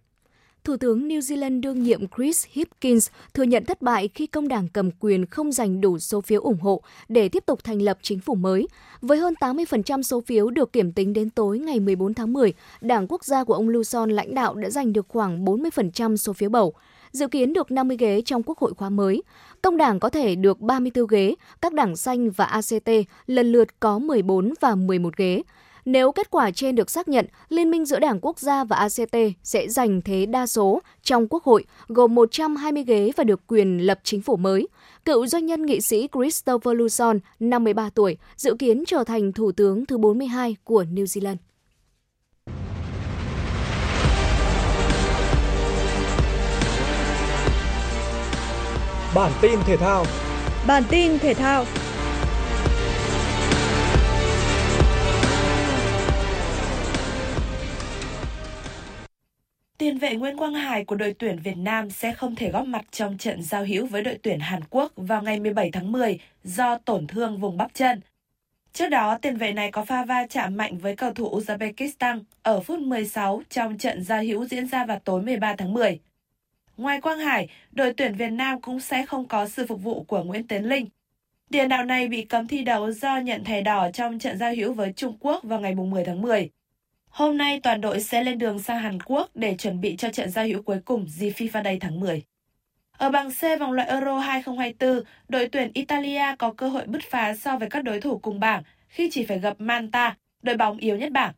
Thủ 0.64 0.78
tướng 0.78 1.08
New 1.08 1.20
Zealand 1.20 1.62
đương 1.62 1.84
nhiệm 1.84 2.02
Chris 2.18 2.46
Hipkins 2.50 3.10
thừa 3.34 3.44
nhận 3.44 3.66
thất 3.66 3.82
bại 3.82 4.10
khi 4.14 4.28
công 4.28 4.48
đảng 4.48 4.68
cầm 4.68 4.92
quyền 5.00 5.26
không 5.26 5.52
giành 5.52 5.82
đủ 5.82 6.00
số 6.00 6.22
phiếu 6.22 6.42
ủng 6.42 6.60
hộ 6.60 6.82
để 7.08 7.30
tiếp 7.30 7.44
tục 7.46 7.64
thành 7.64 7.82
lập 7.82 7.98
chính 8.02 8.20
phủ 8.20 8.36
mới. 8.36 8.68
Với 9.02 9.18
hơn 9.18 9.34
80% 9.40 10.02
số 10.02 10.22
phiếu 10.22 10.50
được 10.50 10.74
kiểm 10.74 10.92
tính 10.92 11.14
đến 11.14 11.30
tối 11.30 11.60
ngày 11.60 11.80
14 11.80 12.14
tháng 12.14 12.34
10, 12.34 12.54
Đảng 12.82 13.08
Quốc 13.10 13.26
gia 13.26 13.44
của 13.44 13.54
ông 13.54 13.70
Luson 13.70 14.10
lãnh 14.10 14.36
đạo 14.36 14.56
đã 14.56 14.70
giành 14.70 14.94
được 14.94 15.06
khoảng 15.10 15.46
40% 15.46 16.16
số 16.16 16.34
phiếu 16.34 16.50
bầu 16.50 16.74
dự 17.18 17.28
kiến 17.28 17.54
được 17.54 17.72
50 17.72 17.98
ghế 17.98 18.22
trong 18.22 18.44
quốc 18.44 18.58
hội 18.58 18.74
khóa 18.74 18.90
mới. 18.90 19.24
Công 19.62 19.78
đảng 19.78 20.00
có 20.00 20.10
thể 20.10 20.36
được 20.36 20.60
34 20.60 21.08
ghế, 21.08 21.36
các 21.62 21.74
đảng 21.74 21.96
xanh 21.96 22.30
và 22.30 22.46
ACT 22.46 22.90
lần 23.28 23.52
lượt 23.52 23.80
có 23.80 24.00
14 24.00 24.54
và 24.62 24.76
11 24.76 25.18
ghế. 25.18 25.42
Nếu 25.86 26.12
kết 26.12 26.32
quả 26.32 26.52
trên 26.52 26.76
được 26.76 26.90
xác 26.90 27.08
nhận, 27.08 27.26
Liên 27.50 27.72
minh 27.72 27.86
giữa 27.86 28.00
Đảng 28.00 28.20
Quốc 28.22 28.40
gia 28.40 28.64
và 28.64 28.76
ACT 28.76 29.16
sẽ 29.44 29.68
giành 29.68 30.02
thế 30.02 30.26
đa 30.26 30.48
số 30.48 30.82
trong 31.04 31.28
Quốc 31.28 31.44
hội, 31.44 31.66
gồm 31.88 32.16
120 32.16 32.84
ghế 32.84 33.12
và 33.16 33.24
được 33.24 33.48
quyền 33.48 33.78
lập 33.78 34.00
chính 34.04 34.22
phủ 34.22 34.38
mới. 34.38 34.68
Cựu 35.06 35.28
doanh 35.28 35.46
nhân 35.46 35.66
nghị 35.66 35.82
sĩ 35.82 36.08
Christopher 36.14 36.78
Luxon, 36.78 37.20
53 37.40 37.90
tuổi, 37.90 38.18
dự 38.36 38.56
kiến 38.60 38.84
trở 38.88 39.04
thành 39.04 39.34
Thủ 39.34 39.52
tướng 39.52 39.86
thứ 39.86 39.98
42 39.98 40.56
của 40.64 40.84
New 40.84 41.06
Zealand. 41.06 41.47
Bản 49.18 49.32
tin 49.42 49.60
thể 49.66 49.78
thao. 49.78 50.06
Bản 50.68 50.84
tin 50.90 51.20
thể 51.20 51.34
thao. 51.34 51.66
Tiền 59.78 59.98
vệ 59.98 60.16
Nguyễn 60.16 60.38
Quang 60.38 60.54
Hải 60.54 60.86
của 60.86 60.96
đội 60.96 61.16
tuyển 61.20 61.40
Việt 61.44 61.58
Nam 61.58 61.90
sẽ 61.90 62.14
không 62.14 62.36
thể 62.36 62.52
góp 62.52 62.68
mặt 62.68 62.86
trong 62.92 63.18
trận 63.18 63.44
giao 63.44 63.66
hữu 63.66 63.86
với 63.86 64.02
đội 64.02 64.20
tuyển 64.24 64.40
Hàn 64.40 64.62
Quốc 64.70 64.92
vào 64.96 65.22
ngày 65.22 65.40
17 65.40 65.72
tháng 65.72 65.92
10 65.92 66.20
do 66.44 66.78
tổn 66.78 67.08
thương 67.08 67.38
vùng 67.38 67.58
bắp 67.58 67.74
chân. 67.74 68.02
Trước 68.74 68.90
đó, 68.90 69.18
tiền 69.22 69.38
vệ 69.38 69.52
này 69.52 69.72
có 69.72 69.86
pha 69.86 70.06
va 70.06 70.28
chạm 70.30 70.58
mạnh 70.58 70.78
với 70.78 70.96
cầu 70.96 71.14
thủ 71.14 71.40
Uzbekistan 71.40 72.20
ở 72.44 72.60
phút 72.60 72.80
16 72.80 73.42
trong 73.50 73.78
trận 73.78 74.04
giao 74.04 74.24
hữu 74.24 74.46
diễn 74.46 74.68
ra 74.68 74.86
vào 74.86 75.00
tối 75.00 75.22
13 75.22 75.56
tháng 75.58 75.74
10. 75.74 76.00
Ngoài 76.78 77.02
Quang 77.02 77.20
Hải, 77.20 77.48
đội 77.72 77.94
tuyển 77.94 78.16
Việt 78.16 78.30
Nam 78.30 78.62
cũng 78.62 78.80
sẽ 78.80 79.06
không 79.06 79.28
có 79.28 79.48
sự 79.48 79.66
phục 79.68 79.84
vụ 79.84 80.04
của 80.04 80.24
Nguyễn 80.24 80.48
Tiến 80.48 80.64
Linh. 80.64 80.88
Tiền 81.52 81.70
đạo 81.70 81.86
này 81.86 82.08
bị 82.08 82.22
cấm 82.22 82.48
thi 82.48 82.64
đấu 82.64 82.92
do 82.92 83.18
nhận 83.18 83.44
thẻ 83.44 83.62
đỏ 83.62 83.92
trong 83.92 84.20
trận 84.20 84.38
giao 84.38 84.54
hữu 84.56 84.74
với 84.74 84.94
Trung 84.94 85.18
Quốc 85.20 85.44
vào 85.44 85.60
ngày 85.60 85.76
10 85.76 86.06
tháng 86.06 86.22
10. 86.22 86.50
Hôm 87.10 87.38
nay 87.38 87.60
toàn 87.64 87.82
đội 87.82 88.02
sẽ 88.02 88.24
lên 88.24 88.38
đường 88.38 88.60
sang 88.60 88.80
Hàn 88.80 89.02
Quốc 89.02 89.30
để 89.34 89.56
chuẩn 89.58 89.82
bị 89.82 89.96
cho 89.98 90.10
trận 90.10 90.30
giao 90.30 90.46
hữu 90.46 90.62
cuối 90.62 90.80
cùng 90.86 91.06
dịp 91.08 91.32
FIFA 91.32 91.64
Day 91.64 91.78
tháng 91.80 92.00
10. 92.00 92.24
Ở 92.92 93.10
bảng 93.10 93.32
C 93.32 93.60
vòng 93.60 93.72
loại 93.72 93.88
Euro 93.88 94.20
2024, 94.20 95.04
đội 95.30 95.50
tuyển 95.52 95.72
Italia 95.74 96.36
có 96.40 96.54
cơ 96.54 96.70
hội 96.70 96.84
bứt 96.86 97.02
phá 97.10 97.36
so 97.36 97.58
với 97.58 97.70
các 97.70 97.84
đối 97.84 98.02
thủ 98.02 98.20
cùng 98.20 98.40
bảng 98.40 98.64
khi 98.88 99.10
chỉ 99.12 99.26
phải 99.26 99.40
gặp 99.40 99.56
Manta, 99.60 100.16
đội 100.44 100.58
bóng 100.58 100.78
yếu 100.78 100.98
nhất 100.98 101.12
bảng. 101.12 101.34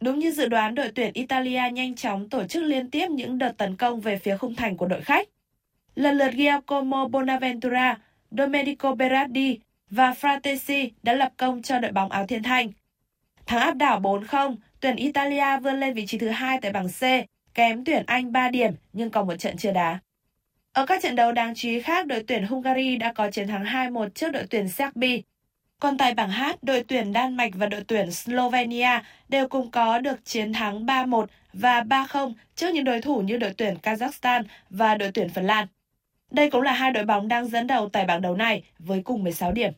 Đúng 0.00 0.18
như 0.18 0.30
dự 0.30 0.48
đoán, 0.48 0.74
đội 0.74 0.90
tuyển 0.94 1.12
Italia 1.14 1.62
nhanh 1.72 1.94
chóng 1.94 2.28
tổ 2.28 2.44
chức 2.44 2.62
liên 2.62 2.90
tiếp 2.90 3.10
những 3.10 3.38
đợt 3.38 3.52
tấn 3.56 3.76
công 3.76 4.00
về 4.00 4.18
phía 4.18 4.36
khung 4.36 4.54
thành 4.54 4.76
của 4.76 4.86
đội 4.86 5.00
khách. 5.00 5.28
Lần 5.94 6.16
lượt 6.16 6.30
Giacomo 6.38 7.08
Bonaventura, 7.08 7.98
Domenico 8.30 8.94
Berardi 8.94 9.58
và 9.90 10.10
Fratesi 10.10 10.90
đã 11.02 11.12
lập 11.12 11.32
công 11.36 11.62
cho 11.62 11.78
đội 11.78 11.92
bóng 11.92 12.10
áo 12.10 12.26
thiên 12.26 12.42
thanh. 12.42 12.70
Thắng 13.46 13.60
áp 13.60 13.76
đảo 13.76 14.00
4-0, 14.00 14.56
tuyển 14.80 14.96
Italia 14.96 15.60
vươn 15.62 15.80
lên 15.80 15.94
vị 15.94 16.06
trí 16.06 16.18
thứ 16.18 16.28
hai 16.28 16.58
tại 16.62 16.72
bảng 16.72 16.88
C, 16.88 17.02
kém 17.54 17.84
tuyển 17.84 18.02
Anh 18.06 18.32
3 18.32 18.48
điểm 18.48 18.72
nhưng 18.92 19.10
còn 19.10 19.26
một 19.26 19.36
trận 19.36 19.56
chưa 19.56 19.72
đá. 19.72 19.98
Ở 20.72 20.86
các 20.86 21.02
trận 21.02 21.16
đấu 21.16 21.32
đáng 21.32 21.54
chú 21.54 21.68
ý 21.68 21.80
khác, 21.80 22.06
đội 22.06 22.24
tuyển 22.26 22.46
Hungary 22.46 22.96
đã 22.96 23.12
có 23.12 23.30
chiến 23.30 23.48
thắng 23.48 23.64
2-1 23.64 24.08
trước 24.08 24.30
đội 24.32 24.44
tuyển 24.50 24.68
Serbia. 24.68 25.20
Còn 25.80 25.98
tại 25.98 26.14
bảng 26.14 26.30
H, 26.30 26.42
đội 26.62 26.84
tuyển 26.88 27.12
Đan 27.12 27.36
Mạch 27.36 27.50
và 27.54 27.66
đội 27.66 27.84
tuyển 27.88 28.12
Slovenia 28.12 29.00
đều 29.28 29.48
cùng 29.48 29.70
có 29.70 29.98
được 29.98 30.24
chiến 30.24 30.52
thắng 30.52 30.86
3-1 30.86 31.26
và 31.52 31.80
3-0 31.80 32.34
trước 32.54 32.68
những 32.74 32.84
đối 32.84 33.00
thủ 33.00 33.20
như 33.20 33.36
đội 33.36 33.54
tuyển 33.56 33.76
Kazakhstan 33.82 34.42
và 34.70 34.94
đội 34.94 35.10
tuyển 35.14 35.28
Phần 35.28 35.44
Lan. 35.44 35.66
Đây 36.30 36.50
cũng 36.50 36.62
là 36.62 36.72
hai 36.72 36.90
đội 36.90 37.04
bóng 37.04 37.28
đang 37.28 37.48
dẫn 37.48 37.66
đầu 37.66 37.88
tại 37.88 38.04
bảng 38.04 38.22
đấu 38.22 38.36
này 38.36 38.62
với 38.78 39.02
cùng 39.02 39.24
16 39.24 39.52
điểm. 39.52 39.72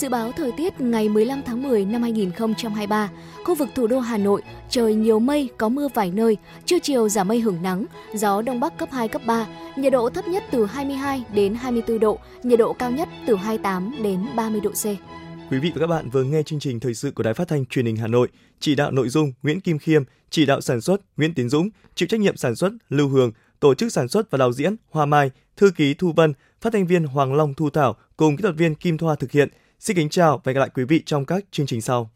Dự 0.00 0.08
báo 0.08 0.32
thời 0.32 0.52
tiết 0.52 0.80
ngày 0.80 1.08
15 1.08 1.42
tháng 1.46 1.62
10 1.62 1.84
năm 1.84 2.02
2023, 2.02 3.10
khu 3.44 3.54
vực 3.54 3.68
thủ 3.74 3.86
đô 3.86 3.98
Hà 3.98 4.18
Nội 4.18 4.42
trời 4.68 4.94
nhiều 4.94 5.18
mây, 5.18 5.48
có 5.58 5.68
mưa 5.68 5.88
vài 5.94 6.10
nơi, 6.10 6.36
trưa 6.64 6.78
chiều 6.78 7.08
giảm 7.08 7.28
mây 7.28 7.40
hưởng 7.40 7.62
nắng, 7.62 7.86
gió 8.14 8.42
đông 8.42 8.60
bắc 8.60 8.78
cấp 8.78 8.88
2 8.92 9.08
cấp 9.08 9.22
3, 9.26 9.46
nhiệt 9.76 9.92
độ 9.92 10.10
thấp 10.10 10.28
nhất 10.28 10.44
từ 10.50 10.66
22 10.66 11.24
đến 11.34 11.54
24 11.54 12.00
độ, 12.00 12.18
nhiệt 12.42 12.58
độ 12.58 12.72
cao 12.72 12.90
nhất 12.90 13.08
từ 13.26 13.36
28 13.36 13.94
đến 14.02 14.26
30 14.36 14.60
độ 14.60 14.70
C. 14.70 14.84
Quý 15.50 15.58
vị 15.58 15.70
và 15.74 15.80
các 15.80 15.86
bạn 15.86 16.10
vừa 16.10 16.22
nghe 16.22 16.42
chương 16.42 16.60
trình 16.60 16.80
thời 16.80 16.94
sự 16.94 17.10
của 17.10 17.22
Đài 17.22 17.34
Phát 17.34 17.48
thanh 17.48 17.66
Truyền 17.66 17.86
hình 17.86 17.96
Hà 17.96 18.06
Nội, 18.06 18.28
chỉ 18.60 18.74
đạo 18.74 18.90
nội 18.90 19.08
dung 19.08 19.32
Nguyễn 19.42 19.60
Kim 19.60 19.78
Khiêm, 19.78 20.02
chỉ 20.30 20.46
đạo 20.46 20.60
sản 20.60 20.80
xuất 20.80 21.00
Nguyễn 21.16 21.34
Tiến 21.34 21.48
Dũng, 21.48 21.68
chịu 21.94 22.08
trách 22.08 22.20
nhiệm 22.20 22.36
sản 22.36 22.56
xuất 22.56 22.72
Lưu 22.88 23.08
Hương, 23.08 23.32
tổ 23.60 23.74
chức 23.74 23.92
sản 23.92 24.08
xuất 24.08 24.30
và 24.30 24.38
đạo 24.38 24.52
diễn 24.52 24.76
Hoa 24.90 25.06
Mai, 25.06 25.30
thư 25.56 25.70
ký 25.70 25.94
Thu 25.94 26.12
Vân, 26.12 26.32
phát 26.60 26.72
thanh 26.72 26.86
viên 26.86 27.04
Hoàng 27.04 27.34
Long 27.34 27.54
Thu 27.54 27.70
Thảo 27.70 27.96
cùng 28.16 28.36
kỹ 28.36 28.42
thuật 28.42 28.56
viên 28.56 28.74
Kim 28.74 28.98
Thoa 28.98 29.14
thực 29.14 29.32
hiện. 29.32 29.48
Xin 29.80 29.96
kính 29.96 30.08
chào 30.08 30.36
và 30.36 30.42
hẹn 30.46 30.54
gặp 30.54 30.60
lại 30.60 30.70
quý 30.74 30.84
vị 30.84 31.02
trong 31.06 31.24
các 31.24 31.44
chương 31.50 31.66
trình 31.66 31.80
sau. 31.80 32.10